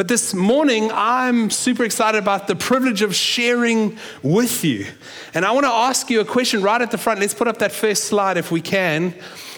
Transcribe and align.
But 0.00 0.08
this 0.08 0.32
morning, 0.32 0.90
I'm 0.94 1.50
super 1.50 1.84
excited 1.84 2.16
about 2.16 2.48
the 2.48 2.56
privilege 2.56 3.02
of 3.02 3.14
sharing 3.14 3.98
with 4.22 4.64
you. 4.64 4.86
And 5.34 5.44
I 5.44 5.52
want 5.52 5.66
to 5.66 5.70
ask 5.70 6.08
you 6.08 6.20
a 6.20 6.24
question 6.24 6.62
right 6.62 6.80
at 6.80 6.90
the 6.90 6.96
front. 6.96 7.20
Let's 7.20 7.34
put 7.34 7.48
up 7.48 7.58
that 7.58 7.70
first 7.70 8.04
slide 8.04 8.38
if 8.38 8.50
we 8.50 8.62
can. 8.62 9.14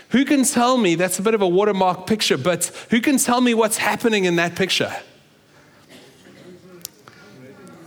Who 0.08 0.24
can 0.24 0.42
tell 0.42 0.76
me, 0.76 0.96
that's 0.96 1.20
a 1.20 1.22
bit 1.22 1.34
of 1.34 1.42
a 1.42 1.48
watermark 1.48 2.08
picture, 2.08 2.36
but 2.36 2.64
who 2.90 3.00
can 3.00 3.18
tell 3.18 3.40
me 3.40 3.54
what's 3.54 3.76
happening 3.76 4.24
in 4.24 4.34
that 4.34 4.56
picture? 4.56 4.92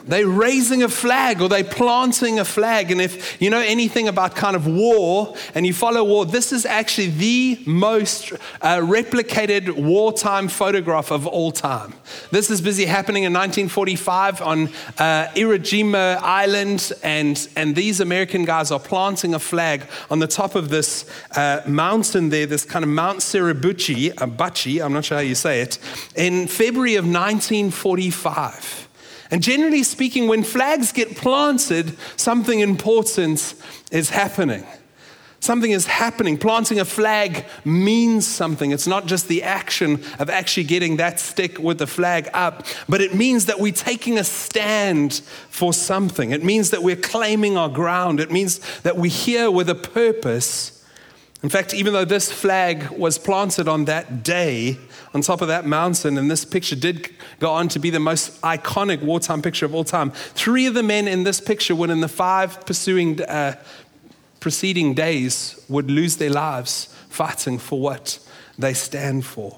They're 0.08 0.28
raising 0.28 0.84
a 0.84 0.90
flag 0.90 1.42
or 1.42 1.50
they're 1.50 1.64
planting 1.64 2.38
a 2.40 2.46
flag. 2.46 2.92
And 2.92 3.02
if 3.02 3.42
you 3.42 3.50
know 3.50 3.60
anything 3.60 4.08
about 4.08 4.36
kind 4.36 4.56
of 4.56 4.68
war 4.68 5.36
and 5.56 5.66
you 5.66 5.74
follow 5.74 6.04
war, 6.04 6.26
this 6.26 6.52
is 6.52 6.66
actually 6.66 7.10
the 7.10 7.60
most 7.66 8.32
uh, 8.62 8.78
replicated 8.78 9.72
wartime 9.76 10.48
photograph 10.48 11.12
of 11.12 11.26
all 11.26 11.52
time. 11.52 11.94
This 12.30 12.52
is 12.52 12.62
busy 12.62 12.86
happening 12.86 13.24
in 13.24 13.34
1945 13.34 14.42
on 14.42 14.68
uh, 15.00 15.28
Iwo 15.34 15.58
Jima 15.58 16.18
Island, 16.22 16.92
and, 17.02 17.48
and 17.56 17.76
these 17.76 18.00
American 18.00 18.46
guys 18.46 18.72
are 18.72 18.80
planting 18.80 19.34
a 19.34 19.40
flag 19.40 19.84
on 20.12 20.20
the 20.20 20.28
top 20.28 20.54
of 20.56 20.70
this 20.70 21.10
uh, 21.36 21.62
mountain 21.66 22.30
there, 22.30 22.46
this 22.46 22.64
kind 22.64 22.84
of 22.84 22.90
Mount 22.90 23.20
Suribachi, 23.20 24.14
uh, 24.22 24.28
Bachi, 24.28 24.82
I'm 24.82 24.94
not 24.94 25.06
sure 25.06 25.18
how 25.18 25.24
you 25.24 25.36
say 25.36 25.62
it, 25.62 25.80
in 26.16 26.48
February 26.48 26.96
of 26.96 27.06
1945. 27.06 28.85
And 29.36 29.44
generally 29.44 29.84
speaking, 29.84 30.30
when 30.30 30.44
flags 30.44 30.94
get 30.94 31.18
planted, 31.18 31.98
something 32.16 32.62
important 32.62 33.54
is 33.92 34.10
happening. 34.10 34.66
Something 35.42 35.72
is 35.72 35.88
happening. 35.88 36.38
Planting 36.38 36.80
a 36.80 36.86
flag 36.86 37.44
means 37.66 38.26
something. 38.26 38.72
It's 38.72 38.88
not 38.88 39.08
just 39.08 39.28
the 39.28 39.44
action 39.44 40.02
of 40.20 40.30
actually 40.30 40.64
getting 40.64 40.96
that 40.96 41.20
stick 41.20 41.60
with 41.60 41.80
the 41.80 41.86
flag 41.86 42.30
up, 42.34 42.66
but 42.88 43.02
it 43.02 43.14
means 43.14 43.48
that 43.48 43.60
we're 43.60 43.74
taking 43.74 44.18
a 44.18 44.24
stand 44.24 45.16
for 45.50 45.74
something. 45.74 46.32
It 46.32 46.42
means 46.42 46.70
that 46.70 46.82
we're 46.82 46.96
claiming 46.96 47.58
our 47.58 47.68
ground. 47.68 48.22
It 48.22 48.32
means 48.32 48.60
that 48.84 48.96
we're 48.96 49.12
here 49.12 49.52
with 49.52 49.70
a 49.70 49.76
purpose 49.76 50.76
in 51.46 51.50
fact, 51.50 51.76
even 51.76 51.94
though 51.94 52.06
this 52.06 52.32
flag 52.32 52.90
was 52.90 53.20
planted 53.20 53.68
on 53.68 53.86
that 53.86 54.24
day 54.24 54.80
on 55.16 55.22
top 55.22 55.42
of 55.42 55.48
that 55.48 55.66
mountain, 55.66 56.18
and 56.18 56.30
this 56.30 56.44
picture 56.44 56.76
did 56.76 57.10
go 57.40 57.50
on 57.50 57.70
to 57.70 57.80
be 57.80 57.90
the 57.90 58.02
most 58.02 58.42
iconic 58.42 59.02
wartime 59.02 59.42
picture 59.42 59.66
of 59.66 59.74
all 59.74 59.86
time, 59.86 60.12
three 60.12 60.66
of 60.66 60.74
the 60.74 60.84
men 60.84 61.08
in 61.08 61.24
this 61.24 61.40
picture 61.40 61.74
would, 61.74 61.90
in 61.90 62.02
the 62.02 62.10
five 62.10 62.66
pursuing, 62.66 63.22
uh, 63.22 63.56
preceding 64.42 64.94
days, 64.94 65.58
would 65.70 65.90
lose 65.90 66.18
their 66.18 66.30
lives 66.30 66.94
fighting 67.08 67.58
for 67.58 67.80
what 67.80 68.20
they 68.60 68.74
stand 68.74 69.26
for 69.26 69.58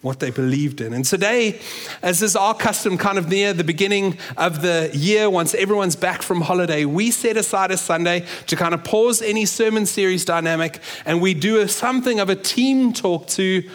what 0.00 0.18
they 0.20 0.30
believed 0.30 0.80
in. 0.80 0.92
And 0.92 1.04
today, 1.04 1.60
as 2.02 2.22
is 2.22 2.34
our 2.36 2.54
custom, 2.54 2.96
kind 2.96 3.18
of 3.18 3.28
near 3.28 3.52
the 3.52 3.64
beginning 3.64 4.16
of 4.36 4.62
the 4.62 4.90
year, 4.94 5.28
once 5.28 5.54
everyone's 5.54 5.96
back 5.96 6.22
from 6.22 6.40
holiday, 6.40 6.84
we 6.84 7.10
set 7.10 7.36
aside 7.36 7.72
a 7.72 7.76
Sunday 7.76 8.24
to 8.46 8.56
kind 8.56 8.74
of 8.74 8.84
pause 8.84 9.22
any 9.22 9.44
sermon 9.44 9.86
series 9.86 10.24
dynamic 10.24 10.80
and 11.04 11.20
we 11.20 11.34
do 11.34 11.60
a, 11.60 11.68
something 11.68 12.20
of 12.20 12.28
a 12.28 12.36
team 12.36 12.92
talk 12.92 13.26
to 13.28 13.68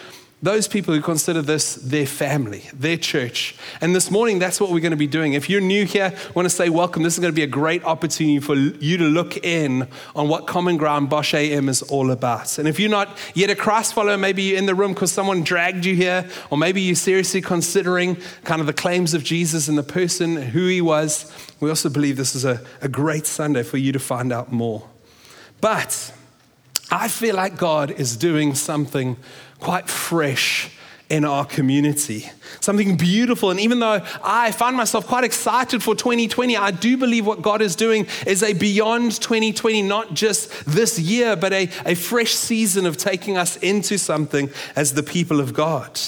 those 0.44 0.68
people 0.68 0.92
who 0.92 1.00
consider 1.00 1.40
this 1.40 1.76
their 1.76 2.06
family, 2.06 2.64
their 2.74 2.98
church. 2.98 3.56
And 3.80 3.96
this 3.96 4.10
morning, 4.10 4.38
that's 4.38 4.60
what 4.60 4.70
we're 4.70 4.80
going 4.80 4.90
to 4.90 4.96
be 4.96 5.06
doing. 5.06 5.32
If 5.32 5.48
you're 5.48 5.62
new 5.62 5.86
here, 5.86 6.12
I 6.14 6.32
want 6.32 6.44
to 6.44 6.50
say 6.50 6.68
welcome. 6.68 7.02
This 7.02 7.14
is 7.14 7.18
going 7.18 7.32
to 7.32 7.36
be 7.36 7.42
a 7.42 7.46
great 7.46 7.82
opportunity 7.84 8.40
for 8.40 8.54
you 8.54 8.98
to 8.98 9.04
look 9.04 9.38
in 9.38 9.88
on 10.14 10.28
what 10.28 10.46
Common 10.46 10.76
Ground 10.76 11.08
Bosch 11.08 11.32
AM 11.32 11.70
is 11.70 11.80
all 11.80 12.10
about. 12.10 12.58
And 12.58 12.68
if 12.68 12.78
you're 12.78 12.90
not 12.90 13.16
yet 13.32 13.48
a 13.48 13.56
Christ 13.56 13.94
follower, 13.94 14.18
maybe 14.18 14.42
you're 14.42 14.58
in 14.58 14.66
the 14.66 14.74
room 14.74 14.92
because 14.92 15.10
someone 15.10 15.44
dragged 15.44 15.86
you 15.86 15.94
here, 15.94 16.28
or 16.50 16.58
maybe 16.58 16.82
you're 16.82 16.94
seriously 16.94 17.40
considering 17.40 18.18
kind 18.44 18.60
of 18.60 18.66
the 18.66 18.74
claims 18.74 19.14
of 19.14 19.24
Jesus 19.24 19.66
and 19.66 19.78
the 19.78 19.82
person, 19.82 20.36
who 20.36 20.66
he 20.66 20.82
was. 20.82 21.32
We 21.60 21.70
also 21.70 21.88
believe 21.88 22.18
this 22.18 22.34
is 22.34 22.44
a, 22.44 22.62
a 22.82 22.88
great 22.88 23.24
Sunday 23.24 23.62
for 23.62 23.78
you 23.78 23.92
to 23.92 23.98
find 23.98 24.30
out 24.30 24.52
more. 24.52 24.86
But 25.62 26.12
I 26.90 27.08
feel 27.08 27.34
like 27.34 27.56
God 27.56 27.90
is 27.90 28.16
doing 28.16 28.54
something 28.54 29.16
quite 29.64 29.88
fresh 29.88 30.70
in 31.08 31.24
our 31.24 31.46
community. 31.46 32.28
Something 32.60 32.98
beautiful. 32.98 33.50
And 33.50 33.58
even 33.58 33.78
though 33.78 34.04
I 34.22 34.52
find 34.52 34.76
myself 34.76 35.06
quite 35.06 35.24
excited 35.24 35.82
for 35.82 35.94
2020, 35.94 36.54
I 36.56 36.70
do 36.70 36.98
believe 36.98 37.24
what 37.26 37.40
God 37.40 37.62
is 37.62 37.74
doing 37.74 38.06
is 38.26 38.42
a 38.42 38.52
beyond 38.52 39.20
2020, 39.20 39.80
not 39.82 40.12
just 40.12 40.66
this 40.66 40.98
year, 40.98 41.34
but 41.34 41.54
a, 41.54 41.70
a 41.86 41.94
fresh 41.94 42.32
season 42.32 42.84
of 42.84 42.98
taking 42.98 43.38
us 43.38 43.56
into 43.56 43.96
something 43.98 44.50
as 44.76 44.92
the 44.92 45.02
people 45.02 45.40
of 45.40 45.54
God. 45.54 45.98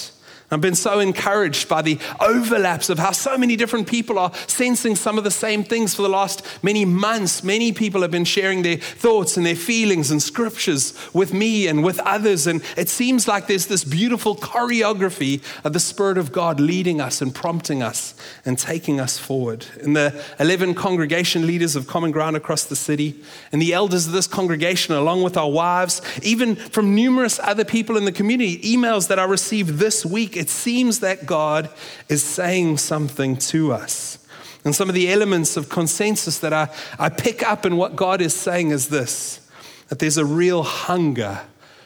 I've 0.49 0.61
been 0.61 0.75
so 0.75 1.01
encouraged 1.01 1.67
by 1.67 1.81
the 1.81 1.99
overlaps 2.21 2.89
of 2.89 2.97
how 2.97 3.11
so 3.11 3.37
many 3.37 3.57
different 3.57 3.85
people 3.85 4.17
are 4.17 4.31
sensing 4.47 4.95
some 4.95 5.17
of 5.17 5.25
the 5.25 5.31
same 5.31 5.65
things 5.65 5.93
for 5.93 6.03
the 6.03 6.09
last 6.09 6.41
many 6.63 6.85
months. 6.85 7.43
Many 7.43 7.73
people 7.73 8.01
have 8.01 8.11
been 8.11 8.23
sharing 8.23 8.61
their 8.61 8.77
thoughts 8.77 9.35
and 9.35 9.45
their 9.45 9.57
feelings 9.57 10.09
and 10.09 10.23
scriptures 10.23 10.97
with 11.13 11.33
me 11.33 11.67
and 11.67 11.83
with 11.83 11.99
others. 11.99 12.47
And 12.47 12.63
it 12.77 12.87
seems 12.87 13.27
like 13.27 13.47
there's 13.47 13.67
this 13.67 13.83
beautiful 13.83 14.37
choreography 14.37 15.43
of 15.65 15.73
the 15.73 15.81
Spirit 15.81 16.17
of 16.17 16.31
God 16.31 16.61
leading 16.61 17.01
us 17.01 17.21
and 17.21 17.35
prompting 17.35 17.83
us 17.83 18.15
and 18.45 18.57
taking 18.57 19.01
us 19.01 19.17
forward. 19.17 19.65
And 19.83 19.97
the 19.97 20.23
11 20.39 20.75
congregation 20.75 21.45
leaders 21.45 21.75
of 21.75 21.87
Common 21.87 22.11
Ground 22.11 22.37
across 22.37 22.63
the 22.63 22.77
city 22.77 23.21
and 23.51 23.61
the 23.61 23.73
elders 23.73 24.07
of 24.07 24.13
this 24.13 24.27
congregation, 24.27 24.95
along 24.95 25.23
with 25.23 25.35
our 25.35 25.51
wives, 25.51 26.01
even 26.23 26.55
from 26.55 26.95
numerous 26.95 27.37
other 27.43 27.65
people 27.65 27.97
in 27.97 28.05
the 28.05 28.13
community, 28.13 28.59
emails 28.59 29.09
that 29.09 29.19
I 29.19 29.25
received 29.25 29.79
this 29.79 30.05
week 30.05 30.36
it 30.37 30.49
seems 30.49 30.99
that 30.99 31.25
God 31.25 31.69
is 32.09 32.23
saying 32.23 32.77
something 32.77 33.37
to 33.37 33.73
us. 33.73 34.19
And 34.63 34.75
some 34.75 34.89
of 34.89 34.95
the 34.95 35.11
elements 35.11 35.55
of 35.55 35.69
consensus 35.69 36.39
that 36.39 36.53
I, 36.53 36.69
I 36.99 37.09
pick 37.09 37.41
up 37.47 37.65
in 37.65 37.77
what 37.77 37.95
God 37.95 38.21
is 38.21 38.33
saying 38.33 38.71
is 38.71 38.89
this 38.89 39.41
that 39.87 39.99
there's 39.99 40.17
a 40.17 40.25
real 40.25 40.63
hunger 40.63 41.39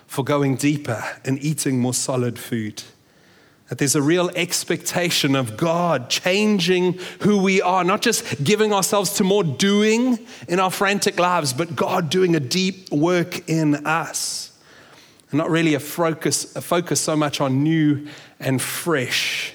for 0.08 0.24
going 0.24 0.56
deeper 0.56 1.04
and 1.24 1.38
eating 1.44 1.80
more 1.80 1.94
solid 1.94 2.40
food. 2.40 2.84
That 3.70 3.78
there's 3.78 3.96
a 3.96 4.02
real 4.02 4.30
expectation 4.36 5.36
of 5.36 5.56
God 5.56 6.10
changing 6.10 7.00
who 7.22 7.42
we 7.42 7.62
are, 7.62 7.86
not 7.86 8.02
just 8.02 8.44
giving 8.44 8.74
ourselves 8.74 9.14
to 9.14 9.24
more 9.24 9.44
doing 9.46 10.20
in 10.50 10.60
our 10.60 10.72
frantic 10.72 11.18
lives, 11.18 11.54
but 11.54 11.76
God 11.76 12.10
doing 12.10 12.36
a 12.36 12.40
deep 12.42 12.92
work 12.92 13.48
in 13.48 13.86
us. 13.86 14.52
And 15.30 15.38
not 15.38 15.50
really 15.50 15.76
a 15.76 15.80
focus, 15.80 16.54
a 16.58 16.62
focus 16.62 17.00
so 17.00 17.16
much 17.16 17.40
on 17.40 17.64
new 17.64 18.06
and 18.42 18.62
fresh, 18.62 19.54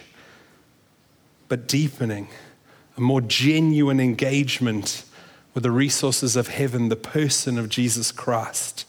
but 1.48 1.68
deepening, 1.68 2.28
a 2.96 3.00
more 3.00 3.20
genuine 3.20 4.00
engagement 4.00 5.04
with 5.52 5.62
the 5.62 5.70
resources 5.70 6.36
of 6.36 6.48
heaven, 6.48 6.88
the 6.88 6.96
person 6.96 7.58
of 7.58 7.68
Jesus 7.68 8.12
Christ. 8.12 8.84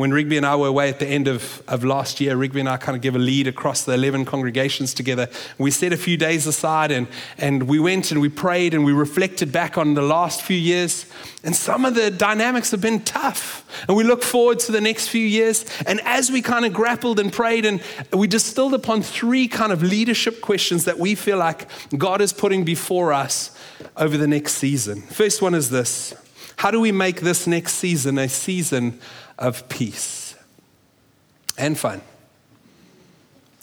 When 0.00 0.12
Rigby 0.12 0.38
and 0.38 0.46
I 0.46 0.56
were 0.56 0.68
away 0.68 0.88
at 0.88 0.98
the 0.98 1.06
end 1.06 1.28
of, 1.28 1.62
of 1.68 1.84
last 1.84 2.22
year, 2.22 2.34
Rigby 2.34 2.60
and 2.60 2.68
I 2.70 2.78
kind 2.78 2.96
of 2.96 3.02
gave 3.02 3.14
a 3.14 3.18
lead 3.18 3.46
across 3.46 3.84
the 3.84 3.92
11 3.92 4.24
congregations 4.24 4.94
together. 4.94 5.28
We 5.58 5.70
set 5.70 5.92
a 5.92 5.96
few 5.98 6.16
days 6.16 6.46
aside 6.46 6.90
and, 6.90 7.06
and 7.36 7.64
we 7.64 7.78
went 7.78 8.10
and 8.10 8.18
we 8.18 8.30
prayed 8.30 8.72
and 8.72 8.82
we 8.82 8.94
reflected 8.94 9.52
back 9.52 9.76
on 9.76 9.92
the 9.92 10.00
last 10.00 10.40
few 10.40 10.56
years. 10.56 11.04
And 11.44 11.54
some 11.54 11.84
of 11.84 11.94
the 11.96 12.10
dynamics 12.10 12.70
have 12.70 12.80
been 12.80 13.00
tough. 13.00 13.62
And 13.88 13.94
we 13.94 14.02
look 14.02 14.22
forward 14.22 14.58
to 14.60 14.72
the 14.72 14.80
next 14.80 15.08
few 15.08 15.20
years. 15.20 15.66
And 15.84 16.00
as 16.06 16.30
we 16.30 16.40
kind 16.40 16.64
of 16.64 16.72
grappled 16.72 17.20
and 17.20 17.30
prayed, 17.30 17.66
and 17.66 17.82
we 18.10 18.26
distilled 18.26 18.72
upon 18.72 19.02
three 19.02 19.48
kind 19.48 19.70
of 19.70 19.82
leadership 19.82 20.40
questions 20.40 20.86
that 20.86 20.98
we 20.98 21.14
feel 21.14 21.36
like 21.36 21.68
God 21.94 22.22
is 22.22 22.32
putting 22.32 22.64
before 22.64 23.12
us 23.12 23.54
over 23.98 24.16
the 24.16 24.26
next 24.26 24.54
season. 24.54 25.02
First 25.02 25.42
one 25.42 25.54
is 25.54 25.68
this 25.68 26.14
How 26.56 26.70
do 26.70 26.80
we 26.80 26.90
make 26.90 27.20
this 27.20 27.46
next 27.46 27.74
season 27.74 28.16
a 28.16 28.30
season 28.30 28.98
of 29.40 29.68
peace 29.68 30.36
and 31.56 31.76
fun. 31.78 32.02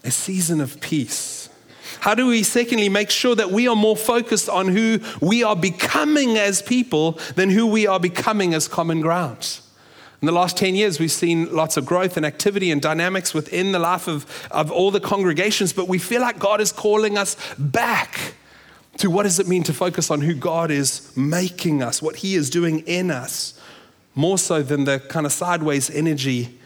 A 0.04 0.12
season 0.12 0.60
of 0.60 0.82
peace. 0.82 1.50
How 2.00 2.16
do 2.16 2.28
we, 2.28 2.44
secondly, 2.44 2.90
make 2.90 3.10
sure 3.10 3.36
that 3.36 3.52
we 3.52 3.68
are 3.68 3.76
more 3.76 3.96
focused 3.96 4.50
on 4.50 4.68
who 4.68 5.00
we 5.22 5.44
are 5.44 5.56
becoming 5.56 6.38
as 6.38 6.62
people 6.62 7.20
than 7.36 7.50
who 7.50 7.68
we 7.68 7.88
are 7.88 8.00
becoming 8.00 8.54
as 8.54 8.68
common 8.68 9.02
ground? 9.02 9.60
In 10.22 10.26
the 10.26 10.32
last 10.32 10.58
10 10.58 10.76
years, 10.76 11.00
we've 11.00 11.12
seen 11.12 11.54
lots 11.54 11.78
of 11.78 11.86
growth 11.86 12.18
and 12.18 12.26
activity 12.26 12.72
and 12.72 12.82
dynamics 12.82 13.34
within 13.34 13.72
the 13.72 13.80
life 13.80 14.08
of, 14.08 14.26
of 14.50 14.72
all 14.72 14.90
the 14.90 15.00
congregations, 15.00 15.74
but 15.74 15.88
we 15.88 16.00
feel 16.00 16.22
like 16.22 16.40
God 16.40 16.60
is 16.60 16.72
calling 16.72 17.18
us 17.18 17.38
back 17.58 18.34
to 18.98 19.12
what 19.12 19.24
does 19.24 19.40
it 19.40 19.48
mean 19.48 19.62
to 19.64 19.74
focus 19.74 20.10
on 20.10 20.22
who 20.22 20.34
God 20.34 20.72
is 20.72 21.16
making 21.16 21.84
us, 21.84 22.02
what 22.02 22.18
He 22.18 22.34
is 22.34 22.50
doing 22.50 22.80
in 22.80 23.12
us 23.12 23.60
more 24.18 24.38
so 24.38 24.62
than 24.62 24.84
the 24.84 25.00
kind 25.00 25.26
of 25.26 25.32
sideways 25.32 25.90
energy 25.90 26.58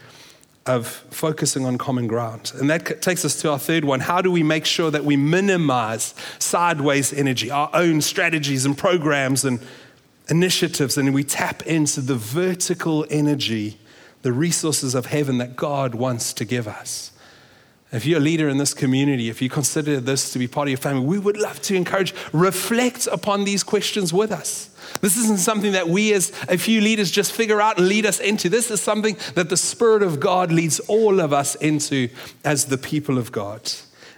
of 0.66 0.86
focusing 0.86 1.64
on 1.64 1.76
common 1.76 2.06
ground. 2.06 2.52
And 2.54 2.70
that 2.70 3.02
takes 3.02 3.24
us 3.24 3.40
to 3.42 3.50
our 3.50 3.58
third 3.58 3.84
one. 3.84 4.00
How 4.00 4.22
do 4.22 4.30
we 4.30 4.42
make 4.42 4.64
sure 4.64 4.90
that 4.90 5.04
we 5.04 5.16
minimize 5.16 6.14
sideways 6.38 7.12
energy, 7.12 7.50
our 7.50 7.68
own 7.74 8.00
strategies 8.00 8.64
and 8.64 8.78
programs 8.78 9.44
and 9.44 9.60
initiatives, 10.28 10.96
and 10.96 11.12
we 11.12 11.24
tap 11.24 11.66
into 11.66 12.00
the 12.00 12.14
vertical 12.14 13.04
energy, 13.10 13.78
the 14.22 14.32
resources 14.32 14.94
of 14.94 15.06
heaven 15.06 15.38
that 15.38 15.56
God 15.56 15.94
wants 15.94 16.32
to 16.34 16.44
give 16.44 16.68
us? 16.68 17.10
If 17.90 18.06
you're 18.06 18.18
a 18.18 18.22
leader 18.22 18.48
in 18.48 18.56
this 18.56 18.72
community, 18.72 19.28
if 19.28 19.42
you 19.42 19.50
consider 19.50 20.00
this 20.00 20.32
to 20.32 20.38
be 20.38 20.46
part 20.46 20.68
of 20.68 20.70
your 20.70 20.78
family, 20.78 21.04
we 21.04 21.18
would 21.18 21.36
love 21.36 21.60
to 21.62 21.74
encourage, 21.74 22.14
reflect 22.32 23.06
upon 23.08 23.44
these 23.44 23.62
questions 23.62 24.14
with 24.14 24.32
us. 24.32 24.71
This 25.00 25.16
isn't 25.16 25.38
something 25.38 25.72
that 25.72 25.88
we, 25.88 26.12
as 26.12 26.32
a 26.48 26.58
few 26.58 26.80
leaders, 26.80 27.10
just 27.10 27.32
figure 27.32 27.60
out 27.60 27.78
and 27.78 27.88
lead 27.88 28.06
us 28.06 28.20
into. 28.20 28.48
This 28.48 28.70
is 28.70 28.80
something 28.80 29.16
that 29.34 29.48
the 29.48 29.56
Spirit 29.56 30.02
of 30.02 30.20
God 30.20 30.52
leads 30.52 30.80
all 30.80 31.20
of 31.20 31.32
us 31.32 31.54
into 31.56 32.08
as 32.44 32.66
the 32.66 32.78
people 32.78 33.18
of 33.18 33.32
God. 33.32 33.70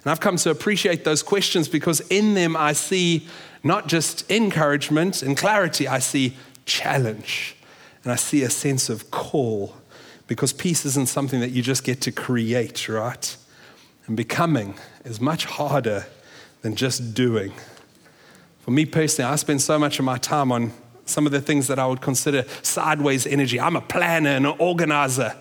And 0.03 0.11
I've 0.11 0.21
come 0.21 0.37
to 0.37 0.51
appreciate 0.51 1.05
those 1.05 1.23
questions 1.23 1.69
because 1.69 2.01
in 2.11 2.35
them 2.35 2.57
I 2.57 2.75
see 2.75 3.27
not 3.63 3.89
just 3.89 4.31
encouragement 4.31 5.23
and 5.23 5.37
clarity, 5.37 5.89
I 5.89 5.99
see 5.99 6.37
challenge 6.67 7.57
and 8.03 8.13
I 8.13 8.17
see 8.17 8.43
a 8.43 8.51
sense 8.51 8.91
of 8.91 9.11
call 9.11 9.75
because 10.27 10.53
peace 10.53 10.85
isn't 10.85 11.09
something 11.09 11.41
that 11.41 11.51
you 11.51 11.63
just 11.63 11.85
get 11.85 12.03
to 12.03 12.13
create, 12.13 12.89
right? 12.89 13.37
And 14.07 14.17
becoming 14.17 14.75
is 15.05 15.21
much 15.21 15.47
harder 15.47 16.07
than 16.61 16.77
just 16.77 17.15
doing. 17.15 17.53
For 18.65 18.71
me 18.71 18.87
personally, 18.87 19.31
I 19.31 19.37
spend 19.37 19.61
so 19.61 19.79
much 19.79 19.99
of 19.99 20.07
my 20.07 20.17
time 20.17 20.51
on 20.51 20.73
some 21.05 21.27
of 21.27 21.33
the 21.33 21.41
things 21.43 21.67
that 21.67 21.79
I 21.79 21.87
would 21.87 22.01
consider 22.01 22.47
sideways 22.63 23.27
energy. 23.27 23.61
I'm 23.61 23.77
a 23.77 23.83
planner 23.83 24.31
and 24.31 24.47
an 24.47 24.55
organizer. 24.59 25.37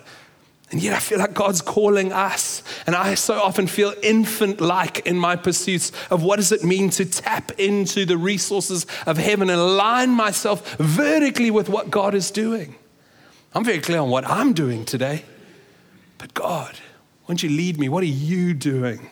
And 0.70 0.82
yet 0.82 0.94
I 0.94 0.98
feel 0.98 1.20
like 1.20 1.32
God's 1.32 1.62
calling 1.62 2.12
us. 2.12 2.62
And 2.86 2.94
I 2.94 3.14
so 3.14 3.40
often 3.40 3.66
feel 3.66 3.94
infant 4.02 4.60
like 4.60 5.06
in 5.06 5.16
my 5.16 5.36
pursuits 5.36 5.90
of 6.10 6.22
what 6.22 6.36
does 6.36 6.52
it 6.52 6.64
mean 6.64 6.90
to 6.90 7.06
tap 7.06 7.52
into 7.58 8.04
the 8.04 8.18
resources 8.18 8.86
of 9.06 9.16
heaven 9.16 9.48
and 9.48 9.58
align 9.58 10.10
myself 10.10 10.76
vertically 10.76 11.50
with 11.50 11.70
what 11.70 11.90
God 11.90 12.14
is 12.14 12.30
doing. 12.30 12.74
I'm 13.54 13.64
very 13.64 13.80
clear 13.80 14.00
on 14.00 14.10
what 14.10 14.28
I'm 14.28 14.52
doing 14.52 14.84
today. 14.84 15.24
But 16.18 16.34
God, 16.34 16.76
won't 17.26 17.42
you 17.42 17.48
lead 17.48 17.78
me? 17.80 17.88
What 17.88 18.02
are 18.02 18.06
you 18.06 18.52
doing? 18.52 19.08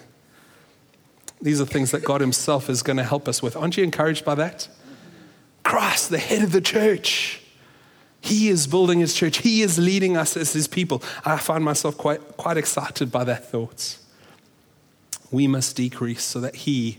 These 1.42 1.60
are 1.60 1.66
things 1.66 1.90
that 1.90 2.04
God 2.04 2.20
Himself 2.20 2.70
is 2.70 2.82
going 2.82 2.96
to 2.96 3.04
help 3.04 3.28
us 3.28 3.42
with. 3.42 3.56
Aren't 3.56 3.76
you 3.76 3.84
encouraged 3.84 4.24
by 4.24 4.36
that? 4.36 4.68
Christ, 5.64 6.10
the 6.10 6.18
head 6.18 6.42
of 6.42 6.52
the 6.52 6.60
church. 6.60 7.42
He 8.20 8.48
is 8.48 8.68
building 8.68 9.00
his 9.00 9.14
church. 9.14 9.38
He 9.38 9.62
is 9.62 9.78
leading 9.78 10.16
us 10.16 10.36
as 10.36 10.52
his 10.52 10.68
people. 10.68 11.02
I 11.24 11.36
find 11.38 11.64
myself 11.64 11.98
quite, 11.98 12.20
quite 12.36 12.56
excited 12.56 13.10
by 13.10 13.24
that 13.24 13.50
thought. 13.50 13.98
We 15.32 15.48
must 15.48 15.74
decrease 15.74 16.22
so 16.22 16.38
that 16.40 16.54
he 16.54 16.98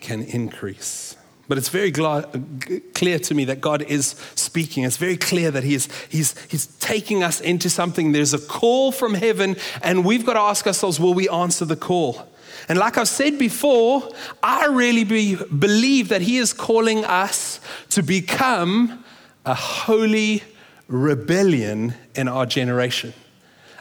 can 0.00 0.22
increase. 0.22 1.16
But 1.46 1.58
it's 1.58 1.68
very 1.68 1.92
clear 1.92 3.18
to 3.20 3.34
me 3.34 3.44
that 3.44 3.60
God 3.60 3.82
is 3.82 4.16
speaking. 4.34 4.82
It's 4.82 4.96
very 4.96 5.16
clear 5.16 5.52
that 5.52 5.62
he 5.62 5.74
is, 5.74 5.88
he's, 6.08 6.36
he's 6.48 6.66
taking 6.66 7.22
us 7.22 7.40
into 7.40 7.70
something. 7.70 8.10
There's 8.10 8.34
a 8.34 8.38
call 8.38 8.90
from 8.90 9.14
heaven, 9.14 9.56
and 9.80 10.04
we've 10.04 10.26
got 10.26 10.34
to 10.34 10.40
ask 10.40 10.66
ourselves 10.66 10.98
will 10.98 11.14
we 11.14 11.28
answer 11.28 11.64
the 11.64 11.76
call? 11.76 12.28
And 12.68 12.78
like 12.78 12.98
I've 12.98 13.08
said 13.08 13.38
before, 13.38 14.10
I 14.42 14.66
really 14.66 15.04
be, 15.04 15.36
believe 15.36 16.08
that 16.08 16.22
He 16.22 16.38
is 16.38 16.52
calling 16.52 17.04
us 17.04 17.60
to 17.90 18.02
become 18.02 19.04
a 19.44 19.54
holy 19.54 20.42
rebellion 20.88 21.94
in 22.14 22.28
our 22.28 22.46
generation. 22.46 23.12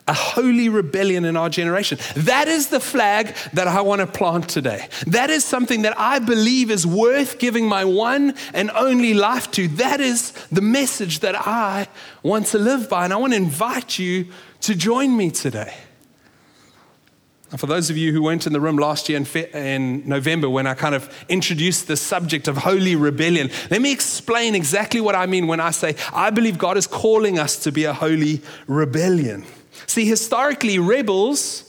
A 0.10 0.14
holy 0.14 0.70
rebellion 0.70 1.26
in 1.26 1.36
our 1.36 1.50
generation. 1.50 1.98
That 2.16 2.48
is 2.48 2.70
the 2.70 2.80
flag 2.80 3.36
that 3.52 3.68
I 3.68 3.82
want 3.82 4.00
to 4.00 4.08
plant 4.08 4.48
today. 4.48 4.88
That 5.08 5.30
is 5.30 5.44
something 5.44 5.82
that 5.82 6.00
I 6.00 6.20
believe 6.20 6.72
is 6.72 6.88
worth 6.88 7.40
giving 7.40 7.68
my 7.68 7.84
one 7.84 8.34
and 8.54 8.72
only 8.72 9.14
life 9.14 9.52
to. 9.52 9.68
That 9.68 10.00
is 10.00 10.32
the 10.50 10.62
message 10.62 11.20
that 11.20 11.36
I 11.36 11.90
want 12.24 12.46
to 12.48 12.58
live 12.58 12.90
by. 12.90 13.04
And 13.04 13.12
I 13.12 13.18
want 13.18 13.34
to 13.34 13.38
invite 13.38 14.00
you 14.00 14.28
to 14.62 14.76
join 14.76 15.18
me 15.18 15.30
today. 15.30 15.74
For 17.56 17.66
those 17.66 17.90
of 17.90 17.96
you 17.96 18.12
who 18.12 18.24
weren't 18.24 18.46
in 18.46 18.52
the 18.52 18.60
room 18.60 18.76
last 18.76 19.08
year 19.08 19.18
in, 19.18 19.24
fe- 19.24 19.50
in, 19.54 20.08
November 20.08 20.50
when 20.50 20.68
I 20.68 20.74
kind 20.74 20.94
of 20.94 21.10
introduced 21.30 21.88
the 21.88 21.96
subject 21.96 22.50
of 22.50 22.58
holy 22.58 22.98
rebellion, 22.98 23.50
let 23.72 23.82
me 23.82 23.94
explain 23.94 24.54
exactly 24.54 25.00
what 25.00 25.16
I 25.16 25.28
mean 25.28 25.48
when 25.48 25.62
I 25.62 25.72
say 25.72 25.96
I 26.14 26.30
believe 26.30 26.58
God 26.58 26.76
is 26.76 26.88
calling 26.88 27.40
us 27.40 27.58
to 27.64 27.72
be 27.72 27.86
a 27.86 27.94
holy 27.94 28.42
rebellion. 28.68 29.46
See, 29.86 30.06
historically, 30.06 30.78
rebels 30.78 31.67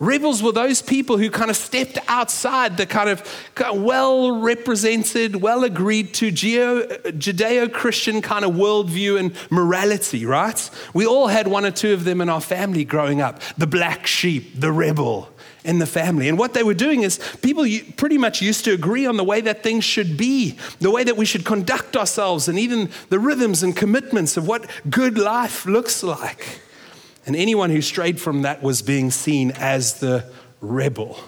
Rebels 0.00 0.44
were 0.44 0.52
those 0.52 0.80
people 0.80 1.18
who 1.18 1.28
kind 1.28 1.50
of 1.50 1.56
stepped 1.56 1.98
outside 2.06 2.76
the 2.76 2.86
kind 2.86 3.08
of 3.08 3.50
well 3.74 4.38
represented, 4.38 5.36
well 5.36 5.64
agreed 5.64 6.14
to 6.14 6.30
Judeo 6.30 7.72
Christian 7.72 8.22
kind 8.22 8.44
of 8.44 8.52
worldview 8.52 9.18
and 9.18 9.34
morality, 9.50 10.24
right? 10.24 10.70
We 10.94 11.04
all 11.04 11.26
had 11.26 11.48
one 11.48 11.64
or 11.64 11.72
two 11.72 11.92
of 11.92 12.04
them 12.04 12.20
in 12.20 12.28
our 12.28 12.40
family 12.40 12.84
growing 12.84 13.20
up 13.20 13.42
the 13.56 13.66
black 13.66 14.06
sheep, 14.06 14.60
the 14.60 14.70
rebel 14.70 15.30
in 15.64 15.80
the 15.80 15.86
family. 15.86 16.28
And 16.28 16.38
what 16.38 16.54
they 16.54 16.62
were 16.62 16.74
doing 16.74 17.02
is 17.02 17.18
people 17.42 17.66
pretty 17.96 18.18
much 18.18 18.40
used 18.40 18.64
to 18.66 18.72
agree 18.72 19.04
on 19.04 19.16
the 19.16 19.24
way 19.24 19.40
that 19.40 19.64
things 19.64 19.82
should 19.82 20.16
be, 20.16 20.56
the 20.78 20.92
way 20.92 21.02
that 21.02 21.16
we 21.16 21.24
should 21.24 21.44
conduct 21.44 21.96
ourselves, 21.96 22.46
and 22.46 22.56
even 22.56 22.88
the 23.08 23.18
rhythms 23.18 23.64
and 23.64 23.74
commitments 23.74 24.36
of 24.36 24.46
what 24.46 24.70
good 24.88 25.18
life 25.18 25.66
looks 25.66 26.04
like. 26.04 26.60
And 27.28 27.36
anyone 27.36 27.68
who 27.68 27.82
strayed 27.82 28.18
from 28.18 28.40
that 28.42 28.62
was 28.62 28.80
being 28.80 29.10
seen 29.10 29.50
as 29.50 30.00
the 30.00 30.24
rebel. 30.62 31.20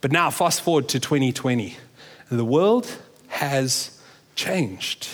But 0.00 0.12
now, 0.12 0.30
fast 0.30 0.62
forward 0.62 0.88
to 0.90 1.00
2020, 1.00 1.76
the 2.30 2.44
world 2.44 2.86
has 3.26 4.00
changed. 4.36 5.08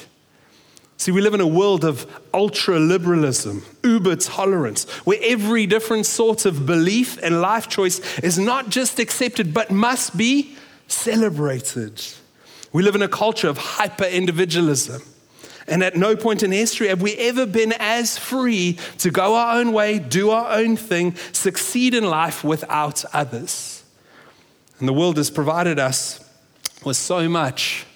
See, 0.99 1.13
we 1.13 1.23
live 1.23 1.33
in 1.33 1.41
a 1.41 1.47
world 1.47 1.83
of 1.83 2.07
ultra 2.35 2.79
liberalism, 2.79 3.65
uber 3.83 4.17
tolerance, 4.17 4.85
where 5.07 5.19
every 5.23 5.65
different 5.65 6.05
sort 6.05 6.45
of 6.45 6.67
belief 6.67 7.19
and 7.23 7.41
life 7.41 7.71
choice 7.71 8.19
is 8.19 8.39
not 8.39 8.69
just 8.69 8.99
accepted, 8.99 9.55
but 9.55 9.71
must 9.71 10.15
be 10.15 10.55
celebrated. 10.89 12.05
We 12.71 12.83
live 12.83 12.97
in 12.97 13.03
a 13.03 13.09
culture 13.09 13.49
of 13.49 13.57
hyper 13.57 14.05
individualism 14.05 15.03
and 15.67 15.83
at 15.83 15.97
no 15.97 16.17
point 16.17 16.43
in 16.43 16.53
history 16.53 16.89
have 16.89 17.03
we 17.03 17.15
ever 17.17 17.47
been 17.47 17.73
as 17.79 18.19
free 18.19 18.79
to 18.99 19.11
go 19.11 19.35
our 19.35 19.57
own 19.59 19.73
way, 19.73 19.99
do 19.99 20.31
our 20.31 20.53
own 20.57 20.77
thing, 20.77 21.15
succeed 21.33 21.95
in 21.95 22.05
life 22.05 22.43
without 22.45 23.05
others. 23.13 23.85
And 24.79 24.89
the 24.89 24.93
world 24.93 25.17
has 25.17 25.31
provided 25.31 25.79
us 25.79 26.19
with 26.85 26.97
so 26.97 27.29
much 27.29 27.87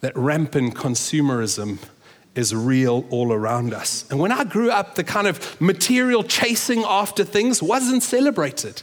that 0.00 0.16
rampant 0.16 0.74
consumerism 0.74 1.78
is 2.34 2.54
real 2.54 3.04
all 3.10 3.32
around 3.32 3.74
us. 3.74 4.04
And 4.10 4.18
when 4.18 4.32
I 4.32 4.44
grew 4.44 4.70
up, 4.70 4.94
the 4.94 5.04
kind 5.04 5.26
of 5.26 5.60
material 5.60 6.22
chasing 6.22 6.82
after 6.84 7.24
things 7.24 7.62
wasn't 7.62 8.02
celebrated. 8.02 8.82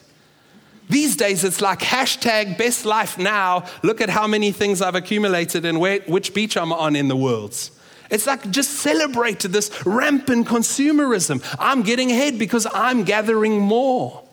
These 0.89 1.15
days, 1.15 1.43
it's 1.43 1.61
like 1.61 1.79
hashtag 1.79 2.57
best 2.57 2.83
life 2.83 3.17
now. 3.17 3.65
Look 3.83 4.01
at 4.01 4.09
how 4.09 4.27
many 4.27 4.51
things 4.51 4.81
I've 4.81 4.95
accumulated 4.95 5.65
and 5.65 5.79
where, 5.79 5.99
which 6.01 6.33
beach 6.33 6.57
I'm 6.57 6.73
on 6.73 6.95
in 6.95 7.07
the 7.07 7.15
world. 7.15 7.55
It's 8.09 8.25
like 8.25 8.49
just 8.49 8.71
celebrate 8.71 9.39
this 9.39 9.85
rampant 9.85 10.47
consumerism. 10.47 11.43
I'm 11.59 11.83
getting 11.83 12.11
ahead 12.11 12.39
because 12.39 12.65
I'm 12.73 13.03
gathering 13.03 13.59
more. 13.59 14.23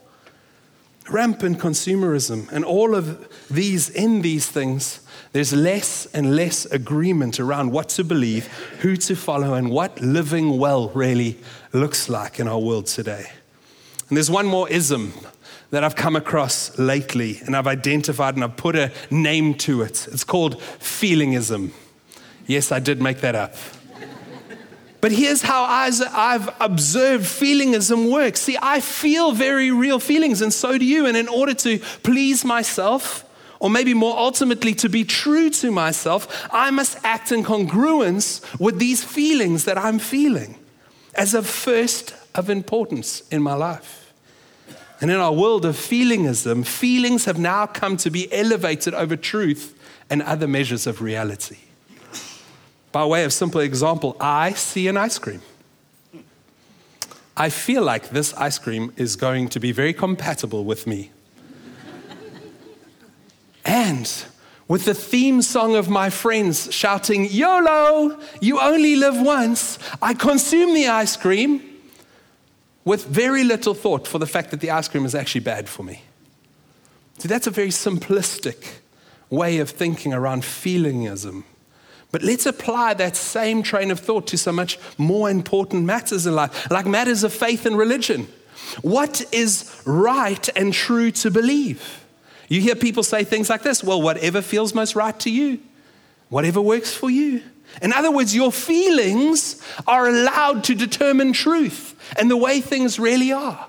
Rampant 1.10 1.58
consumerism. 1.58 2.50
And 2.50 2.64
all 2.64 2.94
of 2.94 3.28
these, 3.48 3.90
in 3.90 4.22
these 4.22 4.48
things, 4.48 5.00
there's 5.32 5.52
less 5.52 6.06
and 6.06 6.34
less 6.34 6.64
agreement 6.66 7.38
around 7.38 7.70
what 7.70 7.90
to 7.90 8.04
believe, 8.04 8.46
who 8.80 8.96
to 8.96 9.14
follow, 9.14 9.54
and 9.54 9.70
what 9.70 10.00
living 10.00 10.58
well 10.58 10.88
really 10.90 11.38
looks 11.72 12.08
like 12.08 12.40
in 12.40 12.48
our 12.48 12.58
world 12.58 12.86
today. 12.86 13.30
And 14.08 14.16
there's 14.16 14.30
one 14.30 14.46
more 14.46 14.68
ism 14.68 15.12
that 15.70 15.84
I've 15.84 15.96
come 15.96 16.16
across 16.16 16.78
lately, 16.78 17.40
and 17.44 17.56
I've 17.56 17.66
identified 17.66 18.34
and 18.34 18.44
I've 18.44 18.56
put 18.56 18.76
a 18.76 18.90
name 19.10 19.54
to 19.54 19.82
it. 19.82 20.08
It's 20.10 20.24
called 20.24 20.58
feelingism. 20.60 21.72
Yes, 22.46 22.70
I 22.72 22.78
did 22.78 23.02
make 23.02 23.20
that 23.20 23.34
up. 23.34 23.54
But 25.00 25.12
here's 25.12 25.42
how 25.42 25.64
I've 25.64 26.48
observed 26.60 27.24
feelingism 27.24 28.10
works. 28.10 28.40
See, 28.40 28.56
I 28.60 28.80
feel 28.80 29.32
very 29.32 29.70
real 29.70 30.00
feelings, 30.00 30.42
and 30.42 30.52
so 30.52 30.78
do 30.78 30.84
you. 30.84 31.06
And 31.06 31.16
in 31.16 31.28
order 31.28 31.54
to 31.54 31.78
please 32.02 32.44
myself, 32.44 33.24
or 33.60 33.70
maybe 33.70 33.94
more 33.94 34.16
ultimately 34.18 34.74
to 34.74 34.88
be 34.88 35.04
true 35.04 35.50
to 35.50 35.70
myself, 35.70 36.48
I 36.52 36.70
must 36.70 36.98
act 37.04 37.30
in 37.30 37.44
congruence 37.44 38.42
with 38.58 38.78
these 38.78 39.04
feelings 39.04 39.64
that 39.64 39.78
I'm 39.78 39.98
feeling 39.98 40.58
as 41.14 41.34
a 41.34 41.42
first 41.42 42.14
of 42.34 42.50
importance 42.50 43.22
in 43.30 43.42
my 43.42 43.54
life. 43.54 44.12
And 45.00 45.10
in 45.10 45.18
our 45.18 45.32
world 45.32 45.64
of 45.64 45.76
feelingism, 45.76 46.66
feelings 46.66 47.26
have 47.26 47.38
now 47.38 47.66
come 47.66 47.96
to 47.98 48.10
be 48.10 48.32
elevated 48.32 48.94
over 48.94 49.14
truth 49.14 49.78
and 50.08 50.22
other 50.22 50.48
measures 50.48 50.86
of 50.86 51.00
reality. 51.00 51.58
By 52.96 53.04
way 53.04 53.24
of 53.24 53.32
simple 53.34 53.60
example, 53.60 54.16
I 54.18 54.54
see 54.54 54.88
an 54.88 54.96
ice 54.96 55.18
cream. 55.18 55.42
I 57.36 57.50
feel 57.50 57.82
like 57.82 58.08
this 58.08 58.32
ice 58.32 58.58
cream 58.58 58.90
is 58.96 59.16
going 59.16 59.48
to 59.50 59.60
be 59.60 59.70
very 59.70 59.92
compatible 59.92 60.64
with 60.64 60.86
me. 60.86 61.10
and 63.66 64.10
with 64.66 64.86
the 64.86 64.94
theme 64.94 65.42
song 65.42 65.76
of 65.76 65.90
my 65.90 66.08
friends 66.08 66.72
shouting, 66.72 67.28
YOLO, 67.30 68.18
you 68.40 68.58
only 68.60 68.96
live 68.96 69.20
once, 69.20 69.78
I 70.00 70.14
consume 70.14 70.72
the 70.72 70.88
ice 70.88 71.18
cream 71.18 71.60
with 72.86 73.04
very 73.04 73.44
little 73.44 73.74
thought 73.74 74.08
for 74.08 74.18
the 74.18 74.26
fact 74.26 74.50
that 74.52 74.60
the 74.60 74.70
ice 74.70 74.88
cream 74.88 75.04
is 75.04 75.14
actually 75.14 75.42
bad 75.42 75.68
for 75.68 75.82
me. 75.82 76.00
See, 77.18 77.28
that's 77.28 77.46
a 77.46 77.50
very 77.50 77.68
simplistic 77.68 78.78
way 79.28 79.58
of 79.58 79.68
thinking 79.68 80.14
around 80.14 80.44
feelingism. 80.44 81.44
But 82.12 82.22
let's 82.22 82.46
apply 82.46 82.94
that 82.94 83.16
same 83.16 83.62
train 83.62 83.90
of 83.90 84.00
thought 84.00 84.26
to 84.28 84.38
so 84.38 84.52
much 84.52 84.78
more 84.96 85.28
important 85.28 85.84
matters 85.84 86.26
in 86.26 86.34
life, 86.34 86.70
like 86.70 86.86
matters 86.86 87.24
of 87.24 87.32
faith 87.32 87.66
and 87.66 87.76
religion. 87.76 88.28
What 88.82 89.22
is 89.32 89.80
right 89.84 90.48
and 90.56 90.72
true 90.72 91.10
to 91.12 91.30
believe? 91.30 92.04
You 92.48 92.60
hear 92.60 92.76
people 92.76 93.02
say 93.02 93.24
things 93.24 93.50
like 93.50 93.62
this 93.62 93.82
well, 93.82 94.00
whatever 94.00 94.40
feels 94.40 94.74
most 94.74 94.94
right 94.94 95.18
to 95.20 95.30
you, 95.30 95.60
whatever 96.28 96.60
works 96.60 96.94
for 96.94 97.10
you. 97.10 97.42
In 97.82 97.92
other 97.92 98.10
words, 98.10 98.34
your 98.34 98.52
feelings 98.52 99.60
are 99.86 100.08
allowed 100.08 100.64
to 100.64 100.74
determine 100.74 101.32
truth 101.32 101.94
and 102.18 102.30
the 102.30 102.36
way 102.36 102.60
things 102.60 102.98
really 102.98 103.32
are. 103.32 103.66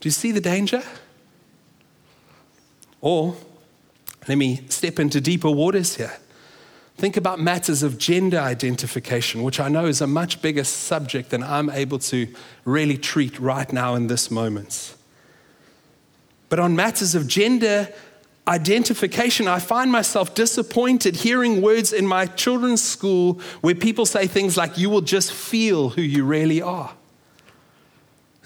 Do 0.00 0.06
you 0.06 0.12
see 0.12 0.30
the 0.30 0.40
danger? 0.40 0.82
Or, 3.00 3.36
let 4.28 4.36
me 4.36 4.62
step 4.68 4.98
into 4.98 5.20
deeper 5.20 5.50
waters 5.50 5.96
here. 5.96 6.16
Think 6.96 7.18
about 7.18 7.38
matters 7.38 7.82
of 7.82 7.98
gender 7.98 8.38
identification, 8.38 9.42
which 9.42 9.60
I 9.60 9.68
know 9.68 9.84
is 9.84 10.00
a 10.00 10.06
much 10.06 10.40
bigger 10.40 10.64
subject 10.64 11.28
than 11.28 11.42
I'm 11.42 11.68
able 11.68 11.98
to 11.98 12.26
really 12.64 12.96
treat 12.96 13.38
right 13.38 13.70
now 13.70 13.94
in 13.96 14.06
this 14.06 14.30
moment. 14.30 14.94
But 16.48 16.58
on 16.58 16.74
matters 16.74 17.14
of 17.14 17.26
gender 17.26 17.92
identification, 18.48 19.46
I 19.46 19.58
find 19.58 19.92
myself 19.92 20.34
disappointed 20.34 21.16
hearing 21.16 21.60
words 21.60 21.92
in 21.92 22.06
my 22.06 22.26
children's 22.26 22.82
school 22.82 23.40
where 23.60 23.74
people 23.74 24.06
say 24.06 24.26
things 24.26 24.56
like, 24.56 24.78
You 24.78 24.88
will 24.88 25.02
just 25.02 25.32
feel 25.32 25.90
who 25.90 26.02
you 26.02 26.24
really 26.24 26.62
are. 26.62 26.94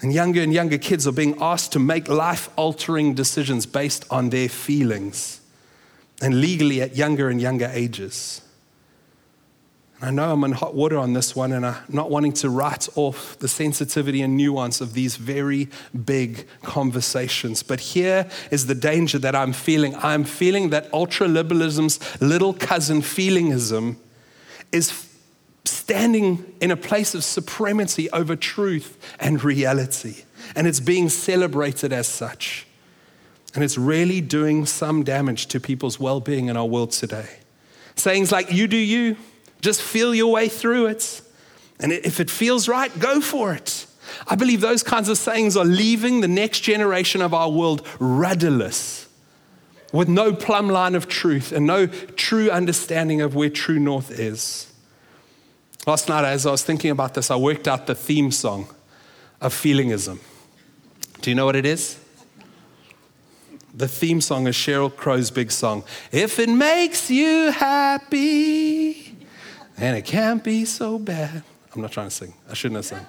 And 0.01 0.11
younger 0.11 0.41
and 0.41 0.51
younger 0.51 0.79
kids 0.79 1.07
are 1.07 1.13
being 1.13 1.37
asked 1.39 1.71
to 1.73 1.79
make 1.79 2.09
life 2.09 2.49
altering 2.57 3.13
decisions 3.13 3.65
based 3.65 4.03
on 4.09 4.29
their 4.29 4.49
feelings 4.49 5.40
and 6.21 6.39
legally 6.39 6.81
at 6.81 6.95
younger 6.95 7.29
and 7.29 7.41
younger 7.41 7.69
ages. 7.73 8.41
And 9.99 10.09
I 10.09 10.11
know 10.11 10.33
I'm 10.33 10.43
in 10.43 10.51
hot 10.53 10.73
water 10.73 10.97
on 10.97 11.13
this 11.13 11.35
one, 11.35 11.51
and 11.51 11.65
I'm 11.65 11.77
not 11.89 12.09
wanting 12.09 12.33
to 12.33 12.49
write 12.49 12.89
off 12.95 13.37
the 13.39 13.47
sensitivity 13.47 14.21
and 14.21 14.35
nuance 14.35 14.81
of 14.81 14.93
these 14.93 15.15
very 15.15 15.69
big 16.05 16.47
conversations. 16.63 17.61
But 17.61 17.79
here 17.79 18.29
is 18.49 18.65
the 18.65 18.75
danger 18.75 19.19
that 19.19 19.35
I'm 19.35 19.53
feeling. 19.53 19.95
I'm 19.95 20.23
feeling 20.23 20.71
that 20.71 20.91
ultra 20.93 21.27
liberalism's 21.27 21.99
little 22.21 22.53
cousin 22.53 23.01
feelingism 23.01 23.97
is 24.71 25.07
standing 25.65 26.51
in 26.61 26.71
a 26.71 26.77
place 26.77 27.13
of 27.13 27.23
supremacy 27.23 28.09
over 28.11 28.35
truth 28.35 28.97
and 29.19 29.43
reality. 29.43 30.23
And 30.55 30.65
it's 30.65 30.79
being 30.79 31.09
celebrated 31.09 31.93
as 31.93 32.07
such. 32.07 32.65
And 33.53 33.63
it's 33.63 33.77
really 33.77 34.21
doing 34.21 34.65
some 34.65 35.03
damage 35.03 35.47
to 35.47 35.59
people's 35.59 35.99
well 35.99 36.19
being 36.19 36.47
in 36.47 36.55
our 36.55 36.65
world 36.65 36.91
today. 36.91 37.27
Sayings 37.95 38.31
like, 38.31 38.51
you 38.51 38.67
do 38.67 38.77
you, 38.77 39.17
just 39.59 39.81
feel 39.81 40.15
your 40.15 40.31
way 40.31 40.47
through 40.47 40.87
it. 40.87 41.21
And 41.79 41.91
if 41.91 42.19
it 42.19 42.29
feels 42.29 42.67
right, 42.67 42.97
go 42.99 43.19
for 43.19 43.53
it. 43.53 43.85
I 44.27 44.35
believe 44.35 44.61
those 44.61 44.83
kinds 44.83 45.09
of 45.09 45.17
sayings 45.17 45.57
are 45.57 45.65
leaving 45.65 46.21
the 46.21 46.27
next 46.27 46.61
generation 46.61 47.21
of 47.21 47.33
our 47.33 47.49
world 47.49 47.85
rudderless, 47.99 49.07
with 49.91 50.07
no 50.07 50.33
plumb 50.33 50.69
line 50.69 50.95
of 50.95 51.07
truth 51.07 51.51
and 51.51 51.65
no 51.65 51.87
true 51.87 52.49
understanding 52.49 53.21
of 53.21 53.35
where 53.35 53.49
true 53.49 53.79
north 53.79 54.11
is. 54.17 54.71
Last 55.85 56.07
night, 56.07 56.23
as 56.23 56.45
I 56.45 56.51
was 56.51 56.63
thinking 56.63 56.91
about 56.91 57.13
this, 57.13 57.31
I 57.31 57.35
worked 57.35 57.67
out 57.67 57.87
the 57.87 57.95
theme 57.95 58.31
song 58.31 58.67
of 59.41 59.53
feelingism. 59.53 60.19
Do 61.21 61.29
you 61.29 61.35
know 61.35 61.45
what 61.45 61.55
it 61.55 61.65
is? 61.65 62.00
The 63.73 63.87
theme 63.87 64.19
song 64.19 64.47
is 64.47 64.55
Sheryl 64.55 64.93
Crow's 64.93 65.31
big 65.31 65.51
song. 65.51 65.83
If 66.11 66.39
it 66.39 66.49
makes 66.49 67.09
you 67.09 67.51
happy, 67.51 69.17
and 69.77 69.97
it 69.97 70.05
can't 70.05 70.43
be 70.43 70.65
so 70.65 70.99
bad. 70.99 71.43
I'm 71.73 71.81
not 71.81 71.91
trying 71.91 72.09
to 72.09 72.15
sing. 72.15 72.33
I 72.49 72.53
shouldn't 72.53 72.77
have 72.77 72.85
sung. 72.85 73.05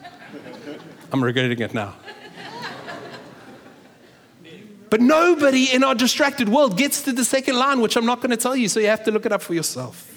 I'm 1.12 1.23
regretting 1.23 1.59
it 1.59 1.75
now. 1.75 1.97
But 4.88 5.00
nobody 5.00 5.73
in 5.73 5.83
our 5.83 5.95
distracted 5.95 6.49
world 6.49 6.76
gets 6.76 7.02
to 7.02 7.12
the 7.12 7.25
second 7.25 7.57
line, 7.57 7.81
which 7.81 7.97
I'm 7.97 8.07
not 8.07 8.19
going 8.19 8.31
to 8.31 8.37
tell 8.37 8.54
you, 8.54 8.69
so 8.69 8.78
you 8.78 8.88
have 8.88 9.02
to 9.04 9.11
look 9.11 9.26
it 9.26 9.33
up 9.33 9.42
for 9.42 9.54
yourself. 9.54 10.12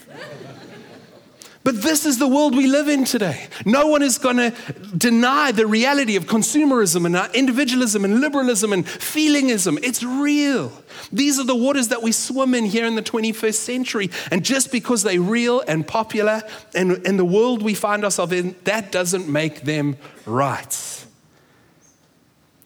But 1.65 1.81
this 1.81 2.05
is 2.05 2.19
the 2.19 2.27
world 2.27 2.55
we 2.55 2.67
live 2.67 2.87
in 2.87 3.05
today. 3.05 3.47
No 3.65 3.87
one 3.87 4.03
is 4.03 4.19
going 4.19 4.37
to 4.37 4.51
deny 4.95 5.51
the 5.51 5.65
reality 5.65 6.15
of 6.15 6.25
consumerism 6.25 7.07
and 7.07 7.15
uh, 7.15 7.27
individualism 7.33 8.05
and 8.05 8.21
liberalism 8.21 8.71
and 8.71 8.85
feelingism. 8.85 9.79
It's 9.83 10.03
real. 10.03 10.71
These 11.11 11.39
are 11.39 11.43
the 11.43 11.55
waters 11.55 11.87
that 11.87 12.03
we 12.03 12.11
swim 12.11 12.53
in 12.53 12.65
here 12.65 12.85
in 12.85 12.93
the 12.93 13.01
21st 13.01 13.55
century. 13.55 14.11
And 14.29 14.45
just 14.45 14.71
because 14.71 15.01
they're 15.01 15.19
real 15.19 15.61
and 15.61 15.87
popular 15.87 16.43
and 16.75 17.03
in 17.03 17.17
the 17.17 17.25
world 17.25 17.63
we 17.63 17.73
find 17.73 18.03
ourselves 18.03 18.33
in, 18.33 18.55
that 18.65 18.91
doesn't 18.91 19.27
make 19.27 19.61
them 19.61 19.97
right. 20.27 21.05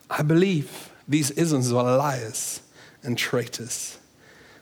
I 0.09 0.23
believe 0.23 0.91
these 1.07 1.31
isms 1.31 1.71
are 1.71 1.85
liars 1.85 2.59
and 3.01 3.17
traitors. 3.17 3.98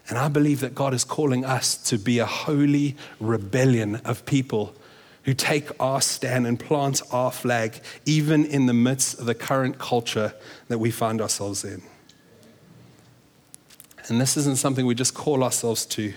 And 0.10 0.18
I 0.18 0.30
believe 0.30 0.62
that 0.62 0.74
God 0.74 0.94
is 0.94 1.04
calling 1.04 1.44
us 1.44 1.76
to 1.90 1.98
be 1.98 2.20
a 2.20 2.26
holy 2.26 2.96
rebellion 3.20 3.98
of 3.98 4.26
people 4.26 4.74
who 5.24 5.34
take 5.34 5.70
our 5.82 6.00
stand 6.00 6.48
and 6.48 6.58
plant 6.58 7.02
our 7.12 7.32
flag, 7.32 7.82
even 8.06 8.46
in 8.46 8.66
the 8.66 8.74
midst 8.74 9.20
of 9.20 9.26
the 9.26 9.36
current 9.36 9.78
culture 9.78 10.34
that 10.70 10.78
we 10.78 10.90
find 10.90 11.20
ourselves 11.20 11.66
in. 11.66 11.82
And 14.08 14.22
this 14.22 14.38
isn't 14.38 14.58
something 14.58 14.86
we 14.86 14.96
just 14.96 15.14
call 15.14 15.44
ourselves 15.44 15.86
to 15.88 16.14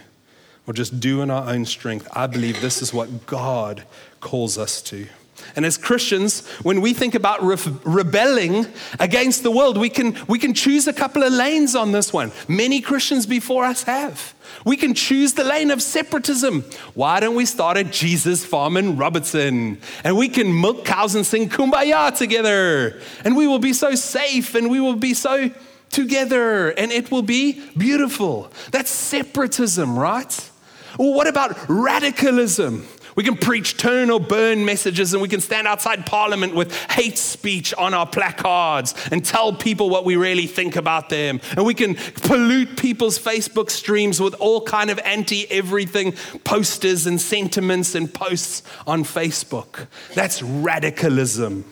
or 0.66 0.72
just 0.72 1.00
do 1.00 1.22
in 1.22 1.30
our 1.30 1.48
own 1.50 1.64
strength. 1.64 2.06
I 2.12 2.28
believe 2.28 2.60
this 2.60 2.82
is 2.82 2.94
what 2.94 3.26
God 3.26 3.82
calls 4.20 4.56
us 4.56 4.80
to. 4.82 5.08
And 5.56 5.66
as 5.66 5.76
Christians, 5.76 6.46
when 6.62 6.80
we 6.80 6.94
think 6.94 7.14
about 7.14 7.42
re- 7.42 7.56
rebelling 7.84 8.66
against 8.98 9.42
the 9.42 9.50
world, 9.50 9.78
we 9.78 9.90
can, 9.90 10.16
we 10.28 10.38
can 10.38 10.54
choose 10.54 10.86
a 10.86 10.92
couple 10.92 11.22
of 11.22 11.32
lanes 11.32 11.74
on 11.74 11.92
this 11.92 12.12
one. 12.12 12.32
Many 12.48 12.80
Christians 12.80 13.26
before 13.26 13.64
us 13.64 13.84
have. 13.84 14.34
We 14.64 14.76
can 14.76 14.94
choose 14.94 15.34
the 15.34 15.44
lane 15.44 15.70
of 15.70 15.80
separatism. 15.80 16.64
Why 16.94 17.20
don't 17.20 17.34
we 17.34 17.46
start 17.46 17.76
a 17.76 17.84
Jesus 17.84 18.44
farm 18.44 18.76
in 18.76 18.96
Robertson? 18.96 19.80
And 20.04 20.16
we 20.16 20.28
can 20.28 20.60
milk 20.60 20.84
cows 20.84 21.14
and 21.14 21.24
sing 21.24 21.48
kumbaya 21.48 22.16
together. 22.16 23.00
And 23.24 23.36
we 23.36 23.46
will 23.46 23.58
be 23.58 23.72
so 23.72 23.94
safe 23.94 24.54
and 24.54 24.70
we 24.70 24.80
will 24.80 24.96
be 24.96 25.14
so 25.14 25.50
together 25.90 26.70
and 26.70 26.92
it 26.92 27.10
will 27.10 27.22
be 27.22 27.62
beautiful. 27.76 28.50
That's 28.70 28.90
separatism, 28.90 29.98
right? 29.98 30.50
Well, 30.98 31.14
what 31.14 31.26
about 31.26 31.56
radicalism? 31.68 32.86
We 33.16 33.24
can 33.24 33.36
preach 33.36 33.76
turn 33.76 34.10
or 34.10 34.20
burn 34.20 34.64
messages 34.64 35.12
and 35.12 35.22
we 35.22 35.28
can 35.28 35.40
stand 35.40 35.66
outside 35.66 36.06
parliament 36.06 36.54
with 36.54 36.74
hate 36.90 37.18
speech 37.18 37.74
on 37.74 37.94
our 37.94 38.06
placards 38.06 38.94
and 39.10 39.24
tell 39.24 39.52
people 39.52 39.90
what 39.90 40.04
we 40.04 40.16
really 40.16 40.46
think 40.46 40.76
about 40.76 41.08
them. 41.08 41.40
And 41.56 41.64
we 41.64 41.74
can 41.74 41.94
pollute 41.94 42.76
people's 42.76 43.18
Facebook 43.18 43.70
streams 43.70 44.20
with 44.20 44.34
all 44.34 44.62
kind 44.62 44.90
of 44.90 44.98
anti 45.00 45.50
everything 45.50 46.12
posters 46.44 47.06
and 47.06 47.20
sentiments 47.20 47.94
and 47.94 48.12
posts 48.12 48.62
on 48.86 49.04
Facebook. 49.04 49.86
That's 50.14 50.42
radicalism. 50.42 51.64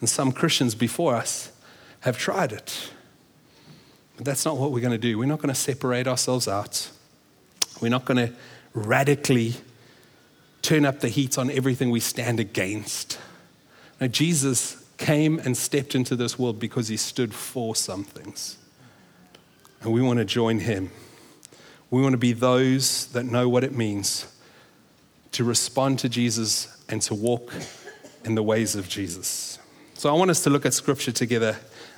And 0.00 0.08
some 0.08 0.32
Christians 0.32 0.74
before 0.74 1.14
us 1.14 1.52
have 2.00 2.16
tried 2.16 2.52
it. 2.52 2.90
But 4.16 4.24
that's 4.24 4.44
not 4.44 4.56
what 4.56 4.72
we're 4.72 4.80
going 4.80 4.92
to 4.92 4.98
do. 4.98 5.18
We're 5.18 5.26
not 5.26 5.38
going 5.38 5.52
to 5.52 5.60
separate 5.60 6.06
ourselves 6.06 6.48
out. 6.48 6.90
We're 7.80 7.88
not 7.88 8.04
going 8.04 8.28
to 8.28 8.34
radically 8.74 9.54
turn 10.62 10.84
up 10.84 11.00
the 11.00 11.08
heat 11.08 11.38
on 11.38 11.50
everything 11.50 11.90
we 11.90 12.00
stand 12.00 12.40
against. 12.40 13.18
Now, 14.00 14.06
Jesus 14.06 14.84
came 14.96 15.38
and 15.38 15.56
stepped 15.56 15.94
into 15.94 16.14
this 16.16 16.38
world 16.38 16.58
because 16.58 16.88
he 16.88 16.96
stood 16.96 17.34
for 17.34 17.74
some 17.74 18.04
things. 18.04 18.58
And 19.82 19.92
we 19.92 20.02
want 20.02 20.18
to 20.18 20.24
join 20.24 20.60
him. 20.60 20.90
We 21.90 22.02
want 22.02 22.12
to 22.12 22.18
be 22.18 22.32
those 22.32 23.06
that 23.08 23.24
know 23.24 23.48
what 23.48 23.64
it 23.64 23.76
means 23.76 24.26
to 25.32 25.44
respond 25.44 25.98
to 26.00 26.08
Jesus 26.08 26.82
and 26.88 27.00
to 27.02 27.14
walk 27.14 27.52
in 28.24 28.34
the 28.34 28.42
ways 28.42 28.76
of 28.76 28.88
Jesus. 28.88 29.58
So 29.94 30.08
I 30.08 30.12
want 30.12 30.30
us 30.30 30.42
to 30.44 30.50
look 30.50 30.66
at 30.66 30.74
scripture 30.74 31.12
together 31.12 31.56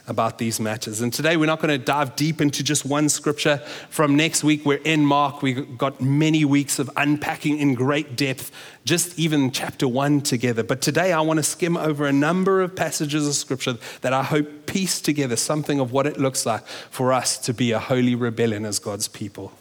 about 0.09 0.38
these 0.38 0.59
matters. 0.59 1.00
And 1.00 1.12
today 1.12 1.37
we're 1.37 1.47
not 1.47 1.61
going 1.61 1.78
to 1.78 1.85
dive 1.85 2.16
deep 2.16 2.40
into 2.40 2.62
just 2.62 2.85
one 2.85 3.09
scripture. 3.09 3.59
From 3.88 4.16
next 4.16 4.42
week, 4.42 4.66
we're 4.66 4.78
in 4.78 5.04
Mark. 5.06 5.42
We've 5.42 5.78
got 5.78 6.00
many 6.00 6.44
weeks 6.44 6.78
of 6.78 6.90
unpacking 6.97 7.59
in 7.59 7.75
great 7.75 8.16
depth, 8.16 8.50
just 8.85 9.18
even 9.18 9.52
chapter 9.52 9.87
one 9.87 10.21
together. 10.21 10.62
But 10.64 10.80
today 10.80 11.12
I 11.12 11.21
want 11.21 11.38
to 11.38 11.44
skim 11.44 11.76
over 11.76 12.06
a 12.06 12.12
number 12.12 12.62
of 12.62 12.75
passages 12.75 13.28
of 13.28 13.35
scripture 13.35 13.78
that 14.00 14.12
I 14.12 14.25
hope 14.25 14.66
piece 14.66 15.00
together 15.00 15.37
something 15.37 15.78
of 15.78 15.92
what 15.92 16.06
it 16.06 16.18
looks 16.18 16.47
like 16.47 16.66
for 16.66 17.12
us 17.12 17.38
to 17.38 17.54
be 17.54 17.71
a 17.71 17.78
holy 17.78 18.14
rebellion 18.14 18.64
as 18.64 18.78
God's 18.78 19.09
people. 19.09 19.52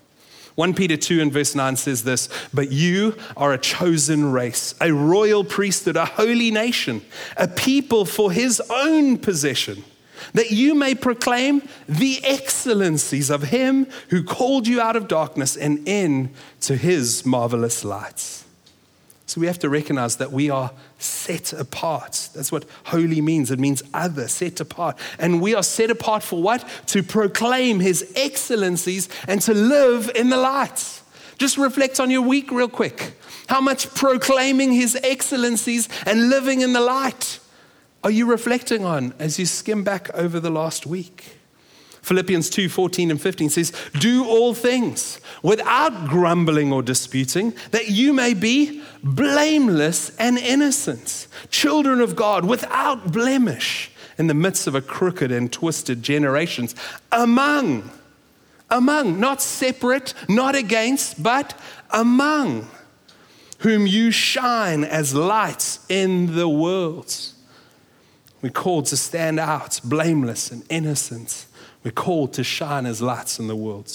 1 0.56 0.74
Peter 0.74 0.98
2 0.98 1.22
and 1.22 1.32
verse 1.32 1.56
9 1.56 1.76
says 1.78 2.04
this 2.04 2.28
But 2.54 2.72
you 2.72 3.16
are 3.38 3.54
a 3.54 3.58
chosen 3.58 4.32
race, 4.32 4.76
a 4.82 4.92
royal 4.92 5.44
priesthood, 5.44 5.96
a 5.96 6.06
holy 6.06 6.52
nation, 6.52 7.02
a 7.38 7.48
people 7.48 8.06
for 8.06 8.32
his 8.32 8.62
own 8.70 9.18
possession 9.18 9.84
that 10.34 10.52
you 10.52 10.76
may 10.76 10.96
proclaim 10.96 11.62
the 11.88 12.22
excellencies 12.24 13.30
of 13.30 13.44
him 13.44 13.88
who 14.10 14.24
called 14.24 14.68
you 14.68 14.82
out 14.82 14.96
of 14.96 15.08
darkness 15.08 15.56
and 15.56 15.88
into 15.88 16.76
his 16.76 17.26
marvelous 17.26 17.84
lights. 17.84 18.46
So 19.26 19.40
we 19.40 19.48
have 19.48 19.60
to 19.60 19.70
recognize 19.70 20.18
that 20.18 20.34
we 20.34 20.50
are 20.50 20.72
set 21.00 21.54
apart. 21.54 22.30
That's 22.36 22.52
what 22.52 22.66
holy 22.86 23.22
means. 23.22 23.50
It 23.50 23.60
means 23.60 23.82
other, 23.94 24.28
set 24.28 24.60
apart. 24.60 24.98
And 25.20 25.42
we 25.42 25.56
are 25.56 25.64
set 25.64 25.90
apart 25.90 26.22
for 26.22 26.42
what? 26.42 26.68
To 26.88 27.02
proclaim 27.02 27.80
his 27.80 28.12
excellencies 28.16 29.08
and 29.30 29.42
to 29.44 29.54
live 29.54 30.12
in 30.16 30.30
the 30.30 30.38
light. 30.38 31.02
Just 31.38 31.58
reflect 31.58 32.02
on 32.02 32.12
your 32.12 32.24
week 32.24 32.52
real 32.52 32.68
quick. 32.68 33.14
How 33.48 33.62
much 33.62 33.94
proclaiming 33.96 34.74
his 34.74 34.98
excellencies 35.02 35.88
and 36.06 36.30
living 36.30 36.60
in 36.60 36.74
the 36.74 36.82
light 36.82 37.40
are 38.04 38.12
you 38.12 38.26
reflecting 38.26 38.84
on 38.84 39.14
as 39.20 39.38
you 39.38 39.46
skim 39.46 39.84
back 39.84 40.10
over 40.14 40.40
the 40.40 40.50
last 40.50 40.86
week? 40.86 41.38
Philippians 42.02 42.50
2 42.50 42.68
14 42.68 43.12
and 43.12 43.22
15 43.22 43.50
says, 43.50 43.72
Do 44.00 44.26
all 44.26 44.54
things 44.54 45.22
without 45.44 46.08
grumbling 46.08 46.74
or 46.74 46.82
disputing, 46.82 47.54
that 47.72 47.90
you 47.90 48.12
may 48.12 48.34
be 48.34 48.82
blameless 49.04 50.16
and 50.18 50.38
innocent, 50.38 51.28
children 51.50 52.02
of 52.02 52.16
God 52.16 52.46
without 52.46 53.12
blemish 53.12 53.92
in 54.18 54.28
the 54.28 54.34
midst 54.34 54.68
of 54.68 54.76
a 54.76 54.82
crooked 54.82 55.32
and 55.32 55.52
twisted 55.52 56.02
generations, 56.02 56.76
among, 57.12 57.90
among, 58.70 59.20
not 59.20 59.42
separate, 59.42 60.14
not 60.28 60.56
against, 60.56 61.22
but 61.22 61.58
among 61.92 62.68
whom 63.60 63.86
you 63.86 64.10
shine 64.10 64.84
as 64.84 65.14
lights 65.14 65.86
in 65.88 66.36
the 66.36 66.50
world. 66.50 67.31
We're 68.42 68.50
called 68.50 68.88
to 68.88 68.98
stand 68.98 69.40
out, 69.40 69.80
blameless 69.84 70.52
and 70.52 70.64
innocent 70.70 71.46
we're 71.84 71.92
called 71.92 72.34
to 72.34 72.44
shine 72.44 72.86
as 72.86 73.02
lights 73.02 73.40
in 73.40 73.48
the 73.48 73.56
world. 73.56 73.92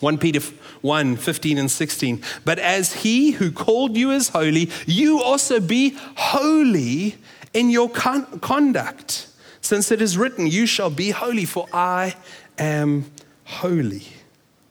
1 0.00 0.18
Peter 0.18 0.40
1 0.80 1.16
15 1.16 1.58
and 1.58 1.70
16. 1.70 2.22
But 2.44 2.58
as 2.58 2.92
he 2.92 3.32
who 3.32 3.52
called 3.52 3.96
you 3.96 4.10
is 4.10 4.30
holy, 4.30 4.68
you 4.84 5.22
also 5.22 5.60
be 5.60 5.96
holy 6.16 7.16
in 7.54 7.70
your 7.70 7.88
con- 7.88 8.40
conduct. 8.40 9.28
Since 9.60 9.92
it 9.92 10.02
is 10.02 10.18
written, 10.18 10.48
You 10.48 10.66
shall 10.66 10.90
be 10.90 11.10
holy, 11.10 11.44
for 11.44 11.68
I 11.72 12.16
am 12.58 13.12
holy. 13.44 14.08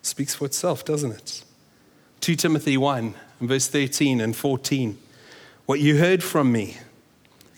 Speaks 0.01 0.35
for 0.35 0.45
itself, 0.45 0.83
doesn't 0.83 1.11
it? 1.11 1.43
2 2.19 2.35
Timothy 2.35 2.77
1 2.77 3.15
verse 3.39 3.67
13 3.67 4.19
and 4.19 4.35
14. 4.35 4.97
What 5.65 5.79
you 5.79 5.97
heard 5.97 6.23
from 6.23 6.51
me, 6.51 6.77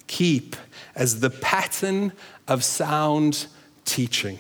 keep 0.08 0.56
as 0.96 1.20
the 1.20 1.30
pattern 1.30 2.14
of 2.48 2.64
sound 2.64 3.48
teaching. 3.86 4.40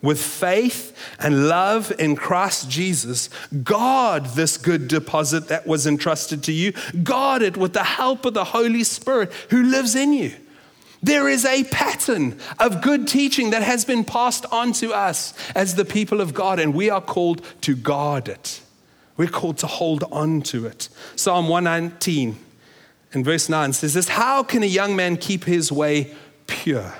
With 0.00 0.22
faith 0.22 0.96
and 1.18 1.48
love 1.48 1.92
in 1.98 2.14
Christ 2.14 2.70
Jesus, 2.70 3.30
guard 3.64 4.26
this 4.26 4.56
good 4.56 4.86
deposit 4.86 5.48
that 5.48 5.66
was 5.66 5.86
entrusted 5.88 6.44
to 6.44 6.52
you. 6.52 6.72
Guard 7.02 7.42
it 7.42 7.56
with 7.56 7.72
the 7.72 7.82
help 7.82 8.24
of 8.24 8.34
the 8.34 8.44
Holy 8.44 8.84
Spirit 8.84 9.32
who 9.50 9.64
lives 9.64 9.96
in 9.96 10.12
you. 10.12 10.32
There 11.02 11.28
is 11.28 11.44
a 11.44 11.64
pattern 11.64 12.38
of 12.58 12.80
good 12.80 13.08
teaching 13.08 13.50
that 13.50 13.62
has 13.62 13.84
been 13.84 14.04
passed 14.04 14.46
on 14.52 14.72
to 14.74 14.92
us 14.92 15.34
as 15.54 15.74
the 15.74 15.84
people 15.84 16.20
of 16.20 16.34
God, 16.34 16.58
and 16.58 16.74
we 16.74 16.90
are 16.90 17.00
called 17.00 17.42
to 17.62 17.74
guard 17.74 18.28
it. 18.28 18.60
We're 19.16 19.28
called 19.28 19.58
to 19.58 19.66
hold 19.66 20.04
on 20.12 20.42
to 20.42 20.66
it. 20.66 20.88
Psalm 21.16 21.48
119 21.48 22.36
and 23.12 23.24
verse 23.24 23.48
9 23.48 23.72
says 23.72 23.94
this 23.94 24.08
How 24.08 24.42
can 24.42 24.62
a 24.62 24.66
young 24.66 24.94
man 24.96 25.16
keep 25.16 25.44
his 25.44 25.72
way 25.72 26.14
pure? 26.46 26.94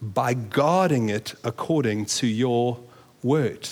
by 0.00 0.34
guarding 0.34 1.08
it 1.08 1.34
according 1.44 2.06
to 2.06 2.26
your 2.26 2.78
word. 3.22 3.68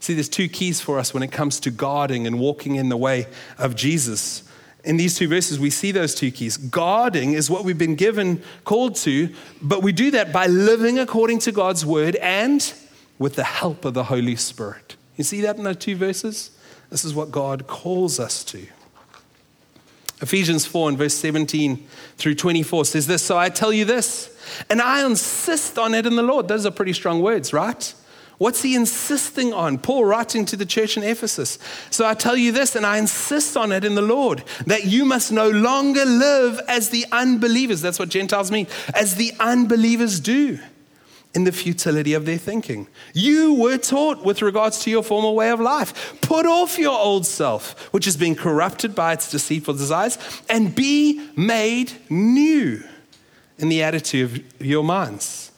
See, 0.00 0.14
there's 0.14 0.28
two 0.28 0.48
keys 0.48 0.80
for 0.80 0.98
us 0.98 1.12
when 1.12 1.22
it 1.22 1.30
comes 1.30 1.60
to 1.60 1.70
guarding 1.70 2.26
and 2.26 2.40
walking 2.40 2.76
in 2.76 2.88
the 2.88 2.96
way 2.96 3.26
of 3.58 3.76
Jesus. 3.76 4.42
In 4.82 4.96
these 4.96 5.16
two 5.16 5.28
verses, 5.28 5.58
we 5.58 5.70
see 5.70 5.92
those 5.92 6.14
two 6.14 6.30
keys. 6.30 6.56
Guarding 6.56 7.34
is 7.34 7.50
what 7.50 7.64
we've 7.64 7.78
been 7.78 7.96
given, 7.96 8.42
called 8.64 8.96
to, 8.96 9.28
but 9.60 9.82
we 9.82 9.92
do 9.92 10.10
that 10.12 10.32
by 10.32 10.46
living 10.46 10.98
according 10.98 11.38
to 11.40 11.52
God's 11.52 11.84
word 11.84 12.16
and 12.16 12.72
with 13.18 13.36
the 13.36 13.44
help 13.44 13.84
of 13.84 13.92
the 13.92 14.04
Holy 14.04 14.36
Spirit. 14.36 14.96
You 15.16 15.24
see 15.24 15.42
that 15.42 15.56
in 15.58 15.64
those 15.64 15.76
two 15.76 15.96
verses? 15.96 16.50
This 16.88 17.04
is 17.04 17.14
what 17.14 17.30
God 17.30 17.66
calls 17.66 18.18
us 18.18 18.42
to. 18.44 18.66
Ephesians 20.20 20.66
4 20.66 20.90
and 20.90 20.98
verse 20.98 21.14
17 21.14 21.86
through 22.16 22.34
24 22.34 22.84
says 22.84 23.06
this 23.06 23.22
So 23.22 23.38
I 23.38 23.48
tell 23.48 23.72
you 23.72 23.84
this, 23.84 24.36
and 24.68 24.80
I 24.80 25.04
insist 25.04 25.78
on 25.78 25.94
it 25.94 26.06
in 26.06 26.16
the 26.16 26.22
Lord. 26.22 26.48
Those 26.48 26.66
are 26.66 26.70
pretty 26.70 26.92
strong 26.92 27.22
words, 27.22 27.52
right? 27.52 27.94
What's 28.40 28.62
he 28.62 28.74
insisting 28.74 29.52
on? 29.52 29.76
Paul 29.76 30.06
writing 30.06 30.46
to 30.46 30.56
the 30.56 30.64
church 30.64 30.96
in 30.96 31.02
Ephesus. 31.02 31.58
So 31.90 32.06
I 32.06 32.14
tell 32.14 32.38
you 32.38 32.52
this, 32.52 32.74
and 32.74 32.86
I 32.86 32.96
insist 32.96 33.54
on 33.54 33.70
it 33.70 33.84
in 33.84 33.94
the 33.96 34.02
Lord, 34.02 34.42
that 34.64 34.86
you 34.86 35.04
must 35.04 35.30
no 35.30 35.50
longer 35.50 36.06
live 36.06 36.58
as 36.66 36.88
the 36.88 37.04
unbelievers. 37.12 37.82
That's 37.82 37.98
what 37.98 38.08
Gentiles 38.08 38.50
mean, 38.50 38.66
as 38.94 39.16
the 39.16 39.32
unbelievers 39.40 40.20
do 40.20 40.58
in 41.34 41.44
the 41.44 41.52
futility 41.52 42.12
of 42.14 42.26
their 42.26 42.38
thinking. 42.38 42.88
You 43.14 43.54
were 43.54 43.78
taught 43.78 44.24
with 44.24 44.42
regards 44.42 44.80
to 44.80 44.90
your 44.90 45.02
former 45.02 45.30
way 45.30 45.50
of 45.50 45.60
life. 45.60 46.20
Put 46.20 46.46
off 46.46 46.78
your 46.78 46.98
old 46.98 47.24
self, 47.24 47.92
which 47.92 48.04
has 48.04 48.16
been 48.16 48.34
corrupted 48.34 48.94
by 48.94 49.12
its 49.12 49.30
deceitful 49.30 49.74
desires, 49.74 50.18
and 50.48 50.74
be 50.74 51.28
made 51.36 51.92
new 52.10 52.82
in 53.58 53.68
the 53.68 53.82
attitude 53.82 54.44
of 54.60 54.66
your 54.66 54.82
minds. 54.82 55.52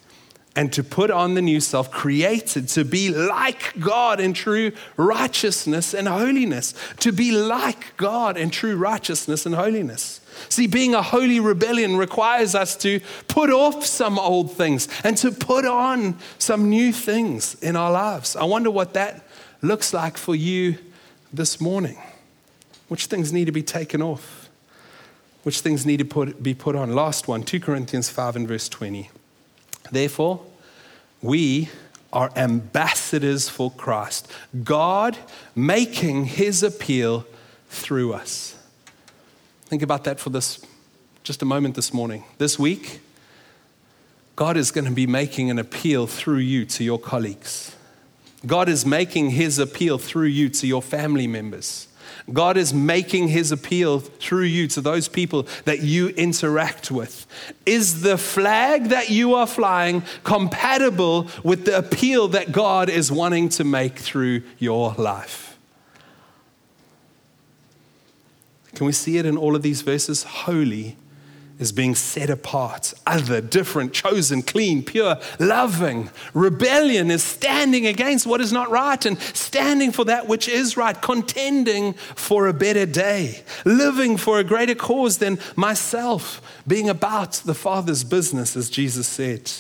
And 0.54 0.70
to 0.74 0.85
put 0.85 1.11
on 1.11 1.32
the 1.32 1.40
new 1.40 1.61
self, 1.61 1.90
created 1.90 2.68
to 2.68 2.85
be 2.85 3.08
like 3.08 3.72
God 3.80 4.20
in 4.20 4.35
true 4.35 4.72
righteousness 4.98 5.94
and 5.94 6.06
holiness. 6.06 6.74
To 7.00 7.11
be 7.11 7.32
like 7.32 7.96
God 7.96 8.37
in 8.37 8.50
true 8.50 8.76
righteousness 8.76 9.46
and 9.46 9.54
holiness. 9.54 10.20
See, 10.48 10.66
being 10.66 10.94
a 10.94 11.02
holy 11.02 11.40
rebellion 11.40 11.96
requires 11.96 12.55
us 12.55 12.76
to 12.76 13.00
put 13.28 13.50
off 13.50 13.85
some 13.85 14.18
old 14.18 14.52
things 14.52 14.88
and 15.05 15.16
to 15.18 15.31
put 15.31 15.64
on 15.64 16.18
some 16.38 16.68
new 16.68 16.92
things 16.92 17.55
in 17.62 17.76
our 17.76 17.90
lives. 17.90 18.37
I 18.37 18.44
wonder 18.44 18.70
what 18.70 18.94
that 18.94 19.26
looks 19.61 19.92
like 19.92 20.16
for 20.16 20.35
you 20.35 20.78
this 21.33 21.61
morning. 21.61 21.98
Which 22.88 23.07
things 23.07 23.33
need 23.33 23.46
to 23.46 23.52
be 23.52 23.62
taken 23.62 24.02
off? 24.02 24.50
Which 25.44 25.61
things 25.61 25.87
need 25.87 25.98
to 25.98 26.05
put, 26.05 26.42
be 26.42 26.55
put 26.55 26.76
on? 26.76 26.94
Last 26.94 27.26
one, 27.26 27.42
2 27.42 27.59
Corinthians 27.61 28.09
5 28.09 28.37
and 28.37 28.48
verse 28.48 28.68
20. 28.68 29.11
Therefore, 29.90 30.40
we 31.20 31.68
are 32.12 32.31
ambassadors 32.37 33.48
for 33.48 33.70
Christ, 33.70 34.31
God 34.62 35.16
making 35.55 36.26
his 36.26 36.62
appeal 36.62 37.26
through 37.68 38.12
us. 38.12 38.55
Think 39.72 39.80
about 39.80 40.04
that 40.04 40.20
for 40.20 40.28
this 40.28 40.62
just 41.22 41.40
a 41.40 41.46
moment 41.46 41.76
this 41.76 41.94
morning. 41.94 42.24
This 42.37 42.58
week, 42.58 43.00
God 44.37 44.58
is 44.58 44.70
going 44.70 44.85
to 44.85 44.90
be 44.90 45.06
making 45.06 45.50
an 45.50 45.58
appeal 45.58 46.06
through 46.06 46.40
you 46.40 46.66
to 46.66 46.85
your 46.85 46.98
colleagues. 46.98 47.74
God 48.44 48.68
is 48.68 48.85
making 48.85 49.30
his 49.30 49.58
appeal 49.58 49.96
through 49.96 50.26
you 50.26 50.50
to 50.50 50.66
your 50.66 50.82
family 50.82 51.26
members. 51.26 51.88
God 52.30 52.58
is 52.58 52.74
making 52.74 53.28
his 53.28 53.50
appeal 53.50 54.00
through 54.00 54.44
you 54.44 54.68
to 54.68 54.82
those 54.82 55.08
people 55.08 55.46
that 55.64 55.80
you 55.80 56.08
interact 56.08 56.90
with. 56.90 57.26
Is 57.64 58.02
the 58.02 58.18
flag 58.18 58.90
that 58.90 59.08
you 59.08 59.37
are 59.37 59.46
flying 59.46 60.02
compatible 60.22 61.28
with 61.42 61.64
the 61.64 61.78
appeal 61.78 62.28
that 62.28 62.52
God 62.52 62.90
is 62.90 63.11
wanting 63.11 63.48
to 63.48 63.64
make 63.64 63.98
through 63.98 64.42
your 64.58 64.92
life? 64.98 65.52
Can 68.74 68.87
we 68.87 68.92
see 68.92 69.18
it 69.18 69.26
in 69.26 69.37
all 69.37 69.54
of 69.54 69.62
these 69.62 69.82
verses? 69.82 70.22
Holy 70.22 70.96
is 71.58 71.70
being 71.70 71.94
set 71.94 72.28
apart, 72.28 72.92
other, 73.06 73.40
different, 73.40 73.92
chosen, 73.92 74.42
clean, 74.42 74.82
pure, 74.82 75.16
loving. 75.38 76.11
Rebellion 76.35 77.11
is 77.11 77.22
standing 77.22 77.87
against 77.87 78.26
what 78.26 78.40
is 78.40 78.52
not 78.52 78.70
right 78.70 79.04
and 79.06 79.18
standing 79.20 79.92
for 79.92 80.04
that 80.06 80.26
which 80.26 80.48
is 80.48 80.76
right, 80.76 81.00
contending 81.00 81.92
for 81.92 82.48
a 82.48 82.52
better 82.52 82.85
day, 82.85 83.44
living 83.64 84.16
for 84.16 84.40
a 84.40 84.44
greater 84.44 84.74
cause 84.74 85.18
than 85.18 85.38
myself, 85.54 86.42
being 86.66 86.88
about 86.88 87.35
the 87.44 87.54
Father's 87.54 88.02
business, 88.02 88.56
as 88.56 88.68
Jesus 88.68 89.06
said, 89.06 89.50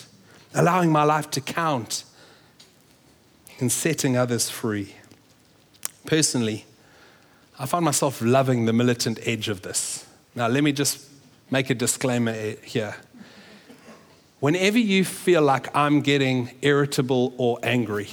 allowing 0.54 0.90
my 0.90 1.04
life 1.04 1.30
to 1.30 1.40
count 1.40 2.04
and 3.60 3.70
setting 3.70 4.16
others 4.16 4.50
free. 4.50 4.96
Personally, 6.04 6.66
I 7.62 7.66
find 7.66 7.84
myself 7.84 8.20
loving 8.20 8.64
the 8.64 8.72
militant 8.72 9.20
edge 9.22 9.48
of 9.48 9.62
this. 9.62 10.04
Now, 10.34 10.48
let 10.48 10.64
me 10.64 10.72
just 10.72 11.08
make 11.48 11.70
a 11.70 11.76
disclaimer 11.76 12.32
eh, 12.32 12.56
here. 12.64 12.96
Whenever 14.40 14.80
you 14.80 15.04
feel 15.04 15.42
like 15.42 15.68
I'm 15.72 16.00
getting 16.00 16.50
irritable 16.60 17.32
or 17.38 17.60
angry, 17.62 18.08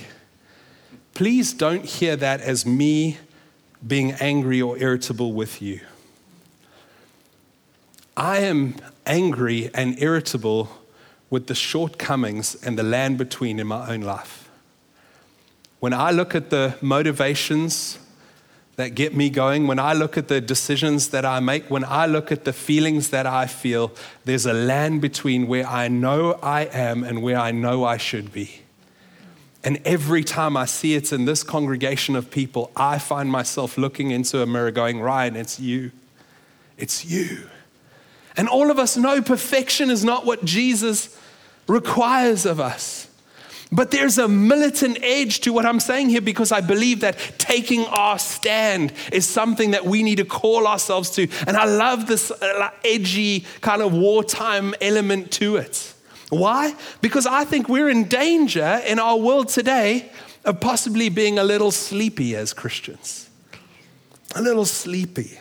please 1.15 1.51
don't 1.51 1.83
hear 1.83 2.15
that 2.15 2.41
as 2.41 2.63
me 2.63 3.17
being 3.87 4.11
angry 4.19 4.61
or 4.61 4.77
irritable 4.77 5.33
with 5.33 5.63
you. 5.63 5.79
I 8.15 8.41
am 8.41 8.75
angry 9.07 9.71
and 9.73 9.99
irritable 9.99 10.69
with 11.31 11.47
the 11.47 11.55
shortcomings 11.55 12.53
and 12.53 12.77
the 12.77 12.83
land 12.83 13.17
between 13.17 13.59
in 13.59 13.65
my 13.65 13.89
own 13.91 14.01
life. 14.01 14.47
When 15.79 15.93
I 15.93 16.11
look 16.11 16.35
at 16.35 16.51
the 16.51 16.75
motivations 16.81 17.97
that 18.79 18.95
get 18.95 19.13
me 19.13 19.29
going, 19.29 19.67
when 19.67 19.77
I 19.77 19.91
look 19.91 20.17
at 20.17 20.29
the 20.29 20.39
decisions 20.39 21.09
that 21.09 21.25
I 21.25 21.41
make, 21.41 21.69
when 21.69 21.83
I 21.83 22.05
look 22.05 22.31
at 22.31 22.45
the 22.45 22.53
feelings 22.53 23.09
that 23.09 23.27
I 23.27 23.45
feel, 23.45 23.91
there's 24.23 24.45
a 24.45 24.53
land 24.53 25.01
between 25.01 25.47
where 25.47 25.67
I 25.67 25.89
know 25.89 26.39
I 26.41 26.61
am 26.61 27.03
and 27.03 27.21
where 27.21 27.37
I 27.37 27.51
know 27.51 27.83
I 27.83 27.97
should 27.97 28.31
be. 28.31 28.61
And 29.65 29.81
every 29.83 30.23
time 30.23 30.55
I 30.55 30.63
see 30.63 30.95
it 30.95 31.11
in 31.11 31.25
this 31.25 31.43
congregation 31.43 32.15
of 32.15 32.31
people, 32.31 32.71
I 32.73 32.99
find 32.99 33.29
myself 33.29 33.77
looking 33.77 34.11
into 34.11 34.41
a 34.41 34.45
mirror 34.45 34.71
going, 34.71 35.01
Ryan, 35.01 35.35
it's 35.35 35.59
you. 35.59 35.91
It's 36.77 37.03
you. 37.03 37.49
And 38.37 38.47
all 38.47 38.71
of 38.71 38.79
us 38.79 38.95
know 38.95 39.21
perfection 39.21 39.89
is 39.89 40.05
not 40.05 40.25
what 40.25 40.45
Jesus 40.45 41.19
requires 41.67 42.45
of 42.45 42.61
us. 42.61 43.08
But 43.71 43.91
there's 43.91 44.17
a 44.17 44.27
militant 44.27 44.97
edge 45.03 45.41
to 45.41 45.53
what 45.53 45.65
I'm 45.65 45.79
saying 45.79 46.09
here 46.09 46.21
because 46.21 46.51
I 46.51 46.59
believe 46.59 47.01
that 47.01 47.17
taking 47.37 47.85
our 47.85 48.17
stand 48.17 48.93
is 49.11 49.27
something 49.27 49.71
that 49.71 49.85
we 49.85 50.01
need 50.01 50.17
to 50.17 50.25
call 50.25 50.65
ourselves 50.65 51.11
to. 51.11 51.27
And 51.45 51.55
I 51.55 51.65
love 51.65 52.07
this 52.07 52.31
uh, 52.31 52.71
edgy 52.83 53.45
kind 53.61 53.83
of 53.83 53.93
wartime 53.93 54.73
element 54.81 55.31
to 55.33 55.57
it. 55.57 55.93
Why? 56.29 56.75
Because 57.01 57.27
I 57.27 57.45
think 57.45 57.69
we're 57.69 57.89
in 57.89 58.05
danger 58.05 58.81
in 58.87 58.97
our 58.97 59.17
world 59.17 59.49
today 59.49 60.11
of 60.45 60.59
possibly 60.59 61.09
being 61.09 61.37
a 61.37 61.43
little 61.43 61.71
sleepy 61.71 62.35
as 62.35 62.53
Christians. 62.53 63.29
A 64.35 64.41
little 64.41 64.65
sleepy. 64.65 65.39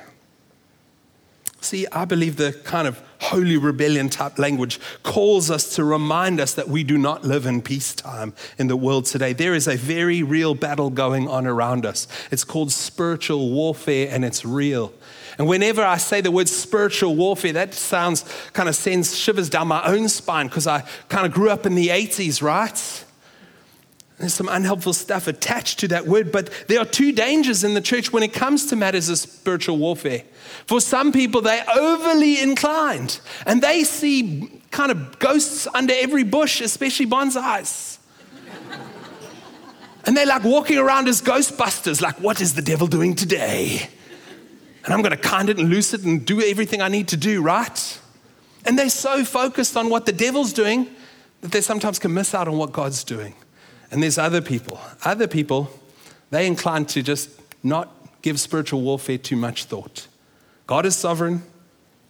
See, 1.60 1.86
I 1.92 2.04
believe 2.04 2.36
the 2.36 2.52
kind 2.64 2.86
of 2.86 3.02
holy 3.20 3.56
rebellion 3.56 4.08
type 4.08 4.38
language 4.38 4.80
calls 5.02 5.50
us 5.50 5.74
to 5.76 5.84
remind 5.84 6.40
us 6.40 6.54
that 6.54 6.68
we 6.68 6.84
do 6.84 6.96
not 6.96 7.24
live 7.24 7.46
in 7.46 7.62
peacetime 7.62 8.32
in 8.58 8.68
the 8.68 8.76
world 8.76 9.06
today. 9.06 9.32
There 9.32 9.54
is 9.54 9.66
a 9.66 9.76
very 9.76 10.22
real 10.22 10.54
battle 10.54 10.90
going 10.90 11.28
on 11.28 11.46
around 11.46 11.84
us. 11.84 12.06
It's 12.30 12.44
called 12.44 12.72
spiritual 12.72 13.50
warfare 13.50 14.08
and 14.10 14.24
it's 14.24 14.44
real. 14.44 14.92
And 15.38 15.46
whenever 15.46 15.84
I 15.84 15.98
say 15.98 16.20
the 16.20 16.32
word 16.32 16.48
spiritual 16.48 17.14
warfare, 17.14 17.52
that 17.52 17.72
sounds 17.74 18.24
kind 18.52 18.68
of 18.68 18.74
sends 18.74 19.16
shivers 19.16 19.48
down 19.48 19.68
my 19.68 19.84
own 19.84 20.08
spine 20.08 20.48
because 20.48 20.66
I 20.66 20.84
kind 21.08 21.26
of 21.26 21.32
grew 21.32 21.50
up 21.50 21.64
in 21.64 21.76
the 21.76 21.88
80s, 21.88 22.42
right? 22.42 23.04
There's 24.18 24.34
some 24.34 24.48
unhelpful 24.48 24.94
stuff 24.94 25.28
attached 25.28 25.78
to 25.80 25.88
that 25.88 26.06
word, 26.06 26.32
but 26.32 26.50
there 26.66 26.80
are 26.80 26.84
two 26.84 27.12
dangers 27.12 27.62
in 27.62 27.74
the 27.74 27.80
church 27.80 28.12
when 28.12 28.24
it 28.24 28.32
comes 28.32 28.66
to 28.66 28.76
matters 28.76 29.08
of 29.08 29.18
spiritual 29.18 29.78
warfare. 29.78 30.24
For 30.66 30.80
some 30.80 31.12
people, 31.12 31.40
they're 31.40 31.64
overly 31.72 32.40
inclined 32.40 33.20
and 33.46 33.62
they 33.62 33.84
see 33.84 34.60
kind 34.72 34.90
of 34.90 35.20
ghosts 35.20 35.68
under 35.72 35.94
every 35.96 36.24
bush, 36.24 36.60
especially 36.60 37.06
bonsais. 37.06 37.98
and 40.04 40.16
they're 40.16 40.26
like 40.26 40.42
walking 40.42 40.78
around 40.78 41.06
as 41.06 41.22
ghostbusters, 41.22 42.00
like, 42.00 42.20
what 42.20 42.40
is 42.40 42.54
the 42.54 42.62
devil 42.62 42.88
doing 42.88 43.14
today? 43.14 43.88
And 44.84 44.92
I'm 44.92 45.00
going 45.00 45.16
to 45.16 45.16
kind 45.16 45.48
it 45.48 45.58
and 45.58 45.70
loose 45.70 45.94
it 45.94 46.02
and 46.02 46.26
do 46.26 46.42
everything 46.42 46.82
I 46.82 46.88
need 46.88 47.06
to 47.08 47.16
do, 47.16 47.40
right? 47.40 48.00
And 48.64 48.76
they're 48.76 48.90
so 48.90 49.24
focused 49.24 49.76
on 49.76 49.90
what 49.90 50.06
the 50.06 50.12
devil's 50.12 50.52
doing 50.52 50.88
that 51.40 51.52
they 51.52 51.60
sometimes 51.60 52.00
can 52.00 52.12
miss 52.12 52.34
out 52.34 52.48
on 52.48 52.58
what 52.58 52.72
God's 52.72 53.04
doing. 53.04 53.34
And 53.90 54.02
there's 54.02 54.18
other 54.18 54.40
people. 54.40 54.80
Other 55.04 55.26
people, 55.26 55.70
they 56.30 56.46
incline 56.46 56.84
to 56.86 57.02
just 57.02 57.30
not 57.62 57.94
give 58.22 58.38
spiritual 58.38 58.82
warfare 58.82 59.18
too 59.18 59.36
much 59.36 59.64
thought. 59.64 60.06
God 60.66 60.84
is 60.84 60.96
sovereign. 60.96 61.42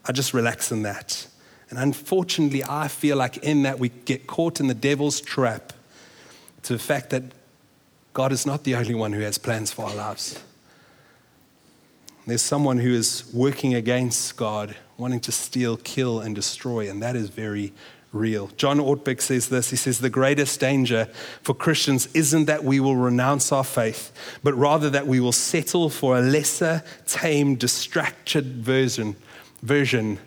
I 0.05 0.13
just 0.13 0.35
relax 0.35 0.73
in 0.73 0.83
that. 0.83 1.27
And 1.71 1.79
unfortunately, 1.79 2.65
I 2.65 2.89
feel 2.89 3.17
like 3.17 3.37
in 3.39 3.63
that 3.63 3.79
we 3.79 3.91
get 3.91 4.27
caught 4.27 4.59
in 4.59 4.67
the 4.67 4.75
devil's 4.75 5.21
trap 5.21 5.73
to 6.63 6.73
the 6.73 6.79
fact 6.79 7.11
that 7.11 7.23
God 8.15 8.33
is 8.33 8.47
not 8.47 8.65
the 8.65 8.75
only 8.75 8.95
one 8.95 9.13
who 9.13 9.21
has 9.21 9.39
plans 9.39 9.71
for 9.71 9.85
our 9.85 9.95
lives. 9.95 10.43
There's 12.27 12.43
someone 12.43 12.79
who 12.79 12.93
is 12.93 13.31
working 13.33 13.75
against 13.75 14.37
God, 14.37 14.77
wanting 14.97 15.21
to 15.21 15.33
steal, 15.33 15.77
kill, 15.79 16.21
and 16.21 16.35
destroy, 16.35 16.91
and 16.91 17.03
that 17.03 17.17
is 17.17 17.31
very 17.31 17.73
real. 18.13 18.49
John 18.57 18.79
Ortberg 18.79 19.21
says 19.21 19.49
this 19.49 19.71
he 19.71 19.77
says, 19.77 19.99
The 19.99 20.11
greatest 20.11 20.61
danger 20.61 21.07
for 21.43 21.55
Christians 21.55 22.07
isn't 22.15 22.47
that 22.47 22.65
we 22.65 22.81
will 22.81 22.97
renounce 22.97 23.53
our 23.53 23.65
faith, 23.65 24.13
but 24.43 24.55
rather 24.55 24.91
that 24.91 25.07
we 25.07 25.21
will 25.21 25.33
settle 25.33 25.91
for 25.91 26.17
a 26.17 26.21
lesser, 26.21 26.83
tame, 27.07 27.57
distracted 27.57 28.65
version, 28.65 29.17
version 29.63 30.19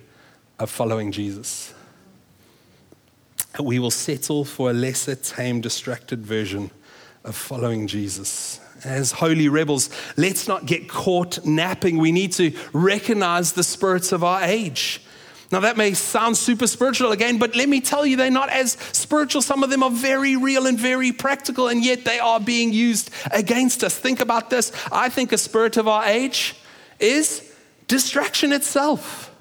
of 0.59 0.69
following 0.69 1.11
Jesus. 1.11 1.73
We 3.59 3.79
will 3.79 3.91
settle 3.91 4.45
for 4.45 4.69
a 4.69 4.73
lesser, 4.73 5.15
tame, 5.15 5.61
distracted 5.61 6.25
version 6.25 6.71
of 7.23 7.35
following 7.35 7.87
Jesus. 7.87 8.59
As 8.83 9.11
holy 9.11 9.49
rebels, 9.49 9.89
let's 10.17 10.47
not 10.47 10.65
get 10.65 10.89
caught 10.89 11.45
napping. 11.45 11.97
We 11.97 12.11
need 12.11 12.31
to 12.33 12.55
recognize 12.73 13.53
the 13.53 13.63
spirits 13.63 14.11
of 14.11 14.23
our 14.23 14.41
age. 14.41 15.01
Now, 15.51 15.59
that 15.61 15.75
may 15.75 15.93
sound 15.93 16.37
super 16.37 16.65
spiritual 16.65 17.11
again, 17.11 17.37
but 17.37 17.55
let 17.55 17.67
me 17.67 17.81
tell 17.81 18.05
you, 18.05 18.15
they're 18.15 18.31
not 18.31 18.49
as 18.49 18.77
spiritual. 18.93 19.41
Some 19.41 19.63
of 19.63 19.69
them 19.69 19.83
are 19.83 19.91
very 19.91 20.37
real 20.37 20.65
and 20.65 20.79
very 20.79 21.11
practical, 21.11 21.67
and 21.67 21.83
yet 21.83 22.05
they 22.05 22.19
are 22.19 22.39
being 22.39 22.71
used 22.71 23.09
against 23.31 23.83
us. 23.83 23.97
Think 23.97 24.21
about 24.21 24.49
this. 24.49 24.71
I 24.91 25.09
think 25.09 25.33
a 25.33 25.37
spirit 25.37 25.75
of 25.75 25.89
our 25.89 26.05
age 26.05 26.55
is 26.99 27.53
distraction 27.87 28.53
itself. 28.53 29.35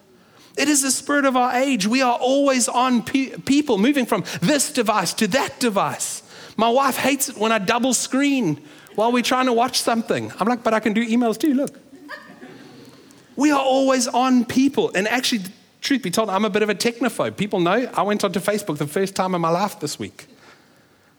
It 0.56 0.68
is 0.68 0.82
the 0.82 0.90
spirit 0.90 1.26
of 1.26 1.36
our 1.36 1.54
age. 1.54 1.86
We 1.86 2.02
are 2.02 2.18
always 2.18 2.68
on 2.68 3.02
pe- 3.02 3.36
people, 3.38 3.78
moving 3.78 4.04
from 4.04 4.24
this 4.40 4.72
device 4.72 5.14
to 5.14 5.28
that 5.28 5.60
device. 5.60 6.24
My 6.56 6.68
wife 6.68 6.96
hates 6.96 7.28
it 7.28 7.36
when 7.38 7.52
I 7.52 7.58
double 7.58 7.94
screen 7.94 8.60
while 8.96 9.12
we're 9.12 9.22
trying 9.22 9.46
to 9.46 9.52
watch 9.52 9.80
something. 9.80 10.32
I'm 10.40 10.48
like, 10.48 10.64
but 10.64 10.74
I 10.74 10.80
can 10.80 10.92
do 10.92 11.06
emails 11.06 11.38
too, 11.38 11.54
look. 11.54 11.78
We 13.36 13.52
are 13.52 13.60
always 13.60 14.08
on 14.08 14.44
people. 14.44 14.90
And 14.94 15.06
actually, 15.06 15.44
Truth 15.80 16.02
be 16.02 16.10
told, 16.10 16.30
I'm 16.30 16.44
a 16.44 16.50
bit 16.50 16.62
of 16.62 16.68
a 16.68 16.74
technophobe. 16.74 17.36
People 17.36 17.60
know 17.60 17.90
I 17.94 18.02
went 18.02 18.22
onto 18.24 18.40
Facebook 18.40 18.78
the 18.78 18.86
first 18.86 19.16
time 19.16 19.34
in 19.34 19.40
my 19.40 19.50
life 19.50 19.80
this 19.80 19.98
week. 19.98 20.26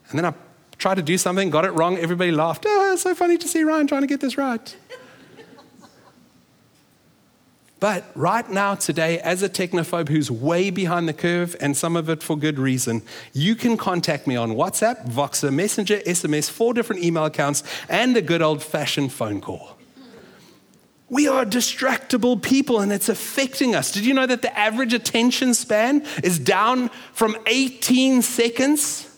And 0.10 0.19
then 0.19 0.26
I 0.26 0.34
tried 0.78 0.95
to 0.95 1.02
do 1.02 1.17
something, 1.17 1.50
got 1.50 1.65
it 1.65 1.71
wrong, 1.71 1.97
everybody 1.97 2.32
laughed. 2.32 2.65
Oh, 2.67 2.93
it's 2.93 3.02
so 3.02 3.15
funny 3.15 3.38
to 3.38 3.47
see 3.47 3.63
Ryan 3.63 3.88
trying 3.88 4.02
to 4.02 4.08
get 4.08 4.19
this 4.19 4.38
right. 4.38 4.76
But 7.80 8.06
right 8.13 8.47
now, 8.47 8.76
today, 8.76 9.19
as 9.21 9.41
a 9.41 9.50
technophobe 9.50 10.10
who's 10.10 10.30
way 10.30 10.69
behind 10.69 11.10
the 11.10 11.13
curve, 11.13 11.56
and 11.60 11.76
some 11.76 11.95
of 11.95 12.10
it 12.10 12.21
for 12.21 12.38
good 12.38 12.60
reason, 12.60 13.02
you 13.34 13.56
can 13.56 13.76
contact 13.76 14.28
me 14.28 14.36
on 14.36 14.52
WhatsApp, 14.52 15.10
Voxer, 15.10 15.52
Messenger, 15.52 15.97
SMS, 16.02 16.47
four 16.47 16.76
different 16.76 17.04
email 17.04 17.26
accounts, 17.26 17.63
and 17.89 18.15
a 18.15 18.21
good 18.21 18.43
old 18.43 18.62
fashioned 18.62 19.12
phone 19.12 19.41
call. 19.41 19.78
We 21.12 21.28
are 21.28 21.43
distractible 21.45 22.41
people 22.41 22.80
and 22.80 22.89
it's 22.89 23.10
affecting 23.10 23.76
us. 23.76 23.91
Did 23.91 24.06
you 24.06 24.13
know 24.13 24.26
that 24.26 24.41
the 24.41 24.58
average 24.58 24.93
attention 24.93 25.54
span 25.54 26.06
is 26.24 26.39
down 26.39 26.88
from 27.12 27.36
18 27.47 28.21
seconds 28.21 29.13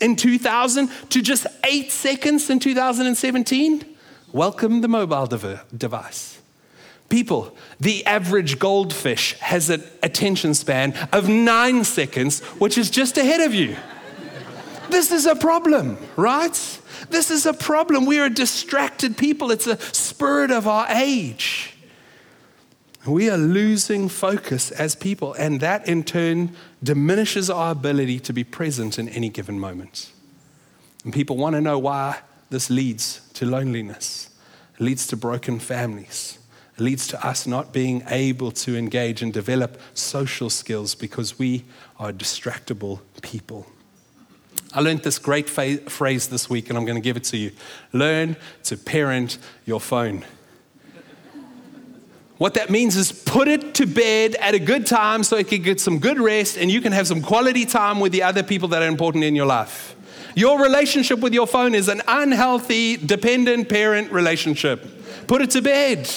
in 0.00 0.16
2000 0.16 0.90
to 1.10 1.22
just 1.22 1.46
eight 1.62 1.92
seconds 1.92 2.50
in 2.50 2.58
2017? 2.58 3.84
Welcome 4.32 4.80
the 4.80 4.88
mobile 4.88 5.28
device. 5.28 6.40
People, 7.08 7.56
the 7.78 8.04
average 8.06 8.58
goldfish 8.58 9.34
has 9.34 9.70
an 9.70 9.84
attention 10.02 10.52
span 10.52 10.94
of 11.12 11.28
nine 11.28 11.84
seconds, 11.84 12.40
which 12.58 12.76
is 12.76 12.90
just 12.90 13.18
ahead 13.18 13.40
of 13.40 13.54
you. 13.54 13.76
This 14.90 15.12
is 15.12 15.26
a 15.26 15.36
problem, 15.36 15.96
right? 16.16 16.80
This 17.10 17.30
is 17.30 17.46
a 17.46 17.52
problem. 17.52 18.06
We 18.06 18.18
are 18.18 18.28
distracted 18.28 19.16
people. 19.16 19.50
It's 19.50 19.66
a 19.66 19.78
spirit 19.78 20.50
of 20.50 20.66
our 20.66 20.86
age. 20.88 21.76
We 23.06 23.30
are 23.30 23.38
losing 23.38 24.08
focus 24.08 24.72
as 24.72 24.96
people, 24.96 25.32
and 25.34 25.60
that 25.60 25.86
in 25.86 26.02
turn 26.02 26.56
diminishes 26.82 27.48
our 27.48 27.70
ability 27.70 28.18
to 28.20 28.32
be 28.32 28.42
present 28.42 28.98
in 28.98 29.08
any 29.08 29.28
given 29.28 29.60
moment. 29.60 30.10
And 31.04 31.12
people 31.12 31.36
want 31.36 31.54
to 31.54 31.60
know 31.60 31.78
why 31.78 32.18
this 32.50 32.68
leads 32.68 33.20
to 33.34 33.46
loneliness, 33.46 34.30
it 34.74 34.80
leads 34.80 35.06
to 35.08 35.16
broken 35.16 35.60
families, 35.60 36.38
it 36.76 36.80
leads 36.80 37.06
to 37.08 37.26
us 37.26 37.46
not 37.46 37.72
being 37.72 38.02
able 38.08 38.50
to 38.50 38.76
engage 38.76 39.22
and 39.22 39.32
develop 39.32 39.80
social 39.94 40.50
skills 40.50 40.96
because 40.96 41.38
we 41.38 41.64
are 42.00 42.12
distractible 42.12 43.00
people. 43.22 43.66
I 44.76 44.80
learned 44.80 45.02
this 45.02 45.18
great 45.18 45.48
fa- 45.48 45.78
phrase 45.88 46.28
this 46.28 46.50
week, 46.50 46.68
and 46.68 46.76
I'm 46.76 46.84
going 46.84 46.96
to 46.96 47.02
give 47.02 47.16
it 47.16 47.24
to 47.24 47.38
you. 47.38 47.50
Learn 47.94 48.36
to 48.64 48.76
parent 48.76 49.38
your 49.64 49.80
phone. 49.80 50.22
What 52.36 52.52
that 52.54 52.68
means 52.68 52.94
is 52.94 53.10
put 53.10 53.48
it 53.48 53.74
to 53.76 53.86
bed 53.86 54.34
at 54.34 54.54
a 54.54 54.58
good 54.58 54.86
time 54.86 55.24
so 55.24 55.38
it 55.38 55.48
can 55.48 55.62
get 55.62 55.80
some 55.80 55.98
good 55.98 56.20
rest 56.20 56.58
and 56.58 56.70
you 56.70 56.82
can 56.82 56.92
have 56.92 57.06
some 57.06 57.22
quality 57.22 57.64
time 57.64 58.00
with 58.00 58.12
the 58.12 58.22
other 58.22 58.42
people 58.42 58.68
that 58.68 58.82
are 58.82 58.88
important 58.88 59.24
in 59.24 59.34
your 59.34 59.46
life. 59.46 59.96
Your 60.34 60.60
relationship 60.60 61.20
with 61.20 61.32
your 61.32 61.46
phone 61.46 61.74
is 61.74 61.88
an 61.88 62.02
unhealthy, 62.06 62.98
dependent 62.98 63.70
parent 63.70 64.12
relationship. 64.12 65.26
Put 65.26 65.40
it 65.40 65.52
to 65.52 65.62
bed 65.62 66.10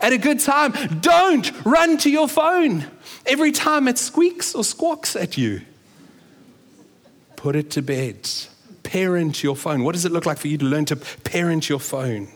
at 0.00 0.12
a 0.12 0.18
good 0.18 0.40
time. 0.40 0.72
Don't 1.00 1.52
run 1.64 1.96
to 1.98 2.10
your 2.10 2.26
phone 2.26 2.86
every 3.24 3.52
time 3.52 3.86
it 3.86 3.98
squeaks 3.98 4.56
or 4.56 4.64
squawks 4.64 5.14
at 5.14 5.38
you. 5.38 5.60
Put 7.40 7.56
it 7.56 7.70
to 7.70 7.80
bed. 7.80 8.28
Parent 8.82 9.42
your 9.42 9.56
phone. 9.56 9.82
What 9.82 9.92
does 9.92 10.04
it 10.04 10.12
look 10.12 10.26
like 10.26 10.36
for 10.36 10.48
you 10.48 10.58
to 10.58 10.64
learn 10.66 10.84
to 10.86 10.96
parent 10.96 11.70
your 11.70 11.80
phone? 11.80 12.28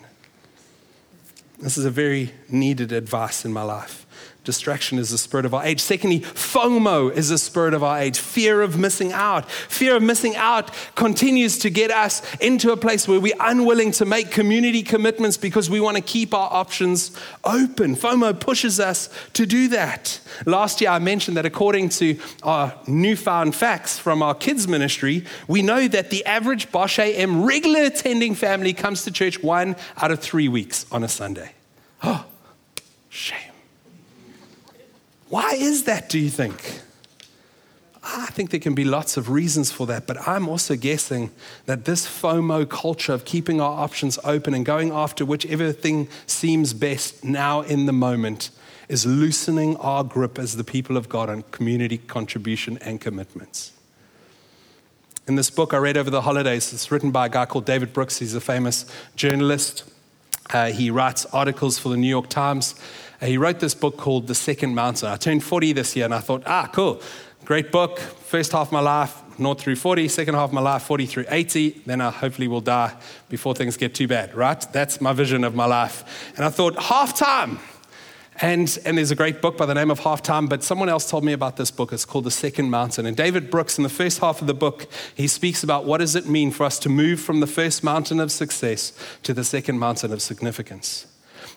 This 1.59 1.77
is 1.77 1.85
a 1.85 1.91
very 1.91 2.33
needed 2.49 2.91
advice 2.91 3.45
in 3.45 3.53
my 3.53 3.65
life. 3.65 4.04
Distraction 4.45 4.99
is 4.99 5.09
the 5.09 5.17
spirit 5.17 5.47
of 5.47 5.55
our 5.55 5.65
age. 5.65 5.81
Secondly, 5.81 6.21
FOMO 6.21 7.11
is 7.11 7.31
the 7.31 7.39
spirit 7.39 7.73
of 7.73 7.83
our 7.83 7.99
age. 7.99 8.19
Fear 8.19 8.61
of 8.61 8.79
missing 8.79 9.11
out. 9.11 9.51
Fear 9.51 9.97
of 9.97 10.03
missing 10.03 10.37
out 10.37 10.71
continues 10.95 11.59
to 11.61 11.71
get 11.71 11.91
us 11.91 12.21
into 12.37 12.71
a 12.71 12.77
place 12.77 13.09
where 13.09 13.19
we're 13.19 13.33
unwilling 13.41 13.91
to 13.93 14.05
make 14.05 14.31
community 14.31 14.83
commitments 14.83 15.39
because 15.39 15.71
we 15.71 15.81
want 15.81 15.97
to 15.97 16.03
keep 16.03 16.35
our 16.35 16.53
options 16.53 17.17
open. 17.43 17.97
FOMO 17.97 18.39
pushes 18.39 18.79
us 18.79 19.09
to 19.33 19.47
do 19.47 19.69
that. 19.69 20.21
Last 20.45 20.83
year, 20.83 20.91
I 20.91 20.99
mentioned 20.99 21.39
that 21.39 21.47
according 21.47 21.89
to 21.91 22.19
our 22.43 22.79
newfound 22.87 23.55
facts 23.55 23.99
from 23.99 24.23
our 24.23 24.35
kids' 24.35 24.69
ministry, 24.69 25.25
we 25.49 25.63
know 25.63 25.89
that 25.89 26.11
the 26.11 26.23
average 26.27 26.71
Bosch 26.71 26.99
AM 26.99 27.45
regular 27.45 27.85
attending 27.85 28.35
family 28.35 28.75
comes 28.75 29.05
to 29.05 29.11
church 29.11 29.43
one 29.43 29.75
out 29.97 30.11
of 30.11 30.21
three 30.21 30.49
weeks 30.49 30.85
on 30.93 31.03
a 31.03 31.09
Sunday. 31.09 31.53
Oh, 32.03 32.27
shame. 33.09 33.54
Why 35.35 35.55
is 35.59 35.83
that, 35.83 36.09
do 36.09 36.21
you 36.21 36.31
think? 36.31 36.81
I 38.05 38.27
think 38.27 38.51
there 38.51 38.61
can 38.61 38.77
be 38.77 38.85
lots 38.85 39.17
of 39.17 39.31
reasons 39.31 39.73
for 39.73 39.85
that, 39.89 40.07
but 40.07 40.29
I'm 40.29 40.49
also 40.49 40.77
guessing 40.77 41.33
that 41.67 41.87
this 41.87 42.07
FOMO 42.07 42.69
culture 42.69 43.13
of 43.13 43.25
keeping 43.25 43.61
our 43.61 43.81
options 43.81 44.17
open 44.23 44.55
and 44.55 44.65
going 44.65 44.93
after 44.93 45.25
whichever 45.25 45.73
thing 45.73 46.07
seems 46.29 46.73
best 46.73 47.25
now 47.25 47.63
in 47.63 47.87
the 47.87 47.93
moment 47.93 48.51
is 48.89 49.07
loosening 49.07 49.77
our 49.79 50.05
grip 50.05 50.39
as 50.39 50.57
the 50.57 50.63
people 50.63 50.97
of 50.97 51.09
God 51.09 51.29
on 51.29 51.43
community 51.51 51.99
contribution 51.99 52.79
and 52.79 53.01
commitments. 53.01 53.73
In 55.27 55.35
this 55.35 55.51
book 55.51 55.75
I 55.75 55.79
read 55.79 55.97
over 55.97 56.11
the 56.11 56.23
holidays, 56.23 56.73
it's 56.73 56.93
written 56.93 57.11
by 57.11 57.27
a 57.27 57.29
guy 57.29 57.45
called 57.45 57.65
David 57.65 57.93
Brooks. 57.93 58.21
He's 58.21 58.37
a 58.37 58.41
famous 58.41 58.87
journalist. 59.17 59.83
Uh, 60.55 60.71
he 60.71 60.89
writes 60.89 61.27
articles 61.33 61.81
for 61.81 61.89
the 61.89 61.97
New 61.97 62.09
York 62.09 62.29
Times. 62.29 62.77
Uh, 63.21 63.27
he 63.27 63.37
wrote 63.37 63.59
this 63.59 63.75
book 63.75 63.97
called 63.97 64.29
The 64.29 64.37
Second 64.37 64.77
Mountain. 64.77 65.09
I 65.09 65.17
turned 65.17 65.43
40 65.43 65.73
this 65.73 65.97
year 65.97 66.05
and 66.05 66.15
I 66.15 66.21
thought, 66.21 66.45
ah, 66.47 66.71
cool, 66.73 67.03
great 67.45 67.73
book. 67.73 67.99
First 67.99 68.53
half 68.53 68.69
of 68.69 68.73
my 68.73 68.79
life, 68.79 69.21
naught 69.37 69.61
through 69.61 69.75
40, 69.75 70.07
second 70.07 70.35
half 70.35 70.51
of 70.51 70.53
my 70.53 70.61
life, 70.61 70.85
40 70.85 71.07
through 71.07 71.25
80. 71.29 71.83
Then 71.87 72.01
I 72.01 72.13
hopefully 72.13 72.47
will 72.47 72.61
die 72.61 72.95
before 73.29 73.57
things 73.57 73.77
get 73.77 73.97
too 73.97 74.07
bad, 74.07 74.33
right? 74.33 74.65
That's 74.73 75.01
my 75.01 75.13
vision 75.13 75.43
of 75.43 75.57
my 75.57 75.67
life. 75.67 76.33
And 76.37 76.45
I 76.45 76.51
thought, 76.51 76.81
half 76.81 77.19
time. 77.19 77.59
And, 78.41 78.79
and 78.85 78.99
there's 78.99 79.13
a 79.13 79.17
great 79.17 79.41
book 79.41 79.57
by 79.57 79.65
the 79.65 79.75
name 79.75 79.91
of 79.91 80.01
Halftime, 80.01 80.49
but 80.49 80.65
someone 80.65 80.89
else 80.89 81.09
told 81.09 81.25
me 81.25 81.33
about 81.33 81.57
this 81.57 81.71
book. 81.71 81.93
It's 81.93 82.05
called 82.05 82.25
The 82.25 82.33
Second 82.33 82.69
Mountain. 82.69 83.07
And 83.07 83.17
David 83.17 83.49
Brooks, 83.49 83.79
in 83.79 83.85
the 83.85 83.91
first 83.91 84.19
half 84.19 84.41
of 84.41 84.49
the 84.49 84.55
book, 84.55 84.89
he 85.15 85.29
speaks 85.29 85.63
about 85.63 85.85
what 85.85 85.99
does 85.99 86.17
it 86.17 86.27
mean 86.27 86.51
for 86.51 86.65
us 86.65 86.79
to 86.81 86.89
move 86.89 87.21
from 87.21 87.39
the 87.41 87.47
first 87.47 87.85
mountain 87.85 88.19
of 88.19 88.33
success 88.33 88.93
to 89.23 89.33
the 89.33 89.45
second 89.45 89.79
mountain 89.79 90.13
of 90.13 90.21
significance. 90.21 91.07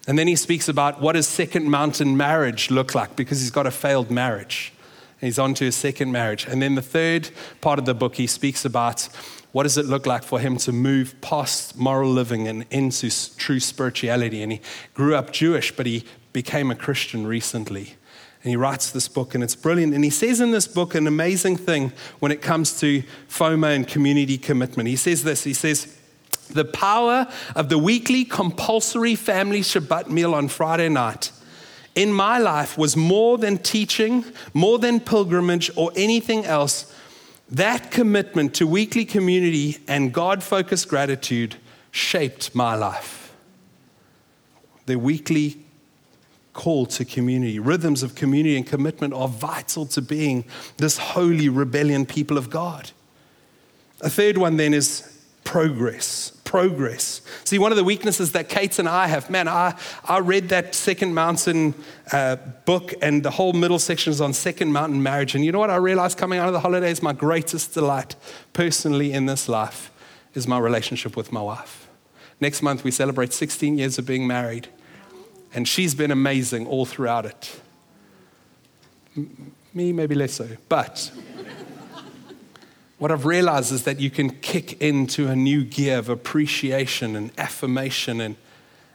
And 0.08 0.20
then 0.20 0.28
he 0.28 0.36
speaks 0.36 0.70
about 0.70 1.02
what 1.02 1.14
does 1.14 1.28
second 1.28 1.70
mountain 1.70 2.16
marriage 2.16 2.70
look 2.70 2.94
like 2.94 3.16
because 3.16 3.42
he's 3.42 3.52
got 3.52 3.66
a 3.66 3.72
failed 3.72 4.12
marriage. 4.12 4.72
And 5.20 5.28
he's 5.28 5.40
on 5.40 5.56
to 5.56 5.66
his 5.66 5.76
second 5.76 6.12
marriage. 6.12 6.46
And 6.46 6.62
then 6.62 6.76
the 6.76 6.82
third 6.84 7.32
part 7.60 7.80
of 7.80 7.86
the 7.86 7.96
book, 7.96 8.16
he 8.16 8.28
speaks 8.28 8.66
about 8.66 9.10
what 9.52 9.64
does 9.64 9.78
it 9.78 9.86
look 9.86 10.06
like 10.06 10.24
for 10.24 10.40
him 10.40 10.58
to 10.58 10.72
move 10.72 11.20
past 11.22 11.76
moral 11.76 12.12
living 12.12 12.48
and 12.48 12.66
into 12.70 13.10
true 13.38 13.60
spirituality. 13.60 14.44
And 14.44 14.52
he 14.52 14.62
grew 14.94 15.16
up 15.16 15.32
Jewish, 15.32 15.76
but 15.76 15.88
he 15.88 16.04
became 16.38 16.70
a 16.70 16.76
Christian 16.76 17.26
recently. 17.26 17.96
And 18.44 18.52
he 18.52 18.56
writes 18.56 18.92
this 18.92 19.08
book, 19.08 19.34
and 19.34 19.44
it's 19.44 19.56
brilliant. 19.56 19.96
And 19.96 20.04
he 20.04 20.12
says 20.12 20.40
in 20.40 20.52
this 20.52 20.68
book 20.68 20.94
an 20.94 21.08
amazing 21.08 21.58
thing 21.58 21.92
when 22.20 22.32
it 22.32 22.44
comes 22.44 22.80
to 22.82 23.02
FOMO 23.28 23.76
and 23.76 23.88
community 23.88 24.38
commitment. 24.38 24.88
He 24.88 24.98
says 24.98 25.24
this 25.24 25.44
He 25.44 25.56
says, 25.56 25.98
the 26.50 26.64
power 26.64 27.28
of 27.56 27.70
the 27.70 27.80
weekly 27.80 28.24
compulsory 28.24 29.16
family 29.16 29.62
Shabbat 29.62 30.10
meal 30.10 30.36
on 30.36 30.48
Friday 30.48 30.90
night 30.90 31.32
in 31.96 32.14
my 32.14 32.38
life 32.38 32.78
was 32.78 32.96
more 32.96 33.40
than 33.40 33.58
teaching, 33.58 34.24
more 34.54 34.78
than 34.78 35.00
pilgrimage, 35.00 35.72
or 35.76 35.92
anything 35.96 36.46
else. 36.46 36.94
That 37.50 37.90
commitment 37.90 38.54
to 38.56 38.68
weekly 38.68 39.06
community 39.06 39.80
and 39.88 40.14
God 40.14 40.44
focused 40.44 40.88
gratitude 40.88 41.56
shaped 41.90 42.54
my 42.54 42.76
life. 42.76 43.34
The 44.86 44.98
weekly 44.98 45.67
call 46.58 46.88
to 46.88 47.06
community, 47.06 47.60
rhythms 47.60 48.04
of 48.04 48.16
community 48.16 48.58
and 48.58 48.66
commitment 48.66 49.14
are 49.14 49.28
vital 49.28 49.86
to 49.86 50.02
being 50.02 50.44
this 50.78 50.98
holy 50.98 51.48
rebellion 51.48 52.06
people 52.06 52.38
of 52.38 52.50
God. 52.50 52.90
A 54.02 54.10
third 54.10 54.38
one 54.38 54.58
then 54.58 54.74
is 54.74 55.24
progress. 55.44 56.34
Progress. 56.44 57.22
See, 57.44 57.60
one 57.60 57.72
of 57.72 57.78
the 57.78 57.84
weaknesses 57.84 58.32
that 58.32 58.50
Kate 58.50 58.80
and 58.80 58.90
I 58.90 59.06
have, 59.06 59.30
man, 59.30 59.48
I, 59.48 59.80
I 60.04 60.18
read 60.18 60.50
that 60.50 60.74
Second 60.74 61.14
Mountain 61.14 61.76
uh, 62.12 62.38
book, 62.66 62.94
and 63.04 63.22
the 63.22 63.32
whole 63.32 63.54
middle 63.54 63.80
section 63.80 64.12
is 64.12 64.20
on 64.20 64.34
Second 64.34 64.74
Mountain 64.74 65.02
marriage. 65.04 65.36
And 65.36 65.46
you 65.46 65.52
know 65.52 65.60
what 65.60 65.70
I 65.70 65.76
realized 65.76 66.18
coming 66.18 66.40
out 66.40 66.48
of 66.48 66.54
the 66.54 66.60
holidays? 66.60 67.04
My 67.04 67.14
greatest 67.14 67.76
delight 67.76 68.16
personally 68.54 69.14
in 69.14 69.28
this 69.28 69.48
life 69.48 69.92
is 70.34 70.48
my 70.48 70.58
relationship 70.58 71.16
with 71.16 71.32
my 71.32 71.42
wife. 71.42 71.88
Next 72.42 72.64
month, 72.64 72.84
we 72.84 72.92
celebrate 72.92 73.32
16 73.32 73.78
years 73.78 74.00
of 74.00 74.06
being 74.06 74.26
married, 74.26 74.70
and 75.54 75.68
she's 75.68 75.96
been 75.96 76.12
amazing 76.12 76.68
all 76.68 76.86
throughout 76.86 77.26
it. 77.26 77.62
Me, 79.74 79.94
maybe 79.94 80.16
less 80.16 80.34
so, 80.34 80.48
but 80.70 81.12
what 82.98 83.12
I've 83.12 83.26
realized 83.26 83.72
is 83.72 83.84
that 83.84 84.00
you 84.00 84.10
can 84.10 84.30
kick 84.30 84.82
into 84.82 85.28
a 85.28 85.36
new 85.36 85.64
gear 85.64 86.00
of 86.00 86.10
appreciation 86.10 87.16
and 87.16 87.32
affirmation. 87.38 88.20
And, 88.22 88.36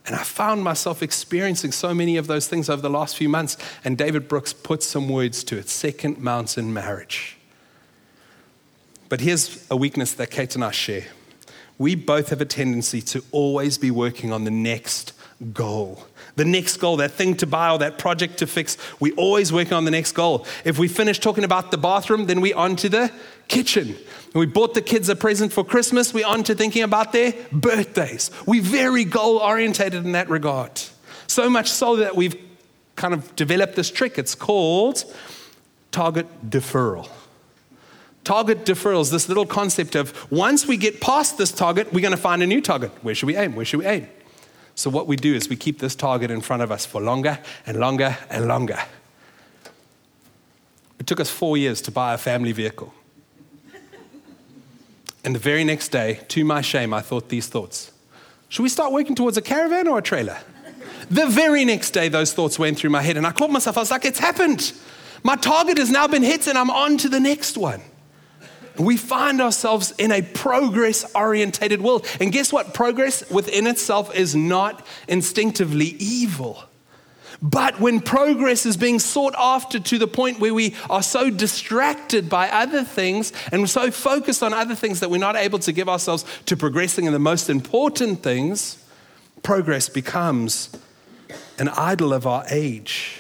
and 0.07 0.17
I 0.17 0.25
found 0.25 0.65
myself 0.65 1.03
experiencing 1.03 1.71
so 1.71 1.95
many 1.95 2.17
of 2.17 2.27
those 2.27 2.49
things 2.49 2.69
over 2.69 2.83
the 2.83 2.91
last 2.91 3.17
few 3.17 3.29
months. 3.29 3.57
And 3.85 3.97
David 3.97 4.27
Brooks 4.27 4.53
put 4.53 4.83
some 4.83 5.09
words 5.09 5.45
to 5.45 5.59
it 5.59 5.69
second 5.69 6.19
mountain 6.19 6.73
marriage. 6.73 7.37
But 9.09 9.21
here's 9.21 9.65
a 9.71 9.77
weakness 9.77 10.13
that 10.15 10.31
Kate 10.31 10.55
and 10.55 10.65
I 10.65 10.71
share 10.71 11.05
we 11.79 11.95
both 11.95 12.29
have 12.29 12.41
a 12.41 12.45
tendency 12.45 13.01
to 13.01 13.25
always 13.33 13.79
be 13.79 13.91
working 13.91 14.33
on 14.33 14.45
the 14.45 14.51
next 14.51 15.13
goal. 15.53 16.07
The 16.37 16.45
next 16.45 16.79
goal, 16.79 16.97
that 16.97 17.11
thing 17.11 17.37
to 17.37 17.47
buy 17.47 17.71
or 17.71 17.79
that 17.79 17.99
project 17.99 18.39
to 18.39 18.47
fix, 18.47 18.79
we 19.01 19.13
always 19.13 19.53
working 19.53 19.75
on 19.75 19.85
the 19.85 19.91
next 19.91 20.13
goal. 20.13 20.47
If 20.65 20.79
we 20.79 20.89
finish 20.89 21.19
talking 21.19 21.45
about 21.45 21.71
the 21.71 21.79
bathroom, 21.79 22.27
then 22.27 22.41
we 22.41 22.55
on 22.55 22.77
to 22.77 22.89
the 22.89 23.13
kitchen. 23.49 23.97
We 24.35 24.47
bought 24.47 24.73
the 24.73 24.81
kids 24.81 25.11
a 25.11 25.17
present 25.17 25.53
for 25.53 25.63
Christmas, 25.63 26.15
we 26.15 26.25
on 26.25 26.43
to 26.45 26.55
thinking 26.55 26.83
about 26.83 27.13
their 27.13 27.35
birthdays. 27.53 28.31
We're 28.47 28.63
very 28.63 29.05
goal 29.05 29.39
orientated 29.39 30.05
in 30.07 30.13
that 30.13 30.31
regard. 30.31 30.81
So 31.27 31.51
much 31.51 31.71
so 31.71 31.97
that 31.97 32.17
we've 32.17 32.37
kind 32.97 33.13
of 33.13 33.35
developed 33.37 33.77
this 33.77 33.91
trick. 33.91 34.19
It's 34.19 34.35
called 34.35 35.05
target 35.91 36.27
deferral. 36.49 37.09
Target 38.25 38.65
deferral 38.65 39.01
is 39.01 39.11
this 39.11 39.29
little 39.29 39.47
concept 39.47 39.95
of 39.95 40.31
once 40.31 40.67
we 40.67 40.77
get 40.77 41.01
past 41.01 41.39
this 41.39 41.51
target, 41.51 41.93
we're 41.93 42.01
going 42.01 42.13
to 42.13 42.17
find 42.17 42.43
a 42.43 42.47
new 42.47 42.61
target. 42.61 42.91
Where 43.03 43.15
should 43.15 43.27
we 43.27 43.37
aim? 43.37 43.55
Where 43.55 43.65
should 43.65 43.81
we 43.81 43.87
aim? 43.87 44.09
So, 44.83 44.91
what 44.91 45.07
we 45.07 45.15
do 45.15 45.33
is 45.33 45.49
we 45.49 45.55
keep 45.55 45.79
this 45.79 45.95
target 45.95 46.29
in 46.29 46.41
front 46.41 46.61
of 46.61 46.73
us 46.73 46.85
for 46.85 47.01
longer 47.01 47.39
and 47.67 47.79
longer 47.79 48.19
and 48.29 48.49
longer. 48.49 48.81
It 50.99 51.07
took 51.07 51.21
us 51.21 51.31
four 51.31 51.57
years 51.57 51.81
to 51.83 51.93
buy 51.93 52.15
a 52.15 52.19
family 52.19 52.51
vehicle. 52.51 52.93
And 55.25 55.37
the 55.37 55.39
very 55.39 55.63
next 55.63 55.91
day, 55.91 56.23
to 56.31 56.45
my 56.45 56.63
shame, 56.63 56.93
I 56.93 57.01
thought 57.01 57.29
these 57.29 57.47
thoughts 57.47 57.93
Should 58.49 58.65
we 58.65 58.69
start 58.69 58.91
working 58.91 59.15
towards 59.15 59.37
a 59.37 59.41
caravan 59.41 59.87
or 59.87 59.99
a 59.99 60.03
trailer? 60.03 60.39
The 61.09 61.27
very 61.27 61.65
next 61.65 61.93
day, 61.93 62.09
those 62.09 62.33
thoughts 62.33 62.59
went 62.59 62.77
through 62.77 62.91
my 62.91 63.03
head, 63.03 63.17
and 63.17 63.25
I 63.25 63.31
caught 63.31 63.51
myself. 63.53 63.77
I 63.77 63.83
was 63.83 63.93
like, 63.93 64.05
It's 64.05 64.19
happened. 64.19 64.73
My 65.23 65.37
target 65.37 65.79
has 65.79 65.93
now 65.93 66.09
been 66.09 66.25
hit, 66.25 66.49
and 66.49 66.59
I'm 66.59 66.71
on 66.71 66.97
to 66.97 67.09
the 67.09 67.21
next 67.21 67.57
one 67.57 67.83
we 68.79 68.97
find 68.97 69.41
ourselves 69.41 69.93
in 69.99 70.13
a 70.13 70.23
progress 70.23 71.11
orientated 71.15 71.81
world. 71.83 72.07
And 72.21 72.33
guess 72.33 72.53
what? 72.53 72.75
Progress 72.75 73.29
within 73.31 73.67
itself 73.67 74.15
is 74.15 74.35
not 74.35 74.87
instinctively 75.09 75.97
evil. 75.99 76.65
But 77.43 77.81
when 77.81 78.01
progress 78.01 78.65
is 78.67 78.77
being 78.77 79.01
sought 79.01 79.35
after 79.37 79.81
to 79.81 79.99
the 79.99 80.07
point 80.07 80.39
where 80.39 80.55
we 80.55 80.77
are 80.89 81.03
so 81.03 81.29
distracted 81.29 82.31
by 82.31 82.49
other 82.49 82.85
things 82.85 83.33
and 83.51 83.61
we're 83.61 83.67
so 83.67 83.91
focused 83.91 84.45
on 84.45 84.53
other 84.53 84.77
things 84.77 85.01
that 85.01 85.11
we're 85.11 85.19
not 85.19 85.35
able 85.35 85.59
to 85.61 85.73
give 85.73 85.89
ourselves 85.89 86.25
to 86.47 86.57
progressing 86.57 87.07
in 87.07 87.13
the 87.13 87.19
most 87.19 87.51
important 87.51 88.23
things, 88.23 88.85
progress 89.43 89.89
becomes 89.89 90.71
an 91.59 91.69
idol 91.71 92.13
of 92.13 92.29
our 92.29 92.45
age. 92.49 93.19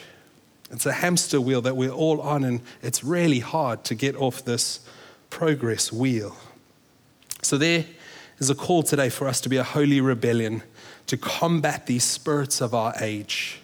It's 0.71 0.87
a 0.87 0.93
hamster 0.93 1.41
wheel 1.41 1.61
that 1.62 1.77
we're 1.77 1.91
all 1.91 2.21
on, 2.21 2.45
and 2.45 2.61
it's 2.81 3.03
really 3.03 3.41
hard 3.41 3.83
to 3.85 3.95
get 3.95 4.15
off 4.17 4.45
this 4.45 4.81
progress 5.33 5.90
wheel. 5.90 6.37
So, 7.40 7.57
there 7.57 7.87
is 8.38 8.51
a 8.51 8.55
call 8.55 8.83
today 8.83 9.09
for 9.09 9.27
us 9.27 9.40
to 9.40 9.49
be 9.49 9.57
a 9.57 9.64
holy 9.64 9.99
rebellion 9.99 10.62
to 11.07 11.16
combat 11.16 11.87
these 11.87 12.05
spirits 12.05 12.61
of 12.61 12.75
our 12.75 12.92
age. 13.01 13.59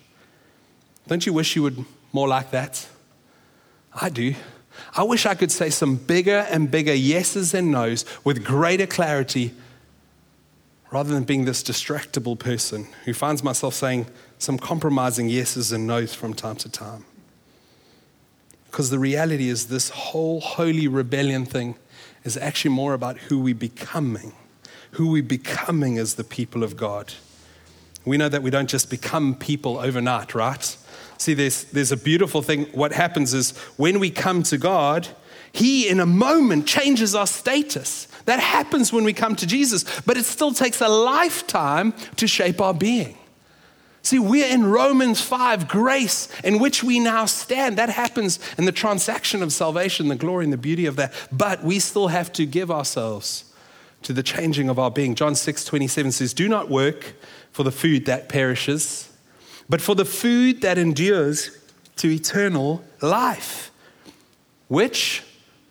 Don't 1.06 1.26
you 1.26 1.32
wish 1.34 1.54
you 1.54 1.62
would 1.62 1.84
more 2.10 2.26
like 2.26 2.50
that? 2.52 2.88
I 3.92 4.08
do. 4.08 4.34
I 4.96 5.02
wish 5.02 5.26
I 5.26 5.34
could 5.34 5.52
say 5.52 5.68
some 5.68 5.96
bigger 5.96 6.46
and 6.50 6.70
bigger 6.70 6.94
yeses 6.94 7.52
and 7.52 7.70
nos 7.70 8.06
with 8.24 8.44
greater 8.44 8.86
clarity 8.86 9.52
rather 10.90 11.12
than 11.12 11.24
being 11.24 11.44
this 11.44 11.62
distractible 11.62 12.38
person 12.38 12.88
who 13.04 13.12
finds 13.12 13.44
myself 13.44 13.74
saying 13.74 14.06
some 14.38 14.58
compromising 14.58 15.28
yeses 15.28 15.70
and 15.70 15.86
nos 15.86 16.14
from 16.14 16.32
time 16.32 16.56
to 16.56 16.70
time. 16.70 17.04
Because 18.70 18.90
the 18.90 18.98
reality 18.98 19.48
is, 19.48 19.66
this 19.66 19.90
whole 19.90 20.40
holy 20.40 20.88
rebellion 20.88 21.44
thing 21.44 21.76
is 22.24 22.36
actually 22.36 22.74
more 22.74 22.94
about 22.94 23.18
who 23.18 23.38
we're 23.38 23.54
becoming, 23.54 24.32
who 24.92 25.10
we're 25.10 25.22
becoming 25.22 25.98
as 25.98 26.14
the 26.14 26.24
people 26.24 26.62
of 26.62 26.76
God. 26.76 27.14
We 28.04 28.16
know 28.16 28.28
that 28.28 28.42
we 28.42 28.50
don't 28.50 28.68
just 28.68 28.90
become 28.90 29.34
people 29.34 29.78
overnight, 29.78 30.34
right? 30.34 30.76
See, 31.18 31.34
there's, 31.34 31.64
there's 31.64 31.92
a 31.92 31.96
beautiful 31.96 32.42
thing. 32.42 32.66
What 32.66 32.92
happens 32.92 33.34
is 33.34 33.56
when 33.76 33.98
we 33.98 34.10
come 34.10 34.42
to 34.44 34.58
God, 34.58 35.08
He 35.52 35.88
in 35.88 36.00
a 36.00 36.06
moment 36.06 36.66
changes 36.66 37.14
our 37.14 37.26
status. 37.26 38.06
That 38.26 38.40
happens 38.40 38.92
when 38.92 39.04
we 39.04 39.12
come 39.12 39.34
to 39.36 39.46
Jesus, 39.46 39.84
but 40.02 40.16
it 40.16 40.24
still 40.24 40.52
takes 40.52 40.80
a 40.80 40.88
lifetime 40.88 41.92
to 42.16 42.26
shape 42.26 42.60
our 42.60 42.74
being. 42.74 43.16
See, 44.08 44.18
we're 44.18 44.48
in 44.48 44.64
Romans 44.64 45.20
5, 45.20 45.68
grace 45.68 46.28
in 46.42 46.58
which 46.58 46.82
we 46.82 46.98
now 46.98 47.26
stand. 47.26 47.76
That 47.76 47.90
happens 47.90 48.38
in 48.56 48.64
the 48.64 48.72
transaction 48.72 49.42
of 49.42 49.52
salvation, 49.52 50.08
the 50.08 50.16
glory 50.16 50.44
and 50.44 50.52
the 50.52 50.56
beauty 50.56 50.86
of 50.86 50.96
that. 50.96 51.12
But 51.30 51.62
we 51.62 51.78
still 51.78 52.08
have 52.08 52.32
to 52.32 52.46
give 52.46 52.70
ourselves 52.70 53.52
to 54.04 54.14
the 54.14 54.22
changing 54.22 54.70
of 54.70 54.78
our 54.78 54.90
being. 54.90 55.14
John 55.14 55.34
6, 55.34 55.62
27 55.62 56.12
says, 56.12 56.32
Do 56.32 56.48
not 56.48 56.70
work 56.70 57.16
for 57.52 57.64
the 57.64 57.70
food 57.70 58.06
that 58.06 58.30
perishes, 58.30 59.12
but 59.68 59.82
for 59.82 59.94
the 59.94 60.06
food 60.06 60.62
that 60.62 60.78
endures 60.78 61.50
to 61.96 62.08
eternal 62.08 62.82
life, 63.02 63.70
which 64.68 65.22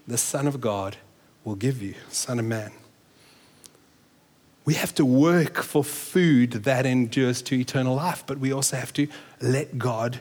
the 0.07 0.19
Son 0.19 0.45
of 0.45 0.61
God 0.61 0.95
will 1.43 1.55
give 1.55 1.81
you, 1.81 1.95
Son 2.11 2.37
of 2.37 2.45
Man. 2.45 2.71
We 4.67 4.73
have 4.73 4.93
to 4.95 5.05
work 5.05 5.63
for 5.63 5.81
food 5.81 6.51
that 6.65 6.85
endures 6.85 7.41
to 7.43 7.55
eternal 7.55 7.95
life, 7.95 8.25
but 8.27 8.37
we 8.39 8.51
also 8.51 8.75
have 8.75 8.91
to 8.93 9.07
let 9.39 9.79
God 9.79 10.19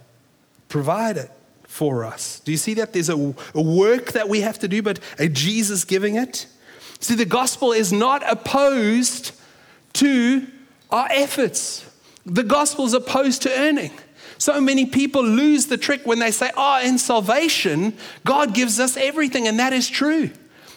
provide 0.69 1.17
it 1.17 1.33
for 1.65 2.05
us. 2.05 2.39
Do 2.39 2.53
you 2.53 2.57
see 2.57 2.75
that? 2.75 2.93
There's 2.93 3.09
a, 3.09 3.35
a 3.57 3.61
work 3.61 4.13
that 4.13 4.29
we 4.29 4.43
have 4.43 4.61
to 4.61 4.69
do, 4.69 4.83
but 4.83 5.01
a 5.19 5.29
Jesus 5.29 5.85
giving 5.85 6.15
it. 6.15 6.47
See, 7.01 7.17
the 7.17 7.25
gospel 7.25 7.73
is 7.73 7.93
not 7.93 8.23
opposed 8.31 9.33
to 9.95 10.47
our 10.91 11.09
efforts. 11.11 11.85
The 12.25 12.45
gospel 12.45 12.85
is 12.85 12.95
opposed 12.95 13.43
to 13.43 13.51
earning. 13.59 13.91
So 14.39 14.61
many 14.61 14.87
people 14.87 15.25
lose 15.25 15.67
the 15.67 15.77
trick 15.77 16.07
when 16.07 16.21
they 16.21 16.31
say, 16.31 16.53
Oh, 16.57 16.81
in 16.85 16.99
salvation, 16.99 17.95
God 18.25 18.55
gives 18.55 18.79
us 18.79 18.97
everything, 18.97 19.49
and 19.49 19.59
that 19.59 19.73
is 19.73 19.89
true. 19.89 20.31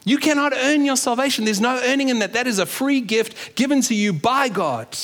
You 0.05 0.17
cannot 0.17 0.53
earn 0.55 0.85
your 0.85 0.95
salvation. 0.95 1.45
There's 1.45 1.61
no 1.61 1.81
earning 1.83 2.09
in 2.09 2.19
that. 2.19 2.33
That 2.33 2.47
is 2.47 2.59
a 2.59 2.65
free 2.65 3.01
gift 3.01 3.55
given 3.55 3.81
to 3.83 3.95
you 3.95 4.13
by 4.13 4.49
God. 4.49 4.97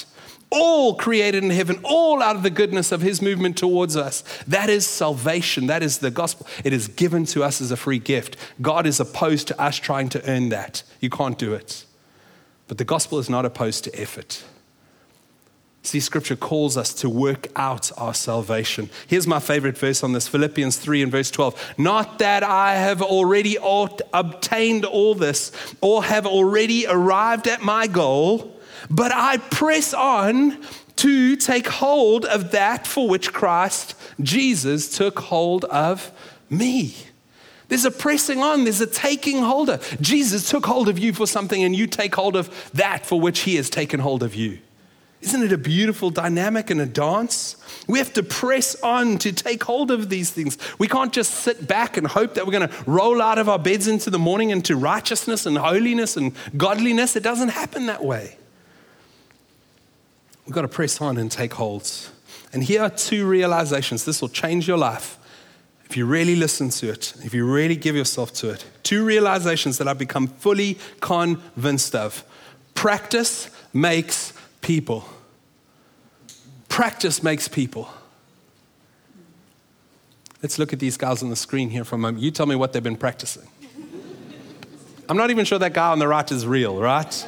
All 0.52 0.96
created 0.96 1.44
in 1.44 1.50
heaven, 1.50 1.80
all 1.84 2.22
out 2.22 2.36
of 2.36 2.44
the 2.44 2.50
goodness 2.50 2.92
of 2.92 3.02
His 3.02 3.22
movement 3.22 3.58
towards 3.58 3.98
us. 3.98 4.24
That 4.48 4.70
is 4.70 4.88
salvation. 4.88 5.68
That 5.68 5.84
is 5.84 5.98
the 5.98 6.12
gospel. 6.12 6.48
It 6.64 6.72
is 6.72 6.88
given 6.88 7.26
to 7.28 7.44
us 7.44 7.62
as 7.62 7.72
a 7.72 7.78
free 7.78 8.00
gift. 8.00 8.38
God 8.62 8.86
is 8.86 9.00
opposed 9.00 9.48
to 9.50 9.62
us 9.62 9.78
trying 9.78 10.10
to 10.10 10.30
earn 10.30 10.50
that. 10.50 10.84
You 11.02 11.10
can't 11.10 11.38
do 11.38 11.54
it. 11.54 11.86
But 12.68 12.78
the 12.78 12.86
gospel 12.86 13.20
is 13.20 13.30
not 13.30 13.46
opposed 13.46 13.84
to 13.86 14.00
effort. 14.00 14.44
See, 15.86 16.00
scripture 16.00 16.36
calls 16.36 16.78
us 16.78 16.96
to 16.96 17.10
work 17.10 17.48
out 17.56 17.92
our 17.96 18.16
salvation. 18.16 18.90
Here's 19.06 19.28
my 19.28 19.40
favorite 19.40 19.78
verse 19.78 20.04
on 20.04 20.14
this 20.14 20.28
Philippians 20.28 20.78
3 20.78 21.04
and 21.04 21.12
verse 21.12 21.30
12. 21.30 21.76
Not 21.78 22.18
that 22.18 22.42
I 22.42 22.76
have 22.76 23.04
already 23.04 23.58
obtained 23.62 24.84
all 24.84 25.14
this 25.14 25.52
or 25.82 26.04
have 26.04 26.26
already 26.26 26.88
arrived 26.88 27.48
at 27.48 27.62
my 27.62 27.86
goal, 27.86 28.60
but 28.90 29.12
I 29.14 29.38
press 29.38 29.94
on 29.94 30.58
to 30.96 31.36
take 31.36 31.68
hold 31.68 32.26
of 32.26 32.52
that 32.52 32.88
for 32.88 33.08
which 33.08 33.32
Christ 33.32 33.94
Jesus 34.20 34.98
took 34.98 35.20
hold 35.20 35.66
of 35.66 36.12
me. 36.50 36.96
There's 37.68 37.86
a 37.86 37.92
pressing 37.92 38.42
on, 38.42 38.64
there's 38.64 38.82
a 38.82 38.88
taking 38.88 39.44
hold 39.44 39.70
of. 39.70 40.02
Jesus 40.02 40.50
took 40.50 40.66
hold 40.66 40.90
of 40.90 40.98
you 40.98 41.14
for 41.14 41.28
something, 41.28 41.64
and 41.64 41.76
you 41.76 41.86
take 41.86 42.16
hold 42.16 42.36
of 42.36 42.72
that 42.74 43.06
for 43.06 43.22
which 43.22 43.42
he 43.42 43.56
has 43.56 43.70
taken 43.70 44.00
hold 44.00 44.24
of 44.24 44.34
you. 44.34 44.60
Isn't 45.22 45.44
it 45.44 45.52
a 45.52 45.58
beautiful 45.58 46.10
dynamic 46.10 46.70
and 46.70 46.80
a 46.80 46.86
dance? 46.86 47.56
We 47.88 47.98
have 48.00 48.14
to 48.14 48.24
press 48.24 48.76
on 48.82 49.18
to 49.20 49.32
take 49.32 49.64
hold 49.64 49.90
of 49.90 50.10
these 50.10 50.30
things. 50.30 50.58
We 50.78 50.88
can't 50.88 51.12
just 51.12 51.32
sit 51.32 51.68
back 51.68 51.98
and 51.98 52.06
hope 52.06 52.36
that 52.36 52.46
we're 52.46 52.52
going 52.52 52.70
to 52.70 52.84
roll 52.86 53.22
out 53.22 53.40
of 53.40 53.50
our 53.50 53.58
beds 53.58 53.88
into 53.88 54.10
the 54.10 54.20
morning 54.20 54.52
into 54.52 54.76
righteousness 54.76 55.46
and 55.46 55.58
holiness 55.58 56.16
and 56.16 56.34
godliness. 56.56 57.16
It 57.16 57.24
doesn't 57.24 57.50
happen 57.50 57.88
that 57.88 58.04
way. 58.04 58.38
We've 60.46 60.54
got 60.54 60.62
to 60.62 60.68
press 60.68 61.02
on 61.02 61.18
and 61.18 61.32
take 61.32 61.54
holds. 61.54 62.12
And 62.54 62.64
here 62.64 62.84
are 62.84 62.90
two 62.90 63.28
realizations. 63.28 64.06
This 64.06 64.22
will 64.22 64.30
change 64.30 64.68
your 64.68 64.78
life 64.78 65.18
if 65.90 65.98
you 65.98 66.06
really 66.06 66.36
listen 66.36 66.70
to 66.70 66.90
it, 66.90 67.14
if 67.24 67.34
you 67.34 67.46
really 67.46 67.76
give 67.76 67.96
yourself 67.96 68.34
to 68.34 68.50
it. 68.50 68.66
Two 68.84 69.06
realizations 69.06 69.78
that 69.78 69.88
I've 69.88 69.98
become 69.98 70.28
fully 70.28 70.78
convinced 71.00 71.96
of. 71.96 72.24
Practice 72.74 73.50
makes 73.74 74.34
people. 74.66 75.06
Practice 76.70 77.22
makes 77.22 77.48
people. 77.48 77.88
Let's 80.42 80.58
look 80.58 80.74
at 80.74 80.80
these 80.80 80.98
guys 80.98 81.22
on 81.22 81.30
the 81.30 81.36
screen 81.36 81.70
here 81.70 81.86
for 81.86 81.96
a 81.96 82.00
moment. 82.00 82.24
You 82.24 82.32
tell 82.32 82.48
me 82.48 82.56
what 82.56 82.74
they've 82.74 82.82
been 82.82 82.98
practicing. 82.98 83.48
I'm 85.10 85.18
not 85.18 85.30
even 85.30 85.46
sure 85.46 85.60
that 85.60 85.74
guy 85.74 85.92
on 85.92 86.00
the 86.00 86.08
right 86.08 86.30
is 86.32 86.48
real, 86.48 86.80
right? 86.82 87.28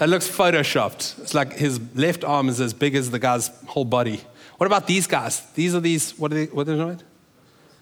That 0.00 0.08
looks 0.08 0.28
photoshopped. 0.28 1.20
It's 1.20 1.34
like 1.34 1.52
his 1.52 1.80
left 1.94 2.24
arm 2.24 2.48
is 2.48 2.60
as 2.60 2.74
big 2.74 2.96
as 2.96 3.12
the 3.12 3.20
guy's 3.20 3.48
whole 3.66 3.84
body. 3.84 4.20
What 4.56 4.66
about 4.66 4.88
these 4.88 5.06
guys? 5.06 5.40
These 5.54 5.72
are 5.72 5.80
these, 5.80 6.18
what 6.18 6.32
are 6.32 6.34
they, 6.34 6.46
what 6.46 6.62
are 6.68 6.72
they 6.72 6.82
doing? 6.82 7.00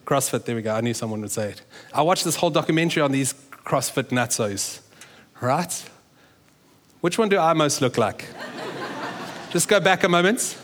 CrossFit, 0.05 0.45
there 0.45 0.57
we 0.57 0.61
go. 0.63 0.75
I 0.75 0.83
knew 0.83 0.93
someone 0.93 1.23
would 1.23 1.31
say 1.31 1.53
it. 1.53 1.63
I 1.95 2.03
watched 2.03 2.25
this 2.25 2.37
whole 2.37 2.51
documentary 2.51 3.03
on 3.03 3.13
these 3.13 3.33
CrossFit 3.65 4.11
nutsos, 4.11 4.81
right? 5.41 5.91
Which 7.01 7.19
one 7.19 7.31
do 7.31 7.39
I 7.39 7.55
most 7.55 7.81
look 7.81 7.97
like? 7.97 8.27
Just 9.55 9.69
go 9.69 9.79
back 9.79 10.03
a 10.03 10.09
moment. 10.09 10.59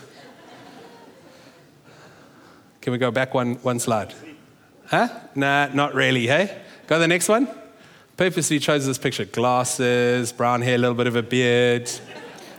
Can 2.81 2.91
we 2.91 2.99
go 2.99 3.09
back 3.09 3.33
one, 3.33 3.55
one 3.63 3.79
slide? 3.79 4.13
Huh? 4.87 5.07
Nah, 5.33 5.67
not 5.67 5.95
really, 5.95 6.27
hey? 6.27 6.61
Go 6.87 6.95
to 6.95 6.99
the 6.99 7.07
next 7.07 7.29
one. 7.29 7.47
Purposely 8.17 8.59
chose 8.59 8.85
this 8.85 8.97
picture 8.97 9.23
glasses, 9.23 10.33
brown 10.33 10.61
hair, 10.61 10.75
a 10.75 10.77
little 10.77 10.93
bit 10.93 11.07
of 11.07 11.15
a 11.15 11.23
beard. 11.23 11.89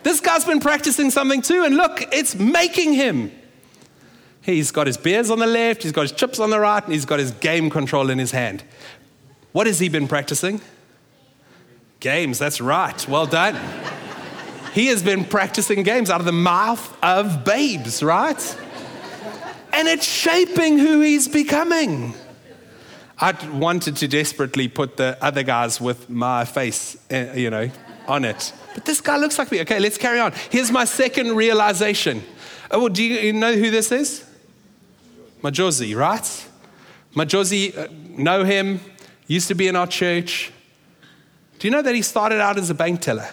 This 0.04 0.20
guy's 0.20 0.46
been 0.46 0.58
practicing 0.58 1.10
something 1.10 1.42
too, 1.42 1.64
and 1.64 1.76
look, 1.76 2.00
it's 2.14 2.34
making 2.34 2.94
him. 2.94 3.30
He's 4.40 4.70
got 4.70 4.86
his 4.86 4.96
beers 4.96 5.30
on 5.30 5.38
the 5.38 5.46
left, 5.46 5.82
he's 5.82 5.92
got 5.92 6.00
his 6.00 6.12
chips 6.12 6.38
on 6.38 6.48
the 6.48 6.58
right, 6.58 6.82
and 6.82 6.94
he's 6.94 7.04
got 7.04 7.18
his 7.18 7.32
game 7.32 7.68
control 7.68 8.08
in 8.08 8.18
his 8.18 8.30
hand. 8.30 8.64
What 9.52 9.66
has 9.66 9.80
he 9.80 9.90
been 9.90 10.08
practicing? 10.08 10.62
Games, 12.00 12.38
that's 12.38 12.58
right. 12.58 13.06
Well 13.06 13.26
done. 13.26 13.91
He 14.72 14.86
has 14.86 15.02
been 15.02 15.24
practicing 15.24 15.82
games 15.82 16.10
out 16.10 16.20
of 16.20 16.26
the 16.26 16.32
mouth 16.32 16.96
of 17.02 17.44
babes, 17.44 18.02
right? 18.02 18.58
And 19.72 19.88
it's 19.88 20.06
shaping 20.06 20.78
who 20.78 21.00
he's 21.00 21.28
becoming. 21.28 22.14
I 23.18 23.32
wanted 23.50 23.96
to 23.96 24.08
desperately 24.08 24.68
put 24.68 24.96
the 24.96 25.16
other 25.20 25.42
guys 25.42 25.80
with 25.80 26.10
my 26.10 26.44
face, 26.44 26.96
eh, 27.10 27.34
you 27.34 27.50
know, 27.50 27.70
on 28.08 28.24
it. 28.24 28.52
But 28.74 28.84
this 28.84 29.00
guy 29.00 29.16
looks 29.16 29.38
like 29.38 29.52
me. 29.52 29.60
Okay, 29.60 29.78
let's 29.78 29.98
carry 29.98 30.18
on. 30.18 30.32
Here's 30.50 30.70
my 30.70 30.84
second 30.84 31.36
realization. 31.36 32.22
Oh, 32.70 32.80
well, 32.80 32.88
do 32.88 33.04
you 33.04 33.32
know 33.32 33.54
who 33.54 33.70
this 33.70 33.92
is? 33.92 34.24
Majosi, 35.42 35.94
right? 35.94 36.48
Majosi, 37.14 37.76
uh, 37.76 37.88
know 38.16 38.44
him, 38.44 38.80
used 39.26 39.48
to 39.48 39.54
be 39.54 39.68
in 39.68 39.76
our 39.76 39.86
church. 39.86 40.50
Do 41.58 41.68
you 41.68 41.70
know 41.70 41.82
that 41.82 41.94
he 41.94 42.02
started 42.02 42.40
out 42.40 42.58
as 42.58 42.70
a 42.70 42.74
bank 42.74 43.02
teller? 43.02 43.28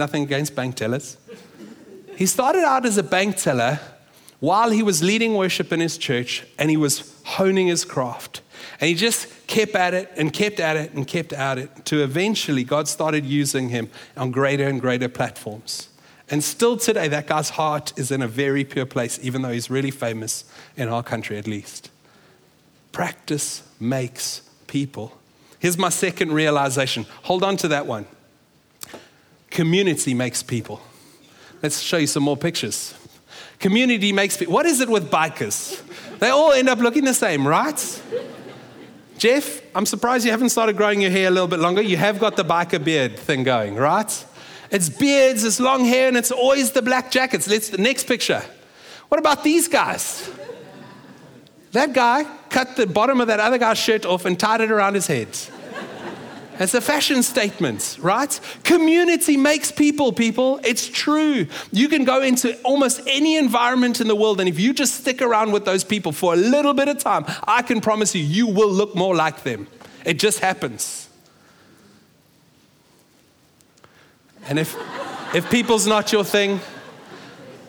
Nothing 0.00 0.22
against 0.22 0.54
bank 0.54 0.76
tellers. 0.76 1.18
He 2.16 2.24
started 2.24 2.64
out 2.64 2.86
as 2.86 2.96
a 2.96 3.02
bank 3.02 3.36
teller 3.36 3.80
while 4.38 4.70
he 4.70 4.82
was 4.82 5.02
leading 5.02 5.34
worship 5.34 5.74
in 5.74 5.80
his 5.80 5.98
church 5.98 6.42
and 6.58 6.70
he 6.70 6.76
was 6.78 7.22
honing 7.24 7.66
his 7.66 7.84
craft. 7.84 8.40
And 8.80 8.88
he 8.88 8.94
just 8.94 9.28
kept 9.46 9.74
at 9.74 9.92
it 9.92 10.10
and 10.16 10.32
kept 10.32 10.58
at 10.58 10.78
it 10.78 10.94
and 10.94 11.06
kept 11.06 11.34
at 11.34 11.58
it 11.58 11.84
to 11.84 12.02
eventually 12.02 12.64
God 12.64 12.88
started 12.88 13.26
using 13.26 13.68
him 13.68 13.90
on 14.16 14.30
greater 14.30 14.66
and 14.66 14.80
greater 14.80 15.06
platforms. 15.06 15.90
And 16.30 16.42
still 16.42 16.78
today, 16.78 17.08
that 17.08 17.26
guy's 17.26 17.50
heart 17.50 17.92
is 17.98 18.10
in 18.10 18.22
a 18.22 18.28
very 18.28 18.64
pure 18.64 18.86
place, 18.86 19.18
even 19.22 19.42
though 19.42 19.52
he's 19.52 19.68
really 19.68 19.90
famous 19.90 20.44
in 20.78 20.88
our 20.88 21.02
country 21.02 21.36
at 21.36 21.46
least. 21.46 21.90
Practice 22.92 23.64
makes 23.78 24.48
people. 24.66 25.18
Here's 25.58 25.76
my 25.76 25.90
second 25.90 26.32
realization. 26.32 27.04
Hold 27.24 27.44
on 27.44 27.58
to 27.58 27.68
that 27.68 27.86
one. 27.86 28.06
Community 29.50 30.14
makes 30.14 30.42
people. 30.42 30.80
Let's 31.62 31.80
show 31.80 31.98
you 31.98 32.06
some 32.06 32.22
more 32.22 32.36
pictures. 32.36 32.94
Community 33.58 34.12
makes 34.12 34.36
people. 34.36 34.54
What 34.54 34.66
is 34.66 34.80
it 34.80 34.88
with 34.88 35.10
bikers? 35.10 35.82
They 36.18 36.30
all 36.30 36.52
end 36.52 36.68
up 36.68 36.78
looking 36.78 37.04
the 37.04 37.14
same, 37.14 37.46
right? 37.46 38.02
Jeff, 39.18 39.60
I'm 39.74 39.84
surprised 39.84 40.24
you 40.24 40.30
haven't 40.30 40.48
started 40.48 40.76
growing 40.76 41.02
your 41.02 41.10
hair 41.10 41.28
a 41.28 41.30
little 41.30 41.48
bit 41.48 41.58
longer. 41.58 41.82
You 41.82 41.98
have 41.98 42.18
got 42.18 42.36
the 42.36 42.44
biker 42.44 42.82
beard 42.82 43.18
thing 43.18 43.42
going, 43.42 43.74
right? 43.74 44.26
It's 44.70 44.88
beards, 44.88 45.44
it's 45.44 45.60
long 45.60 45.84
hair, 45.84 46.08
and 46.08 46.16
it's 46.16 46.30
always 46.30 46.70
the 46.70 46.80
black 46.80 47.10
jackets. 47.10 47.46
Let's 47.48 47.68
the 47.68 47.78
next 47.78 48.04
picture. 48.04 48.42
What 49.08 49.18
about 49.18 49.44
these 49.44 49.68
guys? 49.68 50.30
That 51.72 51.92
guy 51.92 52.24
cut 52.48 52.76
the 52.76 52.86
bottom 52.86 53.20
of 53.20 53.26
that 53.26 53.40
other 53.40 53.58
guy's 53.58 53.78
shirt 53.78 54.06
off 54.06 54.24
and 54.24 54.38
tied 54.38 54.60
it 54.60 54.70
around 54.70 54.94
his 54.94 55.06
head. 55.06 55.28
It's 56.60 56.74
a 56.74 56.80
fashion 56.82 57.22
statement, 57.22 57.96
right? 58.02 58.38
Community 58.64 59.38
makes 59.38 59.72
people, 59.72 60.12
people. 60.12 60.60
It's 60.62 60.86
true. 60.86 61.46
You 61.72 61.88
can 61.88 62.04
go 62.04 62.20
into 62.20 62.60
almost 62.60 63.00
any 63.06 63.36
environment 63.36 64.02
in 64.02 64.08
the 64.08 64.14
world, 64.14 64.40
and 64.40 64.48
if 64.48 64.60
you 64.60 64.74
just 64.74 64.96
stick 64.96 65.22
around 65.22 65.52
with 65.52 65.64
those 65.64 65.84
people 65.84 66.12
for 66.12 66.34
a 66.34 66.36
little 66.36 66.74
bit 66.74 66.88
of 66.88 66.98
time, 66.98 67.24
I 67.44 67.62
can 67.62 67.80
promise 67.80 68.14
you, 68.14 68.22
you 68.22 68.46
will 68.46 68.70
look 68.70 68.94
more 68.94 69.16
like 69.16 69.42
them. 69.42 69.68
It 70.04 70.18
just 70.18 70.40
happens. 70.40 71.08
And 74.46 74.58
if, 74.58 74.76
if 75.34 75.50
people's 75.50 75.86
not 75.86 76.12
your 76.12 76.24
thing, 76.24 76.60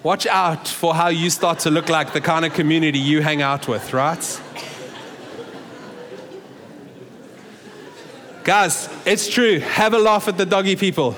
watch 0.04 0.28
out 0.28 0.68
for 0.68 0.94
how 0.94 1.08
you 1.08 1.30
start 1.30 1.60
to 1.60 1.72
look 1.72 1.88
like 1.88 2.12
the 2.12 2.22
kind 2.22 2.44
of 2.44 2.54
community 2.54 3.00
you 3.00 3.22
hang 3.22 3.42
out 3.42 3.70
with, 3.70 3.94
right? 3.94 4.42
Guys, 8.44 8.90
it's 9.06 9.30
true. 9.30 9.60
Have 9.60 9.94
a 9.94 10.00
laugh 10.00 10.28
at 10.28 10.38
the 10.38 10.46
doggy 10.46 10.76
people. 10.76 11.16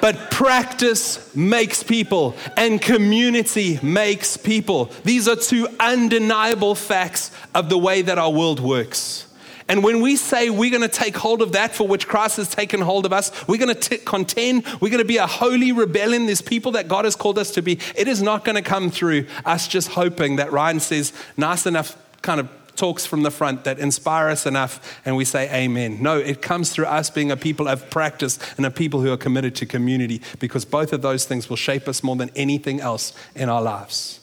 But 0.00 0.30
practice 0.30 1.34
makes 1.34 1.82
people, 1.82 2.36
and 2.56 2.80
community 2.80 3.80
makes 3.82 4.36
people. 4.36 4.90
These 5.02 5.26
are 5.26 5.34
two 5.34 5.66
undeniable 5.80 6.74
facts 6.74 7.32
of 7.54 7.68
the 7.70 7.78
way 7.78 8.02
that 8.02 8.18
our 8.18 8.30
world 8.30 8.60
works. 8.60 9.26
And 9.68 9.82
when 9.82 10.00
we 10.00 10.14
say 10.14 10.48
we're 10.48 10.70
going 10.70 10.88
to 10.88 10.88
take 10.88 11.16
hold 11.16 11.42
of 11.42 11.52
that 11.52 11.74
for 11.74 11.88
which 11.88 12.06
Christ 12.06 12.36
has 12.36 12.48
taken 12.48 12.80
hold 12.80 13.04
of 13.04 13.12
us, 13.12 13.32
we're 13.48 13.58
going 13.58 13.74
to 13.74 13.98
contend, 13.98 14.64
we're 14.80 14.90
going 14.90 15.02
to 15.02 15.04
be 15.04 15.16
a 15.16 15.26
holy 15.26 15.72
rebellion, 15.72 16.26
These 16.26 16.42
people 16.42 16.72
that 16.72 16.86
God 16.86 17.04
has 17.04 17.16
called 17.16 17.38
us 17.38 17.50
to 17.52 17.62
be, 17.62 17.80
it 17.96 18.06
is 18.06 18.22
not 18.22 18.44
going 18.44 18.54
to 18.54 18.62
come 18.62 18.90
through 18.90 19.26
us 19.44 19.66
just 19.66 19.88
hoping 19.88 20.36
that 20.36 20.52
Ryan 20.52 20.78
says 20.78 21.12
nice 21.36 21.66
enough 21.66 21.96
kind 22.22 22.38
of 22.38 22.48
talks 22.76 23.06
from 23.06 23.22
the 23.22 23.30
front 23.30 23.64
that 23.64 23.78
inspire 23.78 24.28
us 24.28 24.46
enough 24.46 25.00
and 25.04 25.16
we 25.16 25.24
say 25.24 25.52
amen. 25.52 26.02
No, 26.02 26.18
it 26.18 26.42
comes 26.42 26.72
through 26.72 26.86
us 26.86 27.10
being 27.10 27.30
a 27.30 27.36
people 27.36 27.68
of 27.68 27.90
practice 27.90 28.38
and 28.56 28.66
a 28.66 28.70
people 28.70 29.00
who 29.00 29.12
are 29.12 29.16
committed 29.16 29.54
to 29.56 29.66
community 29.66 30.20
because 30.38 30.64
both 30.64 30.92
of 30.92 31.02
those 31.02 31.24
things 31.24 31.48
will 31.48 31.56
shape 31.56 31.88
us 31.88 32.02
more 32.02 32.16
than 32.16 32.30
anything 32.36 32.80
else 32.80 33.12
in 33.34 33.48
our 33.48 33.62
lives. 33.62 34.20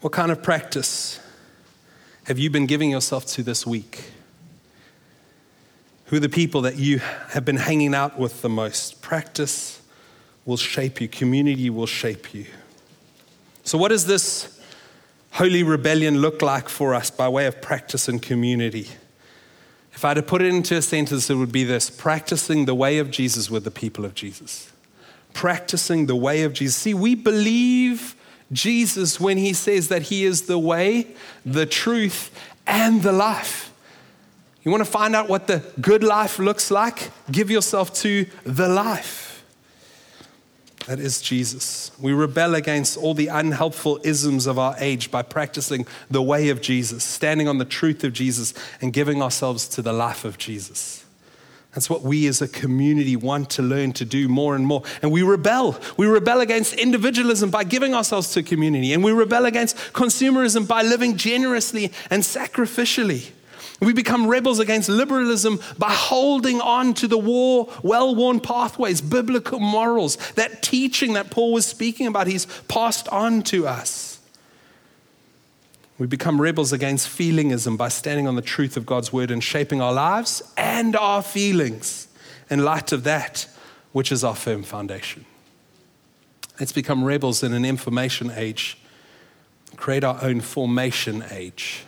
What 0.00 0.12
kind 0.12 0.32
of 0.32 0.42
practice 0.42 1.20
have 2.24 2.38
you 2.38 2.50
been 2.50 2.66
giving 2.66 2.90
yourself 2.90 3.24
to 3.26 3.42
this 3.42 3.64
week? 3.66 4.04
Who 6.06 6.16
are 6.16 6.20
the 6.20 6.28
people 6.28 6.60
that 6.62 6.76
you 6.76 6.98
have 6.98 7.44
been 7.44 7.56
hanging 7.56 7.94
out 7.94 8.18
with 8.18 8.42
the 8.42 8.48
most? 8.48 9.00
Practice 9.00 9.80
will 10.44 10.56
shape 10.56 11.00
you, 11.00 11.08
community 11.08 11.70
will 11.70 11.86
shape 11.86 12.34
you. 12.34 12.46
So, 13.64 13.78
what 13.78 13.88
does 13.88 14.06
this 14.06 14.60
holy 15.32 15.62
rebellion 15.62 16.18
look 16.18 16.42
like 16.42 16.68
for 16.68 16.94
us 16.94 17.10
by 17.10 17.28
way 17.28 17.46
of 17.46 17.62
practice 17.62 18.08
and 18.08 18.20
community? 18.20 18.88
If 19.92 20.04
I 20.04 20.08
had 20.08 20.14
to 20.14 20.22
put 20.22 20.42
it 20.42 20.48
into 20.48 20.76
a 20.76 20.82
sentence, 20.82 21.30
it 21.30 21.34
would 21.34 21.52
be 21.52 21.64
this 21.64 21.90
practicing 21.90 22.64
the 22.64 22.74
way 22.74 22.98
of 22.98 23.10
Jesus 23.10 23.50
with 23.50 23.64
the 23.64 23.70
people 23.70 24.04
of 24.04 24.14
Jesus. 24.14 24.72
Practicing 25.32 26.06
the 26.06 26.16
way 26.16 26.42
of 26.42 26.52
Jesus. 26.52 26.76
See, 26.76 26.94
we 26.94 27.14
believe 27.14 28.16
Jesus 28.50 29.20
when 29.20 29.38
he 29.38 29.52
says 29.52 29.88
that 29.88 30.02
he 30.02 30.24
is 30.24 30.42
the 30.42 30.58
way, 30.58 31.08
the 31.44 31.66
truth, 31.66 32.30
and 32.66 33.02
the 33.02 33.12
life. 33.12 33.72
You 34.62 34.70
want 34.70 34.84
to 34.84 34.90
find 34.90 35.16
out 35.16 35.28
what 35.28 35.46
the 35.46 35.62
good 35.80 36.04
life 36.04 36.38
looks 36.38 36.70
like? 36.70 37.10
Give 37.30 37.50
yourself 37.50 37.92
to 37.94 38.26
the 38.44 38.68
life. 38.68 39.21
That 40.86 40.98
is 40.98 41.20
Jesus. 41.20 41.92
We 42.00 42.12
rebel 42.12 42.54
against 42.56 42.96
all 42.96 43.14
the 43.14 43.28
unhelpful 43.28 44.00
isms 44.02 44.46
of 44.46 44.58
our 44.58 44.74
age 44.78 45.10
by 45.10 45.22
practicing 45.22 45.86
the 46.10 46.22
way 46.22 46.48
of 46.48 46.60
Jesus, 46.60 47.04
standing 47.04 47.46
on 47.46 47.58
the 47.58 47.64
truth 47.64 48.02
of 48.02 48.12
Jesus, 48.12 48.52
and 48.80 48.92
giving 48.92 49.22
ourselves 49.22 49.68
to 49.68 49.82
the 49.82 49.92
life 49.92 50.24
of 50.24 50.38
Jesus. 50.38 51.04
That's 51.72 51.88
what 51.88 52.02
we 52.02 52.26
as 52.26 52.42
a 52.42 52.48
community 52.48 53.16
want 53.16 53.48
to 53.50 53.62
learn 53.62 53.92
to 53.94 54.04
do 54.04 54.28
more 54.28 54.54
and 54.54 54.66
more. 54.66 54.82
And 55.00 55.10
we 55.10 55.22
rebel. 55.22 55.78
We 55.96 56.06
rebel 56.06 56.40
against 56.40 56.74
individualism 56.74 57.50
by 57.50 57.64
giving 57.64 57.94
ourselves 57.94 58.32
to 58.32 58.42
community. 58.42 58.92
And 58.92 59.02
we 59.02 59.12
rebel 59.12 59.46
against 59.46 59.76
consumerism 59.94 60.68
by 60.68 60.82
living 60.82 61.16
generously 61.16 61.92
and 62.10 62.22
sacrificially. 62.22 63.30
We 63.82 63.92
become 63.92 64.28
rebels 64.28 64.60
against 64.60 64.88
liberalism 64.88 65.58
by 65.76 65.90
holding 65.90 66.60
on 66.60 66.94
to 66.94 67.08
the 67.08 67.18
war, 67.18 67.68
well 67.82 68.14
worn 68.14 68.38
pathways, 68.38 69.00
biblical 69.00 69.58
morals, 69.58 70.16
that 70.34 70.62
teaching 70.62 71.14
that 71.14 71.32
Paul 71.32 71.52
was 71.52 71.66
speaking 71.66 72.06
about, 72.06 72.28
he's 72.28 72.46
passed 72.68 73.08
on 73.08 73.42
to 73.44 73.66
us. 73.66 74.20
We 75.98 76.06
become 76.06 76.40
rebels 76.40 76.72
against 76.72 77.08
feelingism 77.08 77.76
by 77.76 77.88
standing 77.88 78.28
on 78.28 78.36
the 78.36 78.42
truth 78.42 78.76
of 78.76 78.86
God's 78.86 79.12
word 79.12 79.32
and 79.32 79.42
shaping 79.42 79.80
our 79.80 79.92
lives 79.92 80.42
and 80.56 80.94
our 80.94 81.20
feelings 81.20 82.06
in 82.48 82.64
light 82.64 82.92
of 82.92 83.02
that 83.02 83.48
which 83.90 84.12
is 84.12 84.22
our 84.22 84.36
firm 84.36 84.62
foundation. 84.62 85.24
Let's 86.60 86.72
become 86.72 87.02
rebels 87.02 87.42
in 87.42 87.52
an 87.52 87.64
information 87.64 88.30
age, 88.30 88.78
create 89.76 90.04
our 90.04 90.22
own 90.22 90.40
formation 90.40 91.24
age. 91.32 91.84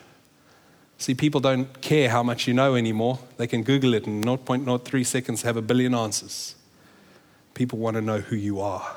See, 0.99 1.15
people 1.15 1.41
don't 1.41 1.81
care 1.81 2.09
how 2.09 2.23
much 2.23 2.47
you 2.47 2.55
know 2.55 2.75
anymore. 2.75 3.19
They 3.37 3.47
can 3.47 3.63
Google 3.63 3.95
it 3.95 4.07
in 4.07 4.23
0.03 4.23 5.07
seconds, 5.07 5.43
have 5.43 5.57
a 5.57 5.63
billion 5.63 5.95
answers. 5.95 6.55
People 7.55 7.79
want 7.79 7.97
to 7.97 8.01
know 8.01 8.21
who 8.21 8.37
you 8.37 8.61
are. 8.61 8.97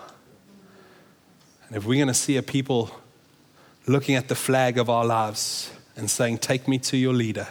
And 1.68 1.76
if 1.76 1.86
we're 1.86 1.98
going 1.98 2.08
to 2.08 2.14
see 2.14 2.38
a 2.38 2.44
people 2.44 2.92
looking 3.88 4.16
at 4.16 4.28
the 4.28 4.36
flag 4.36 4.78
of 4.78 4.90
our 4.90 5.06
lives 5.06 5.72
and 5.96 6.10
saying, 6.10 6.38
Take 6.40 6.68
me 6.68 6.78
to 6.80 6.98
your 6.98 7.14
leader, 7.14 7.48